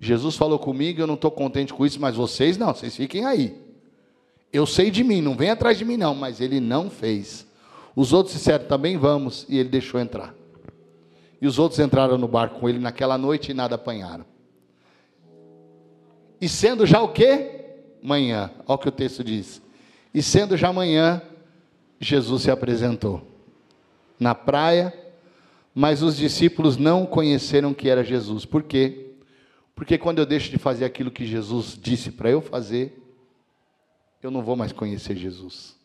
Jesus 0.00 0.36
falou 0.36 0.58
comigo, 0.58 1.00
eu 1.00 1.06
não 1.06 1.14
estou 1.14 1.30
contente 1.30 1.74
com 1.74 1.84
isso, 1.84 2.00
mas 2.00 2.14
vocês 2.14 2.56
não, 2.56 2.72
vocês 2.72 2.94
fiquem 2.96 3.24
aí. 3.26 3.60
Eu 4.52 4.64
sei 4.64 4.90
de 4.90 5.02
mim, 5.02 5.20
não 5.20 5.36
vem 5.36 5.50
atrás 5.50 5.76
de 5.76 5.84
mim, 5.84 5.96
não, 5.96 6.14
mas 6.14 6.40
ele 6.40 6.60
não 6.60 6.88
fez. 6.88 7.46
Os 7.96 8.12
outros 8.12 8.36
disseram, 8.36 8.64
também 8.66 8.96
vamos, 8.96 9.44
e 9.48 9.58
ele 9.58 9.68
deixou 9.68 9.98
entrar. 9.98 10.37
E 11.40 11.46
os 11.46 11.58
outros 11.58 11.78
entraram 11.78 12.18
no 12.18 12.26
barco 12.26 12.60
com 12.60 12.68
ele 12.68 12.78
naquela 12.78 13.16
noite 13.16 13.50
e 13.50 13.54
nada 13.54 13.76
apanharam. 13.76 14.24
E 16.40 16.48
sendo 16.48 16.86
já 16.86 17.00
o 17.00 17.08
quê? 17.08 17.64
Manhã, 18.02 18.50
olha 18.66 18.76
o 18.76 18.78
que 18.78 18.88
o 18.88 18.92
texto 18.92 19.24
diz. 19.24 19.60
E 20.14 20.22
sendo 20.22 20.56
já 20.56 20.72
manhã, 20.72 21.20
Jesus 22.00 22.42
se 22.42 22.50
apresentou 22.50 23.22
na 24.18 24.34
praia, 24.34 24.92
mas 25.74 26.02
os 26.02 26.16
discípulos 26.16 26.76
não 26.76 27.06
conheceram 27.06 27.74
que 27.74 27.88
era 27.88 28.02
Jesus. 28.02 28.44
Por 28.44 28.62
quê? 28.62 29.12
Porque 29.74 29.96
quando 29.96 30.18
eu 30.18 30.26
deixo 30.26 30.50
de 30.50 30.58
fazer 30.58 30.84
aquilo 30.84 31.10
que 31.10 31.24
Jesus 31.24 31.78
disse 31.80 32.10
para 32.10 32.30
eu 32.30 32.40
fazer, 32.40 33.00
eu 34.22 34.30
não 34.30 34.42
vou 34.42 34.56
mais 34.56 34.72
conhecer 34.72 35.16
Jesus. 35.16 35.76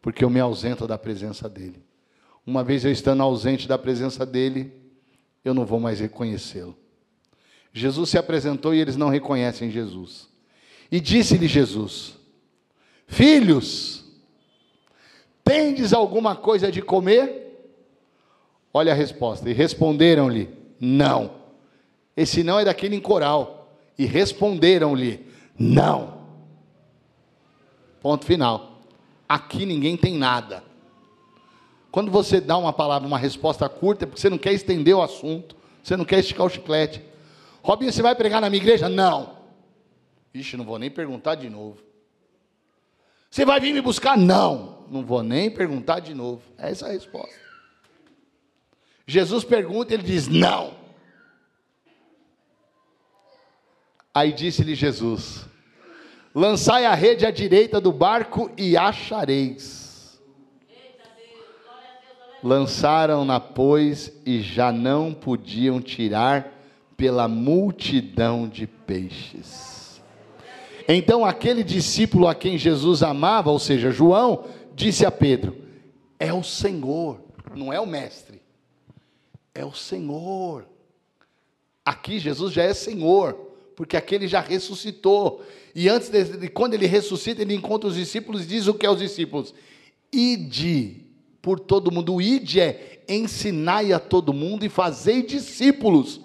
Porque 0.00 0.24
eu 0.24 0.30
me 0.30 0.38
ausento 0.38 0.86
da 0.86 0.96
presença 0.96 1.48
dele. 1.48 1.82
Uma 2.46 2.62
vez 2.62 2.84
eu 2.84 2.90
estando 2.90 3.22
ausente 3.22 3.66
da 3.66 3.78
presença 3.78 4.26
dele, 4.26 4.72
eu 5.44 5.54
não 5.54 5.64
vou 5.64 5.80
mais 5.80 6.00
reconhecê-lo. 6.00 6.76
Jesus 7.72 8.10
se 8.10 8.18
apresentou 8.18 8.74
e 8.74 8.80
eles 8.80 8.96
não 8.96 9.08
reconhecem 9.08 9.70
Jesus. 9.70 10.28
E 10.90 11.00
disse-lhe 11.00 11.48
Jesus: 11.48 12.14
Filhos, 13.06 14.04
tendes 15.42 15.92
alguma 15.92 16.36
coisa 16.36 16.70
de 16.70 16.82
comer? 16.82 17.42
Olha 18.74 18.92
a 18.92 18.94
resposta. 18.94 19.48
E 19.48 19.52
responderam-lhe: 19.52 20.50
Não. 20.80 21.42
Esse 22.16 22.42
não 22.42 22.58
é 22.60 22.64
daquele 22.64 22.96
em 22.96 23.00
coral. 23.00 23.74
E 23.98 24.04
responderam-lhe: 24.04 25.26
Não. 25.58 26.22
Ponto 28.00 28.24
final. 28.24 28.80
Aqui 29.28 29.64
ninguém 29.64 29.96
tem 29.96 30.18
nada. 30.18 30.62
Quando 31.92 32.10
você 32.10 32.40
dá 32.40 32.56
uma 32.56 32.72
palavra, 32.72 33.06
uma 33.06 33.18
resposta 33.18 33.68
curta, 33.68 34.04
é 34.04 34.06
porque 34.06 34.18
você 34.18 34.30
não 34.30 34.38
quer 34.38 34.54
estender 34.54 34.96
o 34.96 35.02
assunto, 35.02 35.54
você 35.82 35.94
não 35.94 36.06
quer 36.06 36.20
esticar 36.20 36.46
o 36.46 36.48
chiclete. 36.48 37.02
Robinho, 37.62 37.92
você 37.92 38.00
vai 38.00 38.14
pregar 38.14 38.40
na 38.40 38.48
minha 38.48 38.62
igreja? 38.62 38.88
Não. 38.88 39.36
Ixi, 40.32 40.56
não 40.56 40.64
vou 40.64 40.78
nem 40.78 40.90
perguntar 40.90 41.34
de 41.34 41.50
novo. 41.50 41.76
Você 43.30 43.44
vai 43.44 43.60
vir 43.60 43.74
me 43.74 43.82
buscar? 43.82 44.16
Não. 44.16 44.86
Não 44.90 45.04
vou 45.04 45.22
nem 45.22 45.50
perguntar 45.50 46.00
de 46.00 46.14
novo. 46.14 46.40
Essa 46.56 46.86
é 46.86 46.88
a 46.88 46.92
resposta. 46.92 47.34
Jesus 49.06 49.44
pergunta, 49.44 49.92
ele 49.92 50.02
diz: 50.02 50.28
Não. 50.28 50.74
Aí 54.14 54.32
disse-lhe 54.32 54.74
Jesus: 54.74 55.44
Lançai 56.34 56.86
a 56.86 56.94
rede 56.94 57.26
à 57.26 57.30
direita 57.30 57.78
do 57.78 57.92
barco 57.92 58.50
e 58.56 58.78
achareis. 58.78 59.81
Lançaram-na, 62.42 63.38
pois, 63.38 64.12
e 64.26 64.40
já 64.40 64.72
não 64.72 65.14
podiam 65.14 65.80
tirar 65.80 66.52
pela 66.96 67.28
multidão 67.28 68.48
de 68.48 68.66
peixes. 68.66 70.02
Então 70.88 71.24
aquele 71.24 71.62
discípulo 71.62 72.26
a 72.26 72.34
quem 72.34 72.58
Jesus 72.58 73.02
amava, 73.02 73.50
ou 73.50 73.58
seja, 73.58 73.90
João, 73.90 74.44
disse 74.74 75.06
a 75.06 75.10
Pedro: 75.10 75.56
É 76.18 76.32
o 76.32 76.42
Senhor, 76.42 77.20
não 77.54 77.72
é 77.72 77.78
o 77.78 77.86
mestre, 77.86 78.42
é 79.54 79.64
o 79.64 79.72
Senhor. 79.72 80.66
Aqui 81.84 82.18
Jesus 82.18 82.52
já 82.52 82.64
é 82.64 82.74
Senhor 82.74 83.52
porque 83.74 83.96
aquele 83.96 84.28
já 84.28 84.40
ressuscitou. 84.40 85.44
E 85.74 85.88
antes 85.88 86.08
de, 86.08 86.48
quando 86.48 86.74
ele 86.74 86.86
ressuscita, 86.86 87.42
ele 87.42 87.54
encontra 87.54 87.88
os 87.88 87.96
discípulos 87.96 88.44
e 88.44 88.46
diz 88.46 88.66
o 88.66 88.74
que 88.74 88.86
aos 88.86 88.98
discípulos? 88.98 89.54
Ide 90.12 91.01
por 91.42 91.58
todo 91.58 91.90
mundo. 91.90 92.14
O 92.14 92.22
ide 92.22 92.60
é 92.60 93.04
ensinai 93.08 93.92
a 93.92 93.98
todo 93.98 94.32
mundo 94.32 94.64
e 94.64 94.68
fazei 94.68 95.22
discípulos. 95.22 96.20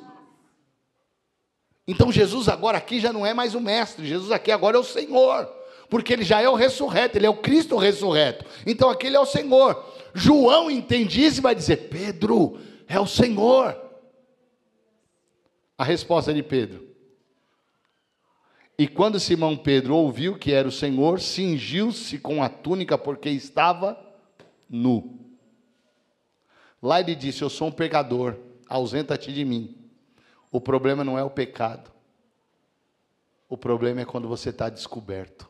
Então 1.87 2.11
Jesus 2.11 2.47
agora 2.47 2.77
aqui 2.77 2.99
já 2.99 3.11
não 3.11 3.25
é 3.25 3.33
mais 3.33 3.55
o 3.55 3.61
mestre, 3.61 4.05
Jesus 4.05 4.31
aqui 4.31 4.51
agora 4.51 4.77
é 4.77 4.79
o 4.79 4.83
Senhor, 4.83 5.45
porque 5.89 6.13
ele 6.13 6.23
já 6.23 6.41
é 6.41 6.47
o 6.47 6.53
ressurreto, 6.53 7.17
ele 7.17 7.25
é 7.25 7.29
o 7.29 7.37
Cristo 7.37 7.77
ressurreto. 7.77 8.45
Então 8.65 8.89
aquele 8.89 9.15
é 9.15 9.19
o 9.19 9.25
Senhor. 9.25 9.83
João 10.13 10.69
entende 10.69 11.25
isso 11.25 11.39
e 11.39 11.41
vai 11.41 11.55
dizer: 11.55 11.89
Pedro, 11.89 12.59
é 12.87 12.99
o 12.99 13.07
Senhor. 13.07 13.75
A 15.77 15.83
resposta 15.83 16.33
de 16.33 16.43
Pedro: 16.43 16.87
e 18.77 18.87
quando 18.87 19.19
Simão 19.19 19.57
Pedro 19.57 19.95
ouviu 19.95 20.37
que 20.37 20.51
era 20.51 20.67
o 20.67 20.71
Senhor, 20.71 21.19
cingiu-se 21.19 22.19
com 22.19 22.43
a 22.43 22.49
túnica 22.49 22.95
porque 22.95 23.29
estava 23.29 23.97
nu. 24.69 25.19
Lá 26.81 26.99
ele 26.99 27.15
disse: 27.15 27.41
Eu 27.41 27.49
sou 27.49 27.69
um 27.69 27.71
pecador, 27.71 28.35
ausenta-te 28.67 29.33
de 29.33 29.43
mim. 29.43 29.75
O 30.51 30.61
problema 30.61 31.03
não 31.03 31.17
é 31.17 31.23
o 31.23 31.29
pecado, 31.29 31.91
o 33.49 33.57
problema 33.57 34.01
é 34.01 34.05
quando 34.05 34.27
você 34.27 34.49
está 34.49 34.69
descoberto. 34.69 35.49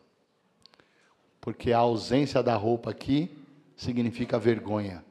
Porque 1.40 1.72
a 1.72 1.80
ausência 1.80 2.44
da 2.44 2.56
roupa 2.56 2.92
aqui 2.92 3.32
significa 3.76 4.38
vergonha. 4.38 5.04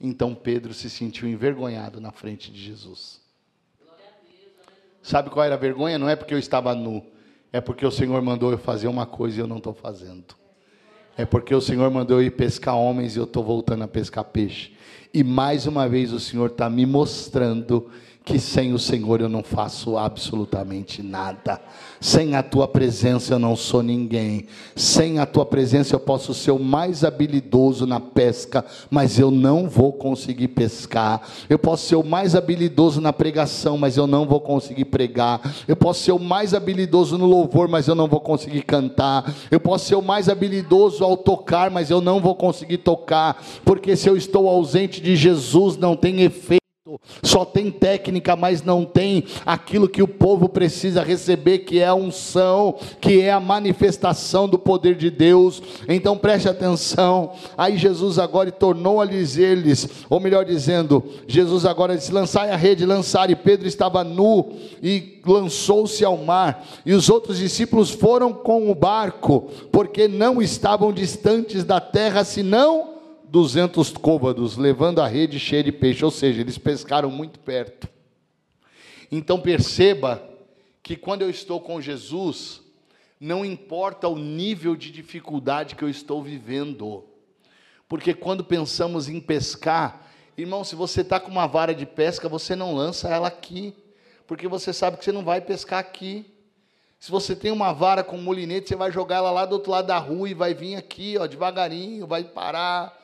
Então 0.00 0.34
Pedro 0.34 0.74
se 0.74 0.90
sentiu 0.90 1.28
envergonhado 1.28 2.00
na 2.00 2.10
frente 2.10 2.50
de 2.50 2.60
Jesus. 2.60 3.20
Sabe 5.02 5.30
qual 5.30 5.44
era 5.44 5.54
a 5.54 5.58
vergonha? 5.58 5.98
Não 5.98 6.08
é 6.08 6.16
porque 6.16 6.32
eu 6.32 6.38
estava 6.38 6.74
nu, 6.74 7.04
é 7.52 7.60
porque 7.60 7.84
o 7.84 7.90
Senhor 7.90 8.20
mandou 8.22 8.50
eu 8.50 8.58
fazer 8.58 8.88
uma 8.88 9.06
coisa 9.06 9.36
e 9.36 9.40
eu 9.40 9.46
não 9.46 9.58
estou 9.58 9.74
fazendo. 9.74 10.34
É 11.16 11.24
porque 11.24 11.54
o 11.54 11.60
Senhor 11.60 11.90
mandou 11.90 12.20
eu 12.20 12.26
ir 12.26 12.30
pescar 12.30 12.76
homens 12.76 13.14
e 13.14 13.18
eu 13.18 13.24
estou 13.24 13.44
voltando 13.44 13.84
a 13.84 13.88
pescar 13.88 14.24
peixe. 14.24 14.72
E 15.12 15.22
mais 15.22 15.66
uma 15.66 15.88
vez 15.88 16.12
o 16.12 16.18
Senhor 16.18 16.50
está 16.50 16.68
me 16.68 16.84
mostrando 16.84 17.88
que 18.24 18.38
sem 18.38 18.72
o 18.72 18.78
Senhor 18.78 19.20
eu 19.20 19.28
não 19.28 19.42
faço 19.42 19.98
absolutamente 19.98 21.02
nada. 21.02 21.60
Sem 22.00 22.34
a 22.34 22.42
tua 22.42 22.66
presença 22.66 23.34
eu 23.34 23.38
não 23.38 23.54
sou 23.54 23.82
ninguém. 23.82 24.46
Sem 24.74 25.18
a 25.18 25.26
tua 25.26 25.44
presença 25.44 25.94
eu 25.94 26.00
posso 26.00 26.32
ser 26.32 26.50
o 26.50 26.58
mais 26.58 27.04
habilidoso 27.04 27.86
na 27.86 28.00
pesca, 28.00 28.64
mas 28.90 29.18
eu 29.18 29.30
não 29.30 29.68
vou 29.68 29.92
conseguir 29.92 30.48
pescar. 30.48 31.20
Eu 31.50 31.58
posso 31.58 31.86
ser 31.86 31.96
o 31.96 32.02
mais 32.02 32.34
habilidoso 32.34 32.98
na 32.98 33.12
pregação, 33.12 33.76
mas 33.76 33.98
eu 33.98 34.06
não 34.06 34.26
vou 34.26 34.40
conseguir 34.40 34.86
pregar. 34.86 35.42
Eu 35.68 35.76
posso 35.76 36.02
ser 36.02 36.12
o 36.12 36.18
mais 36.18 36.54
habilidoso 36.54 37.18
no 37.18 37.26
louvor, 37.26 37.68
mas 37.68 37.88
eu 37.88 37.94
não 37.94 38.08
vou 38.08 38.20
conseguir 38.20 38.62
cantar. 38.62 39.34
Eu 39.50 39.60
posso 39.60 39.84
ser 39.84 39.96
o 39.96 40.02
mais 40.02 40.30
habilidoso 40.30 41.04
ao 41.04 41.14
tocar, 41.14 41.70
mas 41.70 41.90
eu 41.90 42.00
não 42.00 42.20
vou 42.20 42.34
conseguir 42.34 42.78
tocar, 42.78 43.42
porque 43.66 43.96
se 43.96 44.08
eu 44.08 44.16
estou 44.16 44.48
ausente 44.48 45.00
de 45.00 45.14
Jesus, 45.14 45.76
não 45.76 45.94
tem 45.94 46.22
efeito 46.22 46.63
só 47.22 47.46
tem 47.46 47.70
técnica, 47.70 48.36
mas 48.36 48.62
não 48.62 48.84
tem 48.84 49.24
aquilo 49.46 49.88
que 49.88 50.02
o 50.02 50.08
povo 50.08 50.50
precisa 50.50 51.02
receber, 51.02 51.60
que 51.60 51.80
é 51.80 51.86
a 51.86 51.94
unção, 51.94 52.76
que 53.00 53.22
é 53.22 53.32
a 53.32 53.40
manifestação 53.40 54.46
do 54.46 54.58
poder 54.58 54.94
de 54.94 55.08
Deus. 55.08 55.62
Então 55.88 56.18
preste 56.18 56.46
atenção. 56.46 57.32
Aí 57.56 57.78
Jesus 57.78 58.18
agora 58.18 58.52
tornou 58.52 59.00
a 59.00 59.06
dizer-lhes, 59.06 60.04
ou 60.10 60.20
melhor 60.20 60.44
dizendo, 60.44 61.02
Jesus 61.26 61.64
agora 61.64 61.96
disse: 61.96 62.12
lançai 62.12 62.50
a 62.50 62.56
rede, 62.56 62.84
lançar. 62.84 63.30
E 63.30 63.34
Pedro 63.34 63.66
estava 63.66 64.04
nu 64.04 64.52
e 64.82 65.22
lançou-se 65.26 66.04
ao 66.04 66.18
mar. 66.18 66.66
E 66.84 66.92
os 66.92 67.08
outros 67.08 67.38
discípulos 67.38 67.88
foram 67.88 68.30
com 68.30 68.70
o 68.70 68.74
barco, 68.74 69.48
porque 69.72 70.06
não 70.06 70.42
estavam 70.42 70.92
distantes 70.92 71.64
da 71.64 71.80
terra, 71.80 72.24
senão 72.24 72.93
200 73.34 73.90
côvados, 73.94 74.56
levando 74.56 75.00
a 75.00 75.08
rede 75.08 75.40
cheia 75.40 75.64
de 75.64 75.72
peixe, 75.72 76.04
ou 76.04 76.10
seja, 76.12 76.40
eles 76.40 76.56
pescaram 76.56 77.10
muito 77.10 77.40
perto. 77.40 77.88
Então 79.10 79.40
perceba 79.40 80.22
que 80.80 80.94
quando 80.94 81.22
eu 81.22 81.30
estou 81.30 81.60
com 81.60 81.80
Jesus, 81.80 82.62
não 83.18 83.44
importa 83.44 84.06
o 84.06 84.16
nível 84.16 84.76
de 84.76 84.88
dificuldade 84.88 85.74
que 85.74 85.82
eu 85.82 85.88
estou 85.88 86.22
vivendo, 86.22 87.04
porque 87.88 88.14
quando 88.14 88.44
pensamos 88.44 89.08
em 89.08 89.18
pescar, 89.18 90.06
irmão, 90.38 90.62
se 90.62 90.76
você 90.76 91.00
está 91.00 91.18
com 91.18 91.32
uma 91.32 91.48
vara 91.48 91.74
de 91.74 91.86
pesca, 91.86 92.28
você 92.28 92.54
não 92.54 92.72
lança 92.72 93.08
ela 93.08 93.26
aqui, 93.26 93.74
porque 94.28 94.46
você 94.46 94.72
sabe 94.72 94.96
que 94.96 95.04
você 95.04 95.10
não 95.10 95.24
vai 95.24 95.40
pescar 95.40 95.80
aqui. 95.80 96.24
Se 97.00 97.10
você 97.10 97.34
tem 97.34 97.50
uma 97.50 97.72
vara 97.72 98.04
com 98.04 98.16
um 98.16 98.22
molinete, 98.22 98.68
você 98.68 98.76
vai 98.76 98.92
jogar 98.92 99.16
ela 99.16 99.32
lá 99.32 99.44
do 99.44 99.54
outro 99.54 99.72
lado 99.72 99.88
da 99.88 99.98
rua 99.98 100.30
e 100.30 100.34
vai 100.34 100.54
vir 100.54 100.76
aqui, 100.76 101.16
ó, 101.18 101.26
devagarinho, 101.26 102.06
vai 102.06 102.22
parar 102.22 103.02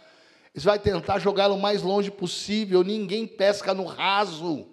você 0.54 0.66
vai 0.66 0.78
tentar 0.78 1.18
jogá-lo 1.18 1.54
o 1.54 1.60
mais 1.60 1.82
longe 1.82 2.10
possível. 2.10 2.82
Ninguém 2.82 3.26
pesca 3.26 3.72
no 3.72 3.84
raso. 3.84 4.66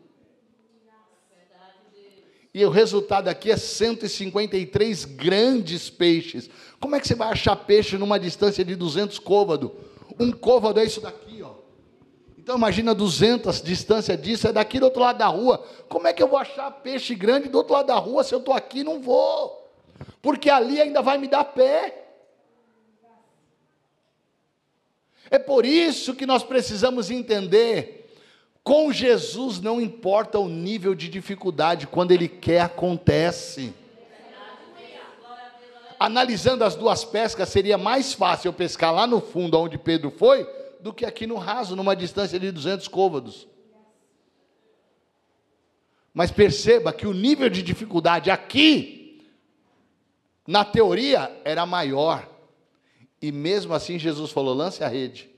E 2.54 2.66
o 2.66 2.70
resultado 2.70 3.28
aqui 3.28 3.52
é 3.52 3.58
153 3.58 5.06
grandes 5.06 5.92
peixes. 5.92 6.50
Como 6.80 6.96
é 6.96 7.00
que 7.00 7.08
você 7.08 7.14
vai 7.14 7.30
achar 7.30 7.56
peixe 7.56 7.98
numa 7.98 8.20
distância 8.20 8.66
de 8.66 8.76
200 8.76 9.20
côvados? 9.20 9.70
Um 10.20 10.32
côvado 10.32 10.80
é 10.80 10.86
isso 10.86 11.00
daqui, 11.00 11.44
ó. 11.44 11.52
Então 12.36 12.58
imagina 12.58 12.96
200 12.96 13.62
distância 13.62 14.18
disso, 14.18 14.48
é 14.48 14.54
daqui 14.54 14.80
do 14.80 14.86
outro 14.86 15.02
lado 15.02 15.18
da 15.18 15.28
rua. 15.28 15.64
Como 15.88 16.08
é 16.08 16.14
que 16.14 16.24
eu 16.24 16.28
vou 16.28 16.40
achar 16.40 16.72
peixe 16.72 17.14
grande 17.14 17.48
do 17.50 17.58
outro 17.58 17.74
lado 17.74 17.88
da 17.88 17.96
rua 17.96 18.24
se 18.24 18.34
eu 18.34 18.40
estou 18.40 18.54
aqui? 18.54 18.84
Não 18.84 19.02
vou. 19.02 19.70
Porque 20.22 20.50
ali 20.50 20.82
ainda 20.82 21.02
vai 21.02 21.18
me 21.18 21.28
dar 21.28 21.44
pé. 21.44 22.07
É 25.30 25.38
por 25.38 25.66
isso 25.66 26.16
que 26.16 26.26
nós 26.26 26.44
precisamos 26.44 27.12
entender: 27.12 28.14
com 28.64 28.92
Jesus 28.92 29.60
não 29.60 29.80
importa 29.80 30.40
o 30.40 30.48
nível 30.48 30.94
de 30.94 31.08
dificuldade, 31.08 31.88
quando 31.88 32.12
Ele 32.12 32.28
quer, 32.28 32.62
acontece. 32.62 33.74
Analisando 36.00 36.64
as 36.64 36.76
duas 36.76 37.04
pescas, 37.04 37.50
seria 37.50 37.78
mais 37.78 38.14
fácil 38.14 38.50
eu 38.50 38.54
pescar 38.54 38.94
lá 38.94 39.08
no 39.08 39.20
fundo, 39.20 39.58
onde 39.60 39.78
Pedro 39.78 40.12
foi, 40.12 40.48
do 40.80 40.94
que 40.94 41.06
aqui 41.06 41.26
no 41.26 41.38
raso, 41.38 41.76
numa 41.76 41.96
distância 41.96 42.40
de 42.40 42.52
200 42.52 42.88
côvados. 42.88 43.48
Mas 46.14 46.32
perceba 46.32 46.94
que 46.94 47.08
o 47.08 47.14
nível 47.14 47.50
de 47.50 47.62
dificuldade 47.62 48.30
aqui, 48.30 49.24
na 50.48 50.64
teoria, 50.66 51.32
era 51.44 51.66
maior. 51.66 52.28
E 53.22 53.32
mesmo 53.32 53.74
assim 53.74 53.98
Jesus 53.98 54.32
falou: 54.32 54.54
lance 54.54 54.84
a 54.84 54.88
rede. 54.88 55.30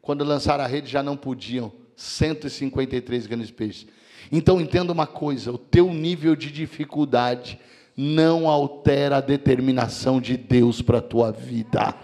Quando 0.00 0.24
lançaram 0.24 0.64
a 0.64 0.66
rede 0.66 0.90
já 0.90 1.02
não 1.02 1.16
podiam, 1.16 1.72
153 1.96 3.26
grandes 3.26 3.50
peixes. 3.50 3.86
Então 4.30 4.60
entenda 4.60 4.92
uma 4.92 5.06
coisa: 5.06 5.52
o 5.52 5.58
teu 5.58 5.92
nível 5.92 6.34
de 6.34 6.50
dificuldade 6.50 7.58
não 7.96 8.48
altera 8.48 9.18
a 9.18 9.20
determinação 9.20 10.20
de 10.20 10.36
Deus 10.36 10.80
para 10.80 10.98
a 10.98 11.02
tua 11.02 11.30
vida. 11.30 11.94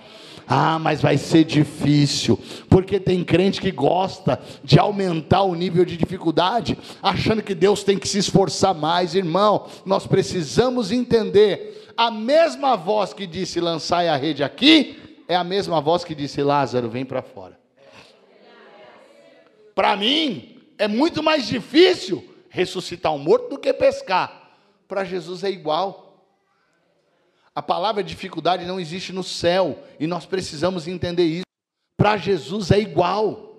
Ah, 0.50 0.78
mas 0.78 1.02
vai 1.02 1.18
ser 1.18 1.44
difícil, 1.44 2.38
porque 2.70 2.98
tem 2.98 3.22
crente 3.22 3.60
que 3.60 3.70
gosta 3.70 4.40
de 4.64 4.78
aumentar 4.78 5.42
o 5.42 5.54
nível 5.54 5.84
de 5.84 5.94
dificuldade, 5.94 6.78
achando 7.02 7.42
que 7.42 7.54
Deus 7.54 7.84
tem 7.84 7.98
que 7.98 8.08
se 8.08 8.16
esforçar 8.16 8.74
mais, 8.74 9.14
irmão. 9.14 9.66
Nós 9.84 10.06
precisamos 10.06 10.90
entender 10.90 11.92
a 11.94 12.10
mesma 12.10 12.76
voz 12.76 13.12
que 13.12 13.26
disse 13.26 13.60
lançai 13.60 14.08
a 14.08 14.16
rede 14.16 14.42
aqui, 14.42 14.96
é 15.28 15.36
a 15.36 15.44
mesma 15.44 15.80
voz 15.80 16.02
que 16.02 16.14
disse: 16.14 16.42
Lázaro, 16.42 16.88
vem 16.88 17.04
para 17.04 17.20
fora. 17.20 17.60
Para 19.74 19.94
mim, 19.94 20.58
é 20.78 20.88
muito 20.88 21.22
mais 21.22 21.46
difícil 21.46 22.34
ressuscitar 22.48 23.12
um 23.12 23.18
morto 23.18 23.50
do 23.50 23.58
que 23.58 23.72
pescar. 23.72 24.50
Para 24.88 25.04
Jesus 25.04 25.44
é 25.44 25.50
igual. 25.50 26.24
A 27.54 27.60
palavra 27.60 28.02
dificuldade 28.02 28.64
não 28.64 28.80
existe 28.80 29.12
no 29.12 29.22
céu 29.22 29.78
e 30.00 30.06
nós 30.06 30.24
precisamos 30.24 30.88
entender 30.88 31.24
isso. 31.24 31.44
Para 31.96 32.16
Jesus 32.16 32.70
é 32.70 32.78
igual. 32.78 33.56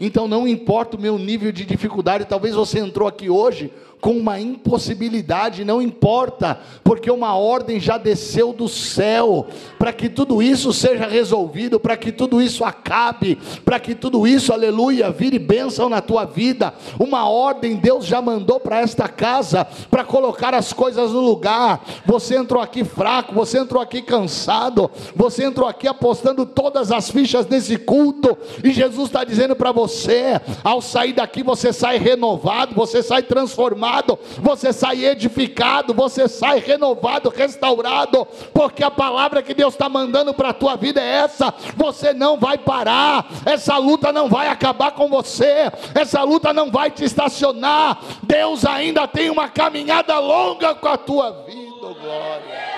Então 0.00 0.26
não 0.26 0.46
importa 0.46 0.96
o 0.96 1.00
meu 1.00 1.18
nível 1.18 1.52
de 1.52 1.64
dificuldade, 1.64 2.26
talvez 2.26 2.54
você 2.54 2.80
entrou 2.80 3.08
aqui 3.08 3.30
hoje 3.30 3.72
com 4.00 4.12
uma 4.12 4.38
impossibilidade, 4.38 5.64
não 5.64 5.80
importa, 5.80 6.60
porque 6.84 7.10
uma 7.10 7.34
ordem 7.34 7.80
já 7.80 7.98
desceu 7.98 8.52
do 8.52 8.68
céu, 8.68 9.46
para 9.78 9.92
que 9.92 10.08
tudo 10.08 10.42
isso 10.42 10.72
seja 10.72 11.06
resolvido, 11.06 11.80
para 11.80 11.96
que 11.96 12.12
tudo 12.12 12.40
isso 12.40 12.64
acabe, 12.64 13.38
para 13.64 13.80
que 13.80 13.94
tudo 13.94 14.26
isso, 14.26 14.52
aleluia, 14.52 15.10
vire 15.10 15.38
bênção 15.38 15.88
na 15.88 16.00
tua 16.00 16.24
vida. 16.24 16.74
Uma 16.98 17.28
ordem 17.28 17.76
Deus 17.76 18.04
já 18.04 18.20
mandou 18.20 18.60
para 18.60 18.80
esta 18.80 19.08
casa, 19.08 19.66
para 19.90 20.04
colocar 20.04 20.54
as 20.54 20.72
coisas 20.72 21.12
no 21.12 21.20
lugar. 21.20 21.84
Você 22.04 22.36
entrou 22.36 22.62
aqui 22.62 22.84
fraco, 22.84 23.34
você 23.34 23.58
entrou 23.58 23.82
aqui 23.82 24.02
cansado, 24.02 24.90
você 25.14 25.44
entrou 25.44 25.68
aqui 25.68 25.88
apostando 25.88 26.44
todas 26.44 26.92
as 26.92 27.10
fichas 27.10 27.46
nesse 27.46 27.76
culto, 27.76 28.36
e 28.62 28.72
Jesus 28.72 29.08
está 29.08 29.24
dizendo 29.24 29.56
para 29.56 29.72
você: 29.72 30.40
ao 30.62 30.80
sair 30.80 31.14
daqui, 31.14 31.42
você 31.42 31.72
sai 31.72 31.98
renovado, 31.98 32.74
você 32.74 33.02
sai 33.02 33.22
transformado 33.22 33.85
transformado, 33.86 34.18
você 34.38 34.72
sai 34.72 35.04
edificado, 35.04 35.94
você 35.94 36.28
sai 36.28 36.58
renovado, 36.58 37.28
restaurado, 37.28 38.26
porque 38.52 38.82
a 38.82 38.90
palavra 38.90 39.42
que 39.42 39.54
Deus 39.54 39.74
está 39.74 39.88
mandando 39.88 40.34
para 40.34 40.50
a 40.50 40.54
tua 40.54 40.76
vida 40.76 41.00
é 41.00 41.18
essa: 41.18 41.54
você 41.76 42.12
não 42.12 42.38
vai 42.38 42.58
parar, 42.58 43.26
essa 43.44 43.76
luta 43.78 44.12
não 44.12 44.28
vai 44.28 44.48
acabar 44.48 44.92
com 44.92 45.08
você, 45.08 45.70
essa 45.94 46.22
luta 46.22 46.52
não 46.52 46.70
vai 46.70 46.90
te 46.90 47.04
estacionar. 47.04 48.00
Deus 48.22 48.64
ainda 48.64 49.06
tem 49.06 49.30
uma 49.30 49.48
caminhada 49.48 50.18
longa 50.18 50.74
com 50.74 50.88
a 50.88 50.96
tua 50.96 51.30
vida, 51.44 51.94
glória. 52.00 52.76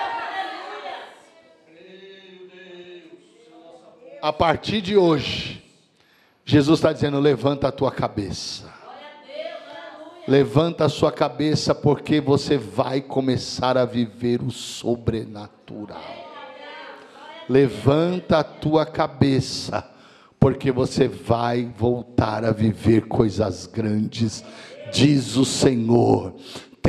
A 4.21 4.33
partir 4.33 4.81
de 4.81 4.97
hoje, 4.97 5.63
Jesus 6.45 6.79
está 6.79 6.91
dizendo: 6.91 7.19
levanta 7.19 7.69
a 7.69 7.71
tua 7.71 7.91
cabeça. 7.91 8.78
Levanta 10.27 10.85
a 10.85 10.89
sua 10.89 11.11
cabeça, 11.11 11.73
porque 11.73 12.21
você 12.21 12.57
vai 12.57 13.01
começar 13.01 13.77
a 13.77 13.85
viver 13.85 14.41
o 14.41 14.51
sobrenatural. 14.51 16.01
Levanta 17.47 18.39
a 18.39 18.43
tua 18.43 18.85
cabeça, 18.85 19.83
porque 20.39 20.71
você 20.71 21.07
vai 21.07 21.71
voltar 21.75 22.45
a 22.45 22.51
viver 22.51 23.07
coisas 23.07 23.65
grandes, 23.65 24.43
diz 24.91 25.35
o 25.35 25.43
Senhor. 25.43 26.35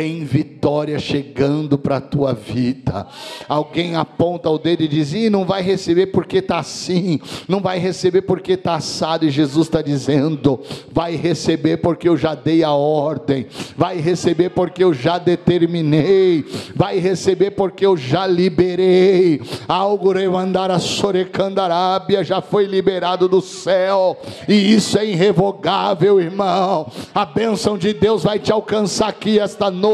Tem 0.01 0.25
vitória 0.25 0.99
chegando 0.99 1.77
para 1.77 1.99
a 1.99 2.01
tua 2.01 2.33
vida. 2.33 3.07
Alguém 3.47 3.97
aponta 3.97 4.49
o 4.49 4.57
dedo 4.57 4.83
e 4.83 4.89
diz: 4.89 5.13
Ih, 5.13 5.29
não 5.29 5.45
vai 5.45 5.61
receber 5.61 6.07
porque 6.07 6.39
está 6.39 6.59
assim, 6.59 7.21
não 7.47 7.61
vai 7.61 7.79
receber 7.79 8.23
porque 8.23 8.53
está 8.53 8.77
assado. 8.77 9.27
E 9.27 9.31
Jesus 9.31 9.67
está 9.67 9.83
dizendo: 9.83 10.59
vai 10.91 11.17
receber 11.17 11.77
porque 11.83 12.09
eu 12.09 12.17
já 12.17 12.35
dei 12.35 12.65
a 12.65 12.73
ordem, 12.73 13.47
vai 13.77 14.01
receber 14.01 14.49
porque 14.49 14.83
eu 14.83 14.95
já 14.95 15.19
determinei, 15.19 16.47
vai 16.75 16.99
receber 16.99 17.51
porque 17.51 17.85
eu 17.85 17.95
já 17.95 18.27
liberei. 18.27 19.43
Algo 19.69 20.13
remandar 20.13 20.71
a 20.71 20.79
sorecandarábia 20.79 22.25
já 22.25 22.41
foi 22.41 22.65
liberado 22.65 23.29
do 23.29 23.43
céu, 23.43 24.17
e 24.49 24.55
isso 24.73 24.99
é 24.99 25.05
irrevogável, 25.05 26.19
irmão. 26.19 26.91
A 27.15 27.27
bênção 27.27 27.77
de 27.77 27.93
Deus 27.93 28.23
vai 28.23 28.39
te 28.39 28.51
alcançar 28.51 29.09
aqui 29.09 29.39
esta 29.39 29.71
noite. 29.71 29.90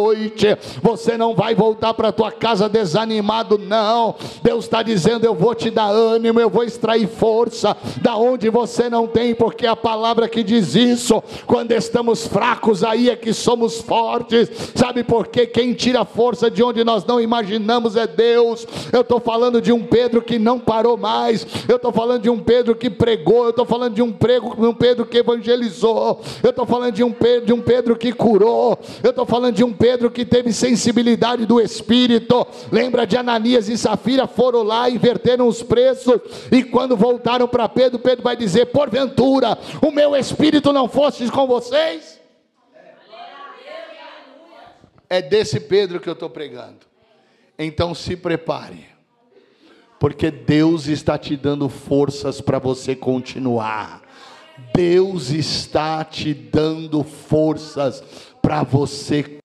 Você 0.83 1.17
não 1.17 1.35
vai 1.35 1.55
voltar 1.55 1.95
para 1.95 2.13
tua 2.13 2.31
casa 2.31 2.69
desanimado, 2.69 3.59
não. 3.59 4.15
Deus 4.43 4.65
está 4.65 4.83
dizendo: 4.83 5.25
Eu 5.25 5.35
vou 5.35 5.55
te 5.55 5.71
dar 5.71 5.89
ânimo, 5.89 6.41
eu 6.41 6.51
vou 6.51 6.65
extrair 6.65 7.07
força 7.07 7.77
da 8.01 8.17
onde 8.17 8.51
você 8.51 8.89
não 8.89 9.07
tem, 9.07 9.35
porque 9.35 9.67
a 9.67 9.77
palavra 9.77 10.29
que 10.29 10.43
diz 10.43 10.75
isso, 10.75 11.23
quando 11.47 11.73
estamos 11.73 12.27
fracos, 12.27 12.83
aí 12.83 13.11
é 13.11 13.17
que 13.17 13.33
somos 13.33 13.81
fortes. 13.81 14.51
Sabe 14.75 15.03
por 15.03 15.29
quê? 15.29 15.47
Quem 15.47 15.73
tira 15.75 16.05
força 16.05 16.51
de 16.51 16.63
onde 16.63 16.85
nós 16.85 17.05
não 17.05 17.21
imaginamos 17.21 17.97
é 17.97 18.07
Deus. 18.07 18.67
Eu 18.93 19.01
estou 19.01 19.21
falando 19.21 19.61
de 19.61 19.73
um 19.73 19.83
Pedro 19.83 20.23
que 20.23 20.39
não 20.39 20.59
parou 20.59 20.97
mais, 20.97 21.47
eu 21.69 21.77
estou 21.77 21.93
falando 21.93 22.23
de 22.23 22.31
um 22.31 22.39
Pedro 22.39 22.75
que 22.75 22.91
pregou, 22.91 23.45
eu 23.45 23.51
estou 23.51 23.65
falando 23.65 23.95
de 23.95 24.03
um, 24.03 24.13
prego, 24.13 24.55
um 24.67 24.75
Pedro 24.75 25.07
que 25.07 25.19
evangelizou, 25.19 26.21
eu 26.43 26.51
estou 26.51 26.67
falando 26.67 26.95
de 26.95 27.05
um 27.05 27.13
Pedro, 27.13 27.47
de 27.47 27.53
um 27.53 27.61
Pedro 27.61 27.97
que 27.97 28.13
curou, 28.13 28.79
eu 29.03 29.11
estou 29.11 29.27
falando 29.27 29.55
de 29.55 29.65
um 29.65 29.73
Pedro 29.77 30.11
que 30.11 30.25
teve 30.25 30.53
sensibilidade 30.53 31.47
do 31.47 31.61
Espírito. 31.61 32.47
Lembra 32.73 33.07
de 33.07 33.17
Ananias 33.17 33.69
e 33.69 33.77
Safira 33.77 34.27
foram 34.27 34.63
lá, 34.63 34.89
inverteram 34.91 35.47
os 35.47 35.63
preços, 35.63 36.21
e 36.51 36.65
quando 36.65 36.97
voltaram 36.97 37.47
para 37.47 37.69
Pedro, 37.69 37.99
Pedro 37.99 38.25
vai 38.25 38.37
dizer: 38.37 38.67
Porventura, 38.67 39.59
o 39.83 39.91
meu 39.91 40.17
espírito 40.17 40.73
não 40.73 40.89
fosse 40.89 41.31
com 41.31 41.47
vocês? 41.47 42.21
É 45.09 45.23
desse 45.23 45.61
Pedro 45.61 46.01
que 46.01 46.09
eu 46.09 46.15
estou 46.15 46.29
pregando. 46.29 46.87
Então 47.59 47.95
se 47.95 48.17
prepare, 48.17 48.87
porque 49.99 50.31
Deus 50.31 50.87
está 50.89 51.17
te 51.17 51.37
dando 51.37 51.69
forças 51.69 52.41
para 52.41 52.59
você 52.59 52.95
continuar. 52.95 54.03
Deus 54.75 55.31
está 55.31 56.05
te 56.05 56.33
dando 56.33 57.03
forças 57.03 58.03
para 58.41 58.63
você 58.63 59.36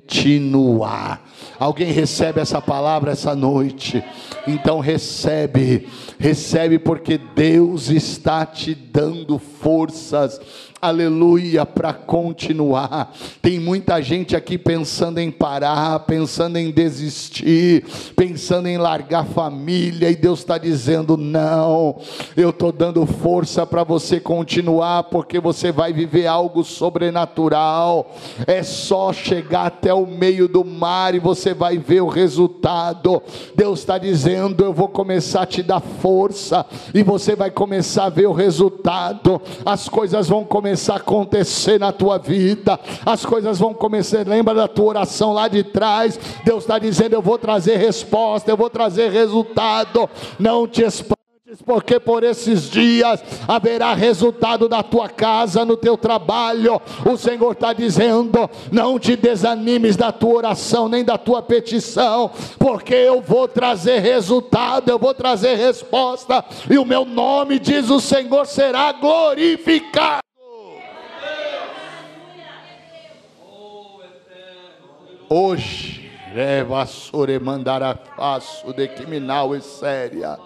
continuar. 0.00 1.28
Alguém 1.58 1.92
recebe 1.92 2.40
essa 2.40 2.60
palavra 2.60 3.12
essa 3.12 3.34
noite? 3.34 4.02
Então 4.46 4.80
recebe, 4.80 5.86
recebe 6.18 6.78
porque 6.78 7.18
Deus 7.18 7.90
está 7.90 8.46
te 8.46 8.74
dando 8.74 9.38
forças 9.38 10.40
aleluia, 10.82 11.64
para 11.64 11.92
continuar. 11.94 13.14
Tem 13.40 13.60
muita 13.60 14.02
gente 14.02 14.34
aqui 14.34 14.58
pensando 14.58 15.20
em 15.20 15.30
parar, 15.30 16.00
pensando 16.00 16.56
em 16.56 16.72
desistir, 16.72 17.84
pensando 18.16 18.66
em 18.66 18.76
largar 18.76 19.24
família, 19.26 20.10
e 20.10 20.16
Deus 20.16 20.40
está 20.40 20.58
dizendo: 20.58 21.16
não, 21.16 22.00
eu 22.36 22.50
estou 22.50 22.72
dando 22.72 23.06
força 23.06 23.64
para 23.64 23.84
você 23.84 24.18
continuar, 24.18 25.04
porque 25.04 25.38
você 25.38 25.70
vai 25.70 25.92
viver 25.92 26.26
algo 26.26 26.64
sobrenatural. 26.64 28.12
É 28.44 28.64
só 28.64 29.12
chegar 29.12 29.66
até 29.66 29.94
o 29.94 30.04
meio 30.04 30.48
do 30.48 30.64
mar 30.64 31.14
e 31.14 31.20
você 31.20 31.54
vai 31.54 31.78
ver 31.78 32.00
o 32.00 32.08
resultado. 32.08 33.22
Deus 33.54 33.78
está 33.78 33.98
dizendo: 33.98 34.64
eu 34.64 34.72
vou 34.72 34.88
começar 34.88 35.42
a 35.42 35.46
te 35.46 35.62
dar 35.62 35.80
força, 35.80 36.66
e 36.92 37.04
você 37.04 37.36
vai 37.36 37.52
começar 37.52 38.06
a 38.06 38.10
ver 38.10 38.26
o 38.26 38.32
resultado. 38.32 39.40
As 39.64 39.88
coisas 39.88 40.28
vão 40.28 40.42
começar 40.42 40.71
começar 40.72 40.94
a 40.94 40.96
acontecer 40.96 41.78
na 41.78 41.92
tua 41.92 42.18
vida, 42.18 42.80
as 43.04 43.26
coisas 43.26 43.58
vão 43.58 43.74
começar. 43.74 44.26
Lembra 44.26 44.54
da 44.54 44.66
tua 44.66 44.86
oração 44.86 45.34
lá 45.34 45.46
de 45.46 45.62
trás? 45.62 46.18
Deus 46.44 46.64
está 46.64 46.78
dizendo: 46.78 47.12
Eu 47.12 47.20
vou 47.20 47.38
trazer 47.38 47.76
resposta, 47.76 48.50
eu 48.50 48.56
vou 48.56 48.70
trazer 48.70 49.10
resultado. 49.10 50.08
Não 50.38 50.66
te 50.66 50.82
espantes 50.82 51.22
porque 51.66 52.00
por 52.00 52.24
esses 52.24 52.70
dias 52.70 53.22
haverá 53.46 53.92
resultado 53.92 54.68
na 54.68 54.82
tua 54.82 55.08
casa, 55.08 55.64
no 55.64 55.76
teu 55.76 55.98
trabalho. 55.98 56.80
O 57.04 57.16
Senhor 57.16 57.52
está 57.52 57.72
dizendo: 57.72 58.48
não 58.70 58.98
te 58.98 59.16
desanimes 59.16 59.96
da 59.96 60.10
tua 60.12 60.36
oração, 60.36 60.88
nem 60.88 61.04
da 61.04 61.18
tua 61.18 61.42
petição, 61.42 62.30
porque 62.58 62.94
eu 62.94 63.20
vou 63.20 63.46
trazer 63.46 63.98
resultado, 63.98 64.88
eu 64.88 64.98
vou 64.98 65.12
trazer 65.12 65.56
resposta, 65.56 66.44
e 66.70 66.78
o 66.78 66.84
meu 66.84 67.04
nome, 67.04 67.58
diz 67.58 67.90
o 67.90 68.00
Senhor, 68.00 68.46
será 68.46 68.92
glorificado. 68.92 70.22
Hoje, 75.34 76.10
leva 76.34 76.82
a 76.82 77.94
faço 77.94 78.70
de 78.74 78.86
criminal 78.86 79.56
e 79.56 79.62
séria. 79.62 80.38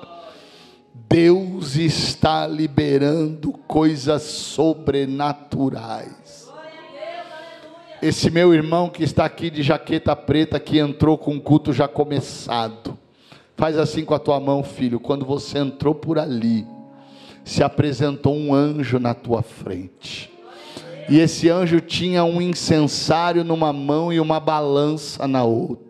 Deus 0.94 1.74
está 1.74 2.46
liberando 2.46 3.50
coisas 3.66 4.22
sobrenaturais. 4.22 6.48
Esse 8.00 8.30
meu 8.30 8.54
irmão 8.54 8.88
que 8.88 9.02
está 9.02 9.24
aqui 9.24 9.50
de 9.50 9.60
jaqueta 9.60 10.14
preta, 10.14 10.60
que 10.60 10.78
entrou 10.78 11.18
com 11.18 11.34
o 11.34 11.40
culto 11.40 11.72
já 11.72 11.88
começado, 11.88 12.96
faz 13.56 13.76
assim 13.76 14.04
com 14.04 14.14
a 14.14 14.20
tua 14.20 14.38
mão, 14.38 14.62
filho. 14.62 15.00
Quando 15.00 15.24
você 15.24 15.58
entrou 15.58 15.96
por 15.96 16.16
ali, 16.16 16.64
se 17.44 17.60
apresentou 17.60 18.36
um 18.36 18.54
anjo 18.54 19.00
na 19.00 19.14
tua 19.14 19.42
frente 19.42 20.35
e 21.08 21.18
esse 21.18 21.48
anjo 21.48 21.80
tinha 21.80 22.24
um 22.24 22.40
incensário 22.40 23.44
numa 23.44 23.72
mão 23.72 24.12
e 24.12 24.18
uma 24.18 24.40
balança 24.40 25.26
na 25.26 25.44
outra. 25.44 25.85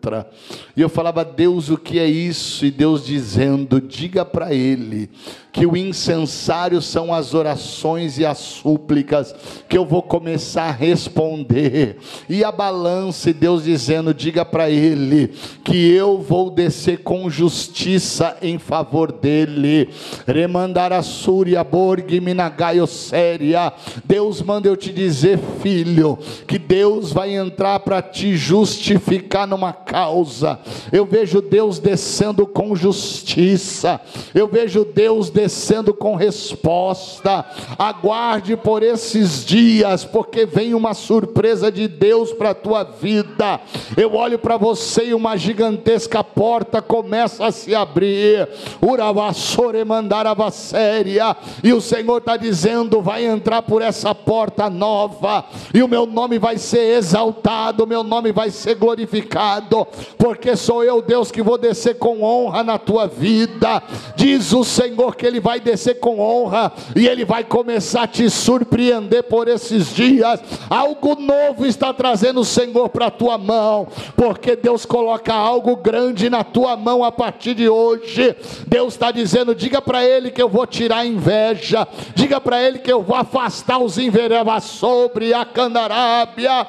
E 0.77 0.81
eu 0.81 0.89
falava, 0.89 1.25
Deus, 1.25 1.71
o 1.71 1.77
que 1.77 1.99
é 1.99 2.07
isso? 2.07 2.65
E 2.65 2.71
Deus 2.71 3.05
dizendo: 3.05 3.81
diga 3.81 4.25
para 4.25 4.55
ele 4.55 5.11
que 5.57 5.65
o 5.65 5.75
incensário 5.75 6.83
são 6.83 7.15
as 7.15 7.33
orações 7.33 8.19
e 8.19 8.27
as 8.27 8.37
súplicas 8.37 9.35
que 9.67 9.79
eu 9.79 9.87
vou 9.87 10.03
começar 10.03 10.65
a 10.65 10.71
responder. 10.71 11.97
E 12.29 12.45
a 12.45 12.53
balança, 12.53 13.31
e 13.31 13.33
Deus 13.33 13.65
dizendo: 13.65 14.13
diga 14.13 14.45
para 14.45 14.69
ele 14.69 15.33
que 15.65 15.91
eu 15.91 16.21
vou 16.21 16.51
descer 16.51 16.99
com 16.99 17.31
justiça 17.31 18.37
em 18.43 18.59
favor 18.59 19.11
dele. 19.11 19.89
Remandar 20.27 20.93
a 20.93 21.03
Súria, 21.03 21.65
Borg, 21.65 22.21
Minagaio, 22.21 22.87
Séria. 22.87 23.73
Deus 24.05 24.43
manda 24.43 24.69
eu 24.69 24.77
te 24.77 24.93
dizer, 24.93 25.39
filho, 25.63 26.19
que 26.47 26.59
Deus 26.59 27.13
vai 27.13 27.35
entrar 27.35 27.81
para 27.81 28.03
te 28.03 28.37
justificar 28.37 29.47
numa 29.47 29.73
causa. 29.97 30.59
Eu 30.93 31.07
vejo 31.07 31.41
Deus 31.41 31.79
descendo 31.79 32.47
com 32.47 32.77
justiça. 32.77 33.99
Eu 34.35 34.47
vejo 34.47 34.85
Deus 34.85 35.31
descendo 35.31 35.95
com 35.95 36.15
resposta. 36.15 37.47
Aguarde 37.79 38.59
por 38.59 38.83
esses 38.83 39.43
dias, 39.43 40.05
porque 40.05 40.45
vem 40.45 40.75
uma 40.75 40.93
surpresa 40.93 41.73
de 41.73 41.89
Deus 41.89 42.31
para 42.31 42.51
a 42.51 42.55
tua 42.55 42.85
vida. 42.85 43.59
Eu 43.97 44.15
olho 44.15 44.39
para 44.39 44.59
você 44.59 45.07
e 45.07 45.15
uma 45.15 45.35
gigantesca 45.35 46.23
porta 46.23 46.83
começa 46.83 47.47
a 47.47 47.51
se 47.51 47.75
abrir. 47.75 48.47
Uravassore 48.83 49.83
mandarava 49.83 50.51
séria. 50.51 51.35
E 51.65 51.73
o 51.73 51.81
Senhor 51.81 52.19
está 52.19 52.37
dizendo: 52.37 53.01
vai 53.01 53.25
entrar 53.25 53.63
por 53.63 53.81
essa 53.81 54.15
porta 54.15 54.69
nova, 54.69 55.47
e 55.73 55.83
o 55.83 55.89
meu 55.89 56.05
nome 56.05 56.39
vai 56.39 56.59
ser 56.59 56.99
exaltado, 56.99 57.85
o 57.85 57.87
meu 57.87 58.03
nome 58.03 58.31
vai 58.31 58.51
ser 58.51 58.75
glorificado, 58.75 59.86
porque 60.17 60.57
sou 60.57 60.83
eu, 60.83 61.01
Deus, 61.03 61.31
que 61.31 61.43
vou 61.43 61.59
descer 61.59 61.99
com 61.99 62.23
honra 62.23 62.63
na 62.63 62.79
tua 62.79 63.07
vida. 63.07 63.83
Diz 64.15 64.53
o 64.53 64.65
Senhor 64.65 65.17
que 65.17 65.27
Ele 65.27 65.41
vai 65.41 65.61
descer 65.61 66.01
com 66.01 66.19
honra 66.19 66.73
e 66.95 67.07
Ele 67.07 67.25
vai 67.25 67.45
começar 67.45 68.03
a 68.03 68.07
te 68.07 68.29
surpreender 68.29 69.25
por 69.25 69.49
esses 69.49 69.95
dias. 69.95 70.41
Algo 70.69 71.15
novo 71.17 71.67
está 71.67 71.93
trazendo 71.93 72.41
o 72.41 72.45
Senhor 72.45 72.89
para 72.89 73.07
a 73.07 73.11
tua 73.11 73.39
mão, 73.39 73.89
porque 74.17 74.57
Deus 74.57 74.85
coloca 74.85 75.33
algo 75.33 75.77
grande 75.77 76.29
na 76.31 76.43
tua 76.43 76.77
mão 76.77 77.05
a 77.05 77.13
partir 77.13 77.55
de 77.55 77.69
hoje. 77.69 78.35
Deus 78.67 78.95
está 78.95 79.11
dizendo: 79.11 79.55
diga 79.55 79.81
para 79.81 80.05
Ele 80.05 80.31
que 80.31 80.43
eu 80.43 80.49
vou 80.49 80.67
tirar 80.67 80.99
a 80.99 81.07
inveja, 81.07 81.87
diga 82.15 82.41
para 82.41 82.63
Ele 82.63 82.79
que 82.79 82.93
eu 82.93 83.03
vou 83.03 83.17
afastar 83.17 83.79
os 83.79 83.99
inveremas 83.99 84.65
sobre 84.65 85.33
a 85.33 85.45
candarábia, 85.45 86.67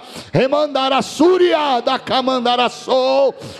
a 0.97 1.01
súria 1.01 1.82
da 1.82 1.99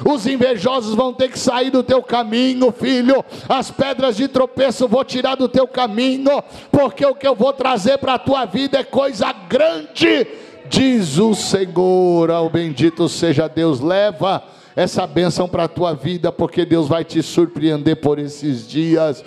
Os 0.06 0.26
invejosos 0.28 0.95
vão 0.95 1.14
ter 1.14 1.30
que 1.30 1.39
sair 1.39 1.70
do 1.70 1.84
teu 1.84 2.02
caminho, 2.02 2.72
filho. 2.72 3.24
As 3.48 3.72
pedras 3.72 4.18
de 4.18 4.28
tropeço 4.28 4.88
vou 4.88 5.04
tirar 5.04 5.36
do 5.36 5.48
teu 5.48 5.68
caminho, 5.68 6.43
porque 6.72 7.06
o 7.06 7.16
que 7.16 7.28
eu 7.28 7.36
vou 7.36 7.54
trazer 7.54 7.98
para 7.98 8.16
a 8.16 8.20
tua 8.20 8.45
vida 8.45 8.80
é 8.80 8.84
coisa 8.84 9.32
grande 9.32 10.28
Diz 10.70 11.18
o 11.18 11.34
Senhor, 11.34 12.30
ao 12.30 12.50
bendito 12.50 13.08
seja 13.08 13.48
Deus, 13.48 13.80
leva 13.80 14.43
essa 14.76 15.08
bênção 15.08 15.48
para 15.48 15.64
a 15.64 15.68
tua 15.68 15.93
vida, 15.93 16.32
porque 16.32 16.66
Deus 16.66 16.88
vai 16.88 17.06
te 17.06 17.24
surpreender 17.24 17.95
por 17.98 18.20
esses 18.20 18.68
dias. 18.68 19.24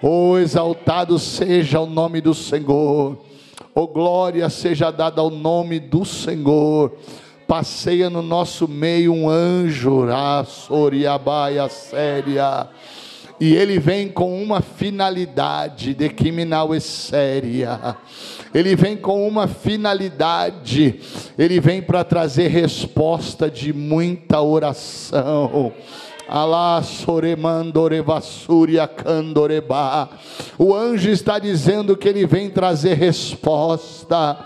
Oh, 0.00 0.38
exaltado 0.38 1.18
seja 1.18 1.80
o 1.80 1.86
nome 1.86 2.20
do 2.20 2.32
Senhor. 2.32 3.18
Oh, 3.74 3.88
glória 3.88 4.48
seja 4.48 4.90
dada 4.92 5.20
ao 5.20 5.30
nome 5.30 5.80
do 5.80 6.04
Senhor. 6.04 6.92
Passeia 7.54 8.10
no 8.10 8.20
nosso 8.20 8.66
meio 8.66 9.12
um 9.12 9.28
anjo, 9.28 10.08
Soriabaia 10.44 11.68
séria 11.68 12.68
e 13.40 13.54
ele 13.54 13.78
vem 13.78 14.08
com 14.08 14.42
uma 14.42 14.60
finalidade 14.60 15.94
de 15.94 16.08
criminal 16.08 16.70
séria. 16.80 17.96
Ele 18.52 18.74
vem 18.74 18.96
com 18.96 19.28
uma 19.28 19.46
finalidade. 19.46 20.98
Ele 21.38 21.60
vem 21.60 21.80
para 21.80 22.02
trazer 22.02 22.48
resposta 22.48 23.48
de 23.48 23.72
muita 23.72 24.40
oração. 24.40 25.72
Alá 26.26 26.82
soremandorevassuria 26.82 28.88
candoreba. 28.88 30.08
O 30.58 30.74
anjo 30.74 31.10
está 31.10 31.38
dizendo 31.38 31.94
que 31.96 32.08
ele 32.08 32.26
vem 32.26 32.48
trazer 32.48 32.94
resposta. 32.94 34.38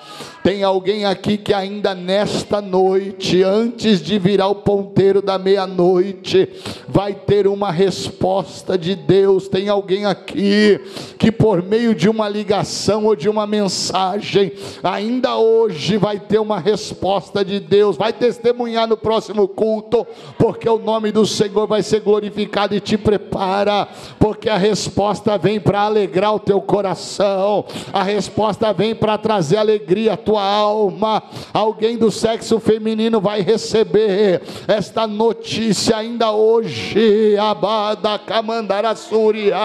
Tem 0.43 0.62
alguém 0.62 1.05
aqui 1.05 1.36
que 1.36 1.53
ainda 1.53 1.95
nesta 1.95 2.61
noite, 2.61 3.43
antes 3.43 4.01
de 4.01 4.18
virar 4.18 4.49
o 4.49 4.55
ponteiro 4.55 5.20
da 5.20 5.39
meia-noite, 5.39 6.49
vai 6.89 7.14
ter 7.14 7.47
uma 7.47 7.70
resposta 7.70 8.78
de 8.78 8.95
Deus. 8.95 9.49
Tem 9.49 9.68
alguém 9.68 10.07
aqui 10.07 10.80
que 11.18 11.30
por 11.32 11.62
meio 11.62 11.95
de 11.95 12.09
uma 12.09 12.28
ligação 12.28 13.05
ou 13.07 13.16
de 13.16 13.28
uma 13.28 13.47
mensagem, 13.47 14.53
ainda 14.82 15.36
hoje 15.36 15.97
vai 15.97 16.18
ter 16.18 16.39
uma 16.39 16.59
resposta 16.59 17.45
de 17.45 17.61
Deus. 17.61 17.97
Vai 17.97 18.12
testemunhar 18.12 18.86
no 18.86 18.97
próximo 18.97 19.49
culto, 19.49 20.07
porque 20.39 20.68
o 20.68 20.78
nome 20.78 21.12
do 21.12 21.26
Senhor 21.26 21.66
vai 21.66 21.82
ser 21.82 22.01
glorificado 22.01 22.74
e 22.74 22.80
te 22.80 22.97
prepara, 22.97 23.89
porque 24.18 24.49
a 24.49 24.57
resposta 24.57 25.36
vem 25.36 25.61
para 25.61 25.82
alegrar 25.82 26.34
o 26.34 26.41
teu 26.41 26.61
coração. 26.61 27.64
A 27.93 28.03
resposta 28.03 28.72
vem 28.72 28.95
para 28.95 29.18
trazer 29.18 29.57
alegria 29.57 30.14
à 30.14 30.16
tua 30.29 30.45
alma. 30.45 31.22
Alguém 31.55 31.97
do 31.97 32.11
sexo 32.11 32.61
feminino 32.61 33.18
vai 33.18 33.41
receber 33.41 34.43
esta 34.66 35.07
notícia 35.07 35.97
ainda 35.97 36.33
hoje. 36.33 37.35
Abada 37.39 38.18
Kamandarassúria. 38.18 39.57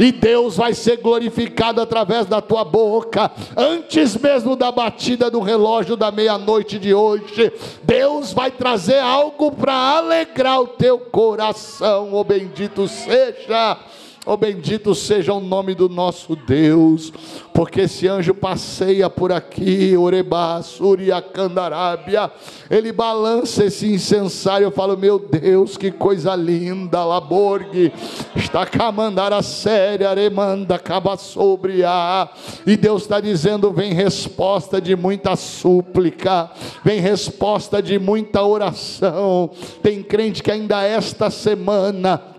E 0.00 0.10
Deus 0.10 0.56
vai 0.56 0.74
ser 0.74 0.96
glorificado 0.96 1.80
através 1.80 2.26
da 2.26 2.40
tua 2.40 2.64
boca. 2.64 3.30
Antes 3.56 4.16
mesmo 4.16 4.56
da 4.56 4.72
batida 4.72 5.30
do 5.30 5.38
relógio 5.38 5.96
da 5.96 6.10
meia-noite 6.10 6.80
de 6.80 6.92
hoje, 6.92 7.52
Deus 7.84 8.32
vai 8.32 8.50
trazer 8.50 8.98
algo 8.98 9.52
para 9.52 9.72
alegrar 9.72 10.62
o 10.62 10.66
teu 10.66 10.98
coração. 10.98 12.12
O 12.12 12.16
oh, 12.16 12.24
bendito 12.24 12.88
seja 12.88 13.78
Oh, 14.24 14.36
bendito 14.36 14.94
seja 14.94 15.32
o 15.34 15.40
nome 15.40 15.74
do 15.74 15.88
nosso 15.88 16.36
Deus, 16.36 17.12
porque 17.52 17.80
esse 17.80 18.06
anjo 18.06 18.32
passeia 18.32 19.10
por 19.10 19.32
aqui, 19.32 19.96
Orebá, 19.96 20.62
Suriacandarábia, 20.62 22.30
ele 22.70 22.92
balança 22.92 23.64
esse 23.64 23.92
incensário. 23.92 24.66
Eu 24.66 24.70
falo, 24.70 24.96
meu 24.96 25.18
Deus, 25.18 25.76
que 25.76 25.90
coisa 25.90 26.36
linda, 26.36 27.04
Laborgue, 27.04 27.92
está 28.36 28.64
camandara 28.64 29.42
séria, 29.42 30.10
Aremanda, 30.10 30.78
caba 30.78 31.16
sobre 31.16 31.82
a. 31.82 32.30
E 32.64 32.76
Deus 32.76 33.02
está 33.02 33.18
dizendo: 33.18 33.72
vem 33.72 33.92
resposta 33.92 34.80
de 34.80 34.94
muita 34.94 35.34
súplica, 35.34 36.48
vem 36.84 37.00
resposta 37.00 37.82
de 37.82 37.98
muita 37.98 38.40
oração. 38.40 39.50
Tem 39.82 40.00
crente 40.00 40.44
que 40.44 40.50
ainda 40.52 40.80
esta 40.84 41.28
semana 41.28 42.31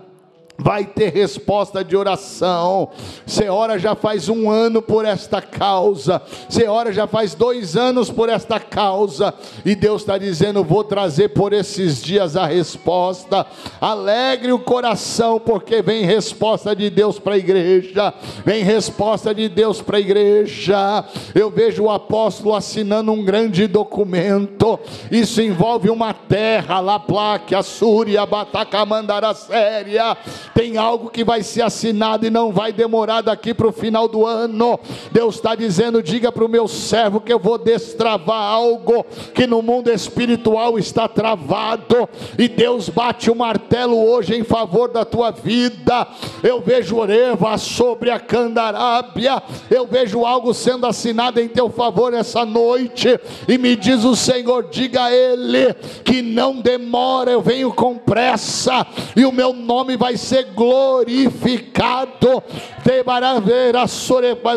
vai 0.56 0.84
ter 0.84 1.12
resposta 1.12 1.84
de 1.84 1.96
oração. 1.96 2.90
Você 3.26 3.48
ora 3.48 3.78
já 3.78 3.94
faz 3.94 4.28
um 4.28 4.50
ano 4.50 4.80
por 4.80 5.04
esta 5.04 5.42
causa, 5.42 6.22
você 6.48 6.66
ora 6.66 6.92
já 6.92 7.06
faz 7.06 7.34
dois 7.34 7.76
anos 7.76 8.10
por 8.10 8.28
esta 8.28 8.60
causa, 8.60 9.34
e 9.64 9.74
Deus 9.74 10.02
está 10.02 10.16
dizendo: 10.16 10.62
Vou 10.62 10.84
trazer 10.84 11.30
por 11.30 11.52
esses 11.52 12.02
dias 12.02 12.36
a 12.36 12.46
resposta. 12.46 13.46
Alegre 13.80 14.52
o 14.52 14.58
coração, 14.58 15.40
porque 15.40 15.82
vem 15.82 16.04
resposta 16.04 16.74
de 16.74 16.88
Deus 16.88 17.18
para 17.18 17.34
a 17.34 17.38
igreja, 17.38 18.14
vem 18.44 18.62
resposta 18.62 19.34
de 19.34 19.48
Deus 19.48 19.82
para 19.82 19.96
a 19.96 20.00
igreja. 20.00 21.04
Eu 21.34 21.50
vejo 21.50 21.84
o 21.84 21.90
apóstolo 21.90 22.54
assinando 22.54 23.12
um 23.12 23.24
grande 23.24 23.66
documento, 23.66 24.78
isso 25.10 25.42
envolve 25.42 25.90
uma 25.90 26.12
terra, 26.12 26.80
lá 26.80 26.98
plaque, 26.98 27.54
a 27.54 27.62
Súria, 27.62 28.24
Batacamandara 28.24 29.34
Séria 29.34 30.16
tem 30.54 30.76
algo 30.76 31.10
que 31.10 31.24
vai 31.24 31.42
ser 31.42 31.62
assinado 31.62 32.26
e 32.26 32.30
não 32.30 32.52
vai 32.52 32.72
demorar 32.72 33.22
daqui 33.22 33.54
para 33.54 33.68
o 33.68 33.72
final 33.72 34.08
do 34.08 34.26
ano. 34.26 34.78
Deus 35.12 35.36
está 35.36 35.54
dizendo: 35.54 36.02
diga 36.02 36.32
para 36.32 36.44
o 36.44 36.48
meu 36.48 36.66
servo 36.66 37.20
que 37.20 37.32
eu 37.32 37.38
vou 37.38 37.58
destravar 37.58 38.52
algo 38.52 39.04
que 39.34 39.46
no 39.46 39.62
mundo 39.62 39.90
espiritual 39.90 40.78
está 40.78 41.08
travado, 41.08 42.08
e 42.38 42.48
Deus 42.48 42.88
bate 42.88 43.30
o 43.30 43.34
martelo 43.34 43.96
hoje 44.08 44.34
em 44.34 44.44
favor 44.44 44.88
da 44.88 45.04
tua 45.04 45.30
vida. 45.30 46.06
Eu 46.42 46.60
vejo 46.60 46.96
Oreva 46.96 47.56
sobre 47.58 48.10
a 48.10 48.18
Candarábia, 48.18 49.42
eu 49.70 49.86
vejo 49.86 50.24
algo 50.24 50.52
sendo 50.52 50.86
assinado 50.86 51.40
em 51.40 51.48
teu 51.48 51.70
favor 51.70 52.12
essa 52.12 52.44
noite, 52.44 53.08
e 53.46 53.58
me 53.58 53.76
diz 53.76 54.04
o 54.04 54.16
Senhor: 54.16 54.68
diga 54.70 55.04
a 55.04 55.12
Ele 55.14 55.72
que 56.04 56.22
não 56.22 56.60
demora, 56.60 57.30
eu 57.30 57.40
venho 57.40 57.72
com 57.72 57.96
pressa, 57.96 58.86
e 59.16 59.24
o 59.24 59.32
meu 59.32 59.52
nome 59.52 59.96
vai 59.96 60.16
ser 60.16 60.33
ser 60.34 60.44
glorificado. 60.52 62.42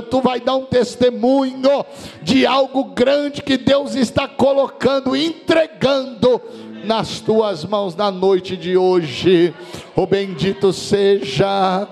Tu 0.09 0.21
vai 0.21 0.39
dar 0.39 0.55
um 0.55 0.65
testemunho 0.65 1.85
de 2.23 2.47
algo 2.47 2.85
grande 2.85 3.43
que 3.43 3.57
Deus 3.57 3.93
está 3.93 4.27
colocando, 4.27 5.15
entregando 5.15 6.41
nas 6.83 7.19
tuas 7.19 7.63
mãos 7.63 7.95
na 7.95 8.09
noite 8.09 8.57
de 8.57 8.75
hoje. 8.75 9.53
O 9.95 10.07
bendito 10.07 10.73
seja, 10.73 11.87